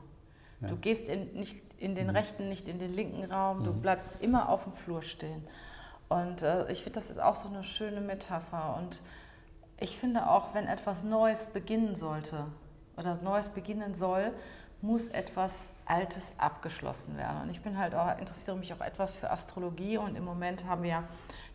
Ja. 0.60 0.68
Du 0.68 0.76
gehst 0.76 1.08
in, 1.08 1.32
nicht 1.32 1.58
in 1.78 1.94
den 1.94 2.08
mhm. 2.08 2.16
rechten, 2.16 2.50
nicht 2.50 2.68
in 2.68 2.78
den 2.78 2.92
linken 2.92 3.24
Raum, 3.24 3.64
du 3.64 3.72
mhm. 3.72 3.80
bleibst 3.80 4.20
immer 4.20 4.50
auf 4.50 4.64
dem 4.64 4.74
Flur 4.74 5.00
stehen. 5.00 5.42
Und 6.10 6.42
äh, 6.42 6.70
ich 6.70 6.82
finde, 6.82 6.98
das 6.98 7.08
ist 7.08 7.18
auch 7.18 7.34
so 7.34 7.48
eine 7.48 7.64
schöne 7.64 8.02
Metapher. 8.02 8.76
Und 8.76 9.00
ich 9.80 9.98
finde 9.98 10.28
auch, 10.28 10.52
wenn 10.52 10.66
etwas 10.66 11.02
Neues 11.02 11.46
beginnen 11.46 11.94
sollte 11.94 12.44
oder 12.98 13.16
Neues 13.22 13.48
beginnen 13.48 13.94
soll, 13.94 14.34
muss 14.82 15.08
etwas 15.08 15.70
Altes 15.86 16.34
abgeschlossen 16.36 17.16
werden. 17.16 17.40
Und 17.44 17.50
ich 17.52 17.62
bin 17.62 17.78
halt 17.78 17.94
auch, 17.94 18.18
interessiere 18.18 18.58
mich 18.58 18.74
auch 18.74 18.82
etwas 18.82 19.14
für 19.14 19.30
Astrologie 19.30 19.96
und 19.96 20.14
im 20.14 20.26
Moment 20.26 20.66
haben 20.66 20.82
wir 20.82 21.04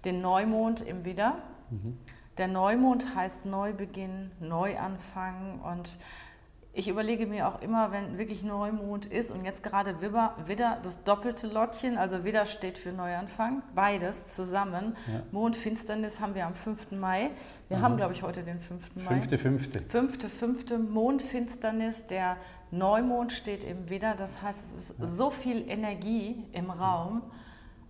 den 0.04 0.20
Neumond 0.20 0.82
im 0.82 1.06
Widder. 1.06 1.36
Mhm 1.70 2.00
Der 2.42 2.48
Neumond 2.48 3.16
heißt 3.16 3.46
Neubeginn, 3.46 4.32
Neuanfang 4.40 5.60
und 5.60 6.00
ich 6.74 6.88
überlege 6.88 7.28
mir 7.28 7.48
auch 7.48 7.62
immer, 7.62 7.92
wenn 7.92 8.18
wirklich 8.18 8.42
Neumond 8.42 9.06
ist 9.06 9.30
und 9.30 9.46
jetzt 9.46 9.62
gerade 9.62 10.02
Widder, 10.02 10.36
Widder 10.48 10.80
das 10.82 11.04
doppelte 11.04 11.46
Lottchen, 11.46 12.00
also 12.00 12.24
Widder 12.24 12.48
steht 12.48 12.80
für 12.80 12.94
Neuanfang, 12.94 13.62
beides 13.76 14.28
zusammen. 14.30 14.98
Ja. 15.06 15.22
Mondfinsternis 15.32 16.20
haben 16.20 16.34
wir 16.34 16.48
am 16.48 16.56
5. 16.56 16.94
Mai. 16.94 17.30
Wir 17.68 17.78
mhm. 17.78 17.82
haben, 17.84 17.98
glaube 17.98 18.14
ich, 18.14 18.24
heute 18.24 18.42
den 18.42 18.60
5. 18.60 18.96
Mai. 18.96 19.20
5.5. 19.20 19.92
5.5. 19.92 20.80
Mondfinsternis. 20.80 22.08
Der 22.08 22.38
Neumond 22.72 23.34
steht 23.34 23.64
im 23.64 23.88
Widder. 23.92 24.16
Das 24.16 24.42
heißt, 24.42 24.74
es 24.74 24.90
ist 24.90 25.00
ja. 25.00 25.06
so 25.06 25.30
viel 25.30 25.70
Energie 25.70 26.44
im 26.54 26.72
Raum. 26.72 27.22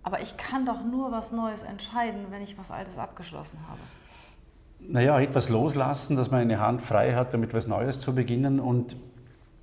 Aber 0.02 0.20
ich 0.20 0.36
kann 0.36 0.66
doch 0.66 0.84
nur 0.84 1.10
was 1.10 1.32
Neues 1.32 1.62
entscheiden, 1.62 2.26
wenn 2.28 2.42
ich 2.42 2.58
was 2.58 2.70
Altes 2.70 2.98
abgeschlossen 2.98 3.58
habe 3.66 3.80
naja, 4.88 5.20
etwas 5.20 5.48
loslassen, 5.48 6.16
dass 6.16 6.30
man 6.30 6.40
eine 6.40 6.60
Hand 6.60 6.82
frei 6.82 7.14
hat, 7.14 7.32
damit 7.34 7.54
was 7.54 7.66
Neues 7.66 8.00
zu 8.00 8.14
beginnen. 8.14 8.60
Und 8.60 8.96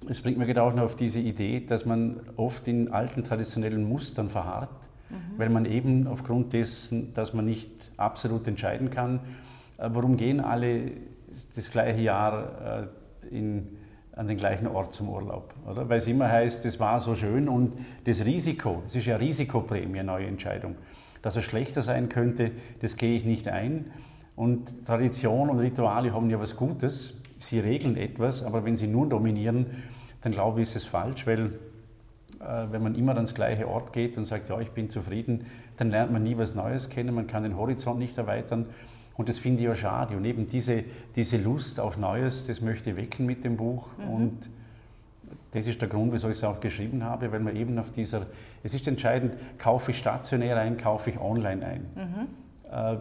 es 0.08 0.22
bringt 0.22 0.38
mir 0.38 0.46
gerade 0.46 0.64
auch 0.64 0.74
noch 0.74 0.84
auf 0.84 0.96
diese 0.96 1.20
Idee, 1.20 1.60
dass 1.60 1.86
man 1.86 2.20
oft 2.36 2.68
in 2.68 2.92
alten 2.92 3.24
traditionellen 3.24 3.88
Mustern 3.88 4.30
verharrt, 4.30 4.70
mhm. 5.10 5.16
weil 5.38 5.50
man 5.50 5.66
eben 5.66 6.08
aufgrund 6.08 6.54
dessen, 6.54 7.14
dass 7.14 7.34
man 7.34 7.46
nicht 7.46 7.70
absolut 7.98 8.48
entscheiden 8.48 8.90
kann, 8.90 9.20
äh, 9.78 9.90
warum 9.92 10.18
gehen 10.18 10.40
alle 10.40 10.92
das 11.56 11.72
gleiche 11.72 12.02
Jahr 12.02 12.90
äh, 13.32 13.36
in, 13.38 13.68
an 14.14 14.28
den 14.28 14.38
gleichen 14.38 14.68
Ort 14.68 14.94
zum 14.94 15.10
Urlaub. 15.10 15.54
Oder? 15.70 15.88
Weil 15.88 15.98
es 15.98 16.08
immer 16.08 16.30
heißt, 16.30 16.66
es 16.66 16.80
war 16.80 17.00
so 17.02 17.16
schön 17.16 17.48
und 17.48 17.74
das 18.06 18.26
Risiko, 18.26 18.84
es 18.88 18.96
ist 18.96 19.06
ja 19.06 19.18
Risikoprämie, 19.18 20.04
neue 20.04 20.28
Entscheidung, 20.28 20.76
dass 21.22 21.36
es 21.36 21.44
schlechter 21.44 21.82
sein 21.82 22.10
könnte, 22.10 22.52
das 22.82 22.98
gehe 22.98 23.16
ich 23.16 23.26
nicht 23.26 23.48
ein. 23.48 23.92
Und 24.40 24.86
Tradition 24.86 25.50
und 25.50 25.60
Rituale 25.60 26.14
haben 26.14 26.30
ja 26.30 26.40
was 26.40 26.56
Gutes. 26.56 27.20
Sie 27.40 27.60
regeln 27.60 27.98
etwas, 27.98 28.42
aber 28.42 28.64
wenn 28.64 28.78
sie 28.78 28.88
nur 28.88 29.06
dominieren, 29.10 29.66
dann 30.22 30.32
glaube 30.32 30.62
ich, 30.62 30.70
ist 30.70 30.78
es 30.78 30.86
falsch, 30.86 31.28
weil 31.28 31.48
äh, 32.40 32.72
wenn 32.72 32.82
man 32.82 32.96
immer 32.96 33.16
ans 33.16 33.34
gleiche 33.34 33.68
Ort 33.68 33.92
geht 33.92 34.18
und 34.18 34.24
sagt, 34.24 34.48
ja, 34.48 34.58
ich 34.62 34.72
bin 34.72 34.90
zufrieden, 34.90 35.46
dann 35.76 35.92
lernt 35.92 36.14
man 36.14 36.24
nie 36.24 36.38
was 36.38 36.56
Neues 36.56 36.90
kennen, 36.90 37.14
man 37.16 37.28
kann 37.28 37.44
den 37.44 37.58
Horizont 37.58 38.00
nicht 38.00 38.18
erweitern. 38.18 38.68
Und 39.18 39.28
das 39.28 39.40
finde 39.40 39.60
ich 39.60 39.66
ja 39.66 39.76
schade. 39.76 40.16
Und 40.16 40.24
eben 40.24 40.48
diese, 40.48 40.86
diese 41.18 41.36
Lust 41.36 41.82
auf 41.82 41.98
Neues, 41.98 42.48
das 42.48 42.62
möchte 42.62 42.92
ich 42.92 42.96
wecken 42.96 43.26
mit 43.26 43.44
dem 43.44 43.58
Buch. 43.58 43.88
Mhm. 43.98 44.10
Und 44.10 44.50
das 45.52 45.68
ist 45.68 45.82
der 45.82 45.90
Grund, 45.90 46.14
wieso 46.14 46.30
ich 46.30 46.38
es 46.38 46.46
auch 46.46 46.62
geschrieben 46.62 47.04
habe, 47.04 47.30
weil 47.34 47.42
man 47.42 47.58
eben 47.58 47.78
auf 47.78 47.92
dieser, 47.92 48.28
es 48.64 48.74
ist 48.74 48.88
entscheidend, 48.88 49.34
kaufe 49.58 49.92
ich 49.92 50.00
stationär 50.00 50.56
ein, 50.56 50.78
kaufe 50.78 51.10
ich 51.10 51.20
online 51.20 51.66
ein. 51.66 51.86
Mhm. 51.94 52.72
Äh, 52.72 52.98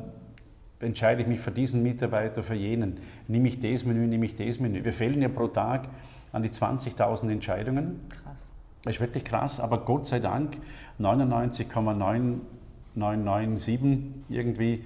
entscheide 0.80 1.22
ich 1.22 1.28
mich 1.28 1.40
für 1.40 1.50
diesen 1.50 1.82
Mitarbeiter, 1.82 2.42
für 2.42 2.54
jenen, 2.54 2.98
nehme 3.26 3.48
ich 3.48 3.60
das 3.60 3.84
Menü, 3.84 4.06
nehme 4.06 4.26
ich 4.26 4.36
das 4.36 4.60
Menü. 4.60 4.84
Wir 4.84 4.92
fällen 4.92 5.20
ja 5.20 5.28
pro 5.28 5.48
Tag 5.48 5.88
an 6.32 6.42
die 6.42 6.50
20.000 6.50 7.30
Entscheidungen. 7.30 8.00
Krass. 8.08 8.48
Das 8.84 8.94
ist 8.94 9.00
wirklich 9.00 9.24
krass, 9.24 9.58
aber 9.60 9.78
Gott 9.78 10.06
sei 10.06 10.20
Dank 10.20 10.56
99,9997 11.00 13.98
irgendwie 14.28 14.84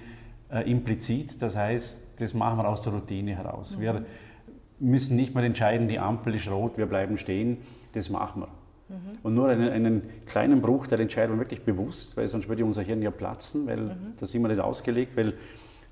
äh, 0.51 0.67
implizit. 0.69 1.41
Das 1.41 1.55
heißt, 1.55 2.19
das 2.19 2.33
machen 2.33 2.57
wir 2.57 2.67
aus 2.67 2.81
der 2.81 2.91
Routine 2.93 3.35
heraus. 3.35 3.77
Mhm. 3.77 3.81
Wir 3.81 4.03
müssen 4.79 5.15
nicht 5.15 5.35
mehr 5.35 5.43
entscheiden, 5.43 5.87
die 5.87 5.99
Ampel 5.99 6.33
ist 6.35 6.49
rot, 6.49 6.77
wir 6.77 6.87
bleiben 6.87 7.17
stehen. 7.17 7.57
Das 7.93 8.09
machen 8.09 8.41
wir. 8.41 8.47
Mhm. 8.89 9.19
Und 9.21 9.35
nur 9.35 9.49
einen, 9.49 9.69
einen, 9.69 10.01
kleinen 10.25 10.61
Bruch 10.61 10.87
der 10.87 10.99
Entscheidung 10.99 11.37
wirklich 11.39 11.63
bewusst, 11.63 12.17
weil 12.17 12.27
sonst 12.27 12.49
würde 12.49 12.65
unser 12.65 12.81
Hirn 12.81 13.01
ja 13.01 13.11
platzen, 13.11 13.67
weil 13.67 13.77
mhm. 13.77 14.13
das 14.19 14.31
sind 14.31 14.41
wir 14.41 14.49
nicht 14.49 14.59
ausgelegt, 14.59 15.15
weil 15.15 15.35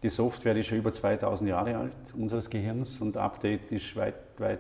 die 0.04 0.10
Software 0.10 0.56
ist 0.56 0.68
schon 0.68 0.80
über 0.80 0.94
2000 0.94 1.50
Jahre 1.50 1.78
alt, 1.78 2.14
unseres 2.18 2.50
Gehirns, 2.50 3.02
und 3.02 3.18
Update 3.18 3.72
ist 3.72 3.96
weit, 3.96 4.16
weit 4.40 4.60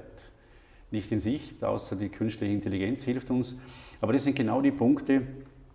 nicht 0.92 1.12
in 1.12 1.20
Sicht, 1.20 1.64
außer 1.64 1.96
die 1.96 2.10
künstliche 2.10 2.54
Intelligenz 2.54 3.04
hilft 3.04 3.32
uns. 3.32 3.58
Aber 4.02 4.14
das 4.14 4.24
sind 4.24 4.36
genau 4.36 4.62
die 4.62 4.72
Punkte, 4.72 5.24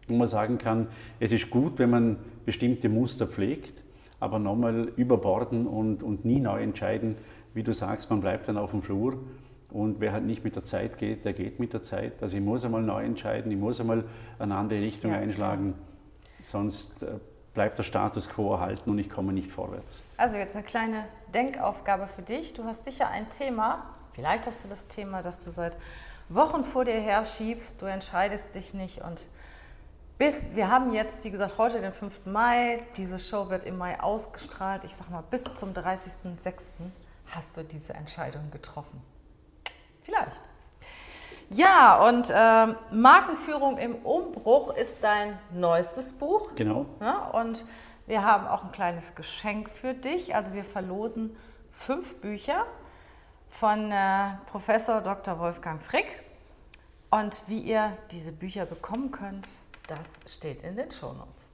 wo 0.09 0.15
man 0.15 0.27
sagen 0.27 0.59
kann, 0.59 0.89
es 1.19 1.33
ist 1.33 1.51
gut, 1.51 1.79
wenn 1.79 1.91
man 1.91 2.17
bestimmte 2.45 2.89
Muster 2.89 3.27
pflegt, 3.27 3.83
aber 4.21 4.39
nochmal 4.39 4.93
überborden 4.97 5.67
und, 5.67 6.03
und 6.03 6.25
nie 6.25 6.39
neu 6.39 6.63
entscheiden. 6.63 7.17
Wie 7.55 7.63
du 7.63 7.73
sagst, 7.73 8.11
man 8.11 8.21
bleibt 8.21 8.49
dann 8.49 8.59
auf 8.59 8.71
dem 8.71 8.83
Flur 8.83 9.19
und 9.71 10.01
wer 10.01 10.13
halt 10.13 10.25
nicht 10.25 10.45
mit 10.45 10.55
der 10.55 10.65
Zeit 10.65 10.99
geht, 10.99 11.25
der 11.25 11.33
geht 11.33 11.59
mit 11.59 11.73
der 11.73 11.83
Zeit. 11.83 12.23
Also 12.23 12.37
ich 12.37 12.43
muss 12.43 12.65
einmal 12.65 12.83
neu 12.83 13.03
entscheiden, 13.03 13.51
ich 13.51 13.59
muss 13.59 13.81
einmal 13.81 14.05
eine 14.39 14.55
andere 14.55 14.81
Richtung 14.81 15.11
ja. 15.11 15.19
einschlagen, 15.19 15.75
sonst 16.43 17.03
äh, 17.03 17.19
bleibt 17.57 17.79
der 17.79 17.85
Status 17.85 18.29
quo 18.29 18.53
erhalten 18.53 18.91
und 18.91 18.99
ich 18.99 19.11
komme 19.11 19.33
nicht 19.33 19.51
vorwärts. 19.51 20.03
Also 20.19 20.37
jetzt 20.37 20.55
eine 20.55 20.63
kleine 20.63 21.07
Denkaufgabe 21.35 22.07
für 22.07 22.23
dich. 22.23 22.53
Du 22.53 22.65
hast 22.65 22.85
sicher 22.85 23.09
ein 23.09 23.29
Thema, 23.31 23.83
vielleicht 24.13 24.47
hast 24.47 24.63
du 24.63 24.69
das 24.69 24.87
Thema, 24.89 25.23
das 25.23 25.43
du 25.43 25.51
seit 25.51 25.77
Wochen 26.29 26.65
vor 26.65 26.85
dir 26.85 27.01
her 27.01 27.25
schiebst, 27.25 27.81
du 27.81 27.87
entscheidest 27.87 28.55
dich 28.55 28.75
nicht 28.75 29.01
und 29.03 29.27
bis, 30.19 30.47
wir 30.55 30.71
haben 30.71 30.93
jetzt, 30.93 31.25
wie 31.25 31.31
gesagt, 31.31 31.57
heute 31.57 31.81
den 31.81 31.93
5. 31.93 32.27
Mai, 32.27 32.83
diese 32.97 33.19
Show 33.19 33.51
wird 33.51 33.65
im 33.65 33.77
Mai 33.77 34.01
ausgestrahlt. 34.01 34.85
Ich 34.85 34.97
sag 34.97 35.11
mal, 35.11 35.23
bis 35.31 35.45
zum 35.45 35.73
30.06. 35.75 36.63
hast 37.27 37.57
du 37.57 37.63
diese 37.65 37.93
Entscheidung 37.93 38.51
getroffen. 38.51 39.03
Vielleicht. 40.05 40.41
Ja, 41.49 42.05
und 42.09 42.29
äh, 42.31 42.95
Markenführung 42.95 43.79
im 43.79 43.95
Umbruch 43.97 44.75
ist 44.75 45.03
dein 45.03 45.39
neuestes 45.53 46.13
Buch. 46.13 46.51
Genau. 46.57 46.87
Ja, 47.01 47.29
und 47.29 47.65
wir 48.07 48.25
haben 48.25 48.47
auch 48.47 48.65
ein 48.65 48.73
kleines 48.73 49.15
Geschenk 49.15 49.71
für 49.71 49.95
dich. 49.95 50.35
Also 50.35 50.53
wir 50.55 50.65
verlosen 50.65 51.37
fünf 51.73 52.17
Bücher 52.17 52.67
von 53.51 53.93
äh, 53.93 54.31
Professor 54.51 55.01
Dr. 55.01 55.39
Wolfgang 55.39 55.81
Frick. 55.83 56.23
Und 57.11 57.43
wie 57.47 57.61
ihr 57.61 57.97
diese 58.11 58.33
Bücher 58.33 58.67
bekommen 58.67 59.13
könnt, 59.13 59.49
das 59.87 60.33
steht 60.33 60.63
in 60.63 60.77
den 60.77 60.91
Shownotes. 60.91 61.49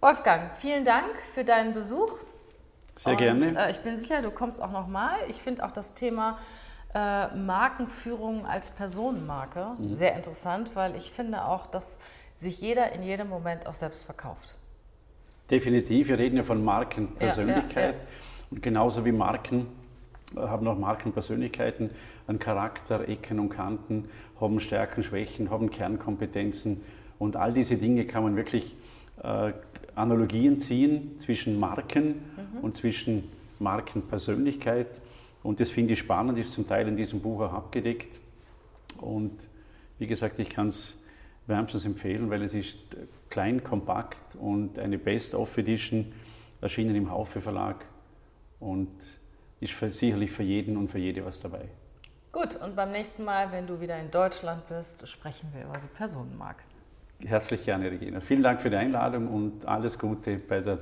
Wolfgang, 0.00 0.50
vielen 0.58 0.84
Dank 0.84 1.14
für 1.34 1.44
deinen 1.44 1.74
Besuch. 1.74 2.12
Sehr 2.96 3.12
Und, 3.12 3.18
gerne. 3.18 3.46
Äh, 3.58 3.70
ich 3.70 3.80
bin 3.80 3.98
sicher, 3.98 4.22
du 4.22 4.30
kommst 4.30 4.60
auch 4.60 4.72
nochmal. 4.72 5.16
Ich 5.28 5.40
finde 5.40 5.64
auch 5.64 5.70
das 5.70 5.94
Thema 5.94 6.38
äh, 6.94 7.34
Markenführung 7.34 8.46
als 8.46 8.70
Personenmarke 8.70 9.72
mhm. 9.78 9.94
sehr 9.94 10.14
interessant, 10.14 10.72
weil 10.74 10.96
ich 10.96 11.10
finde 11.10 11.44
auch, 11.44 11.66
dass 11.66 11.98
sich 12.36 12.60
jeder 12.60 12.92
in 12.92 13.02
jedem 13.02 13.28
Moment 13.28 13.66
auch 13.66 13.74
selbst 13.74 14.04
verkauft. 14.04 14.56
Definitiv, 15.50 16.08
wir 16.08 16.18
reden 16.18 16.36
ja 16.36 16.42
von 16.42 16.64
Markenpersönlichkeit 16.64 17.94
ja, 17.94 18.00
ja, 18.00 18.06
und 18.50 18.62
genauso 18.62 19.04
wie 19.04 19.12
Marken 19.12 19.66
äh, 20.36 20.40
haben 20.40 20.66
auch 20.66 20.78
Markenpersönlichkeiten 20.78 21.90
einen 22.26 22.38
Charakter, 22.38 23.08
Ecken 23.08 23.40
und 23.40 23.50
Kanten, 23.50 24.08
haben 24.40 24.60
Stärken, 24.60 25.02
Schwächen, 25.02 25.50
haben 25.50 25.70
Kernkompetenzen 25.70 26.82
und 27.18 27.36
all 27.36 27.52
diese 27.52 27.76
Dinge 27.76 28.06
kann 28.06 28.22
man 28.22 28.36
wirklich 28.36 28.76
äh, 29.22 29.52
Analogien 29.94 30.58
ziehen 30.58 31.18
zwischen 31.18 31.60
Marken 31.60 32.06
mhm. 32.06 32.60
und 32.62 32.76
zwischen 32.76 33.30
Markenpersönlichkeit. 33.58 35.01
Und 35.42 35.60
das 35.60 35.70
finde 35.70 35.94
ich 35.94 35.98
spannend, 35.98 36.38
ist 36.38 36.52
zum 36.52 36.66
Teil 36.66 36.86
in 36.88 36.96
diesem 36.96 37.20
Buch 37.20 37.40
auch 37.40 37.52
abgedeckt. 37.52 38.20
Und 39.00 39.48
wie 39.98 40.06
gesagt, 40.06 40.38
ich 40.38 40.48
kann 40.48 40.68
es 40.68 41.02
wärmstens 41.46 41.84
empfehlen, 41.84 42.30
weil 42.30 42.42
es 42.42 42.54
ist 42.54 42.78
klein, 43.28 43.62
kompakt 43.64 44.36
und 44.36 44.78
eine 44.78 44.98
Best-of-Edition 44.98 46.12
erschienen 46.60 46.94
im 46.94 47.10
Haufe 47.10 47.40
Verlag 47.40 47.84
und 48.60 48.90
ist 49.60 49.72
für, 49.72 49.90
sicherlich 49.90 50.30
für 50.30 50.42
jeden 50.42 50.76
und 50.76 50.88
für 50.88 50.98
jede 50.98 51.24
was 51.24 51.40
dabei. 51.40 51.68
Gut, 52.30 52.56
und 52.56 52.76
beim 52.76 52.92
nächsten 52.92 53.24
Mal, 53.24 53.50
wenn 53.52 53.66
du 53.66 53.80
wieder 53.80 53.98
in 53.98 54.10
Deutschland 54.10 54.66
bist, 54.68 55.06
sprechen 55.06 55.48
wir 55.52 55.64
über 55.64 55.74
die 55.74 55.96
Personenmarke. 55.96 56.62
Herzlich 57.24 57.64
gerne, 57.64 57.90
Regina. 57.90 58.20
Vielen 58.20 58.42
Dank 58.42 58.60
für 58.60 58.70
die 58.70 58.76
Einladung 58.76 59.28
und 59.28 59.66
alles 59.66 59.98
Gute 59.98 60.36
bei 60.36 60.60
der 60.60 60.78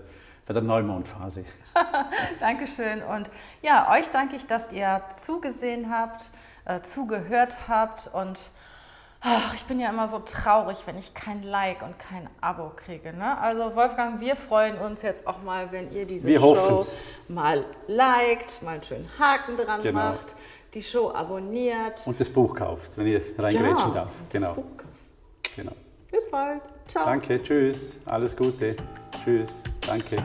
bei 0.50 0.54
der 0.54 0.62
Neumondphase. 0.62 1.44
Dankeschön. 2.40 3.04
Und 3.04 3.30
ja, 3.62 3.88
euch 3.92 4.10
danke 4.10 4.34
ich, 4.34 4.48
dass 4.48 4.72
ihr 4.72 5.00
zugesehen 5.22 5.96
habt, 5.96 6.28
äh, 6.64 6.80
zugehört 6.80 7.68
habt 7.68 8.10
und 8.12 8.50
ach, 9.20 9.54
ich 9.54 9.64
bin 9.66 9.78
ja 9.78 9.90
immer 9.90 10.08
so 10.08 10.18
traurig, 10.18 10.78
wenn 10.86 10.98
ich 10.98 11.14
kein 11.14 11.44
Like 11.44 11.82
und 11.82 12.00
kein 12.00 12.28
Abo 12.40 12.72
kriege. 12.74 13.12
Ne? 13.12 13.38
Also 13.38 13.76
Wolfgang, 13.76 14.20
wir 14.20 14.34
freuen 14.34 14.76
uns 14.78 15.02
jetzt 15.02 15.24
auch 15.24 15.40
mal, 15.40 15.70
wenn 15.70 15.92
ihr 15.92 16.04
diese 16.04 16.26
wir 16.26 16.40
Show 16.40 16.56
hoffen's. 16.56 16.98
mal 17.28 17.64
liked, 17.86 18.60
mal 18.62 18.72
einen 18.72 18.82
schönen 18.82 19.06
Haken 19.20 19.56
dran 19.56 19.82
genau. 19.84 20.00
macht, 20.00 20.34
die 20.74 20.82
Show 20.82 21.12
abonniert. 21.12 22.04
Und 22.06 22.18
das 22.18 22.28
Buch 22.28 22.56
kauft, 22.56 22.98
wenn 22.98 23.06
ihr 23.06 23.22
reingrätschen 23.38 23.94
ja, 23.94 23.94
darf. 23.94 24.14
Genau. 24.30 24.46
Das 24.48 24.56
Buch 24.56 24.76
kauft. 24.76 25.54
Genau. 25.54 25.72
Bis 26.10 26.28
bald. 26.30 26.62
Ciao. 26.88 27.04
Danke, 27.04 27.42
tschüss. 27.42 27.98
Alles 28.06 28.36
Gute. 28.36 28.74
Tschüss. 29.22 29.62
Danke. 29.86 30.16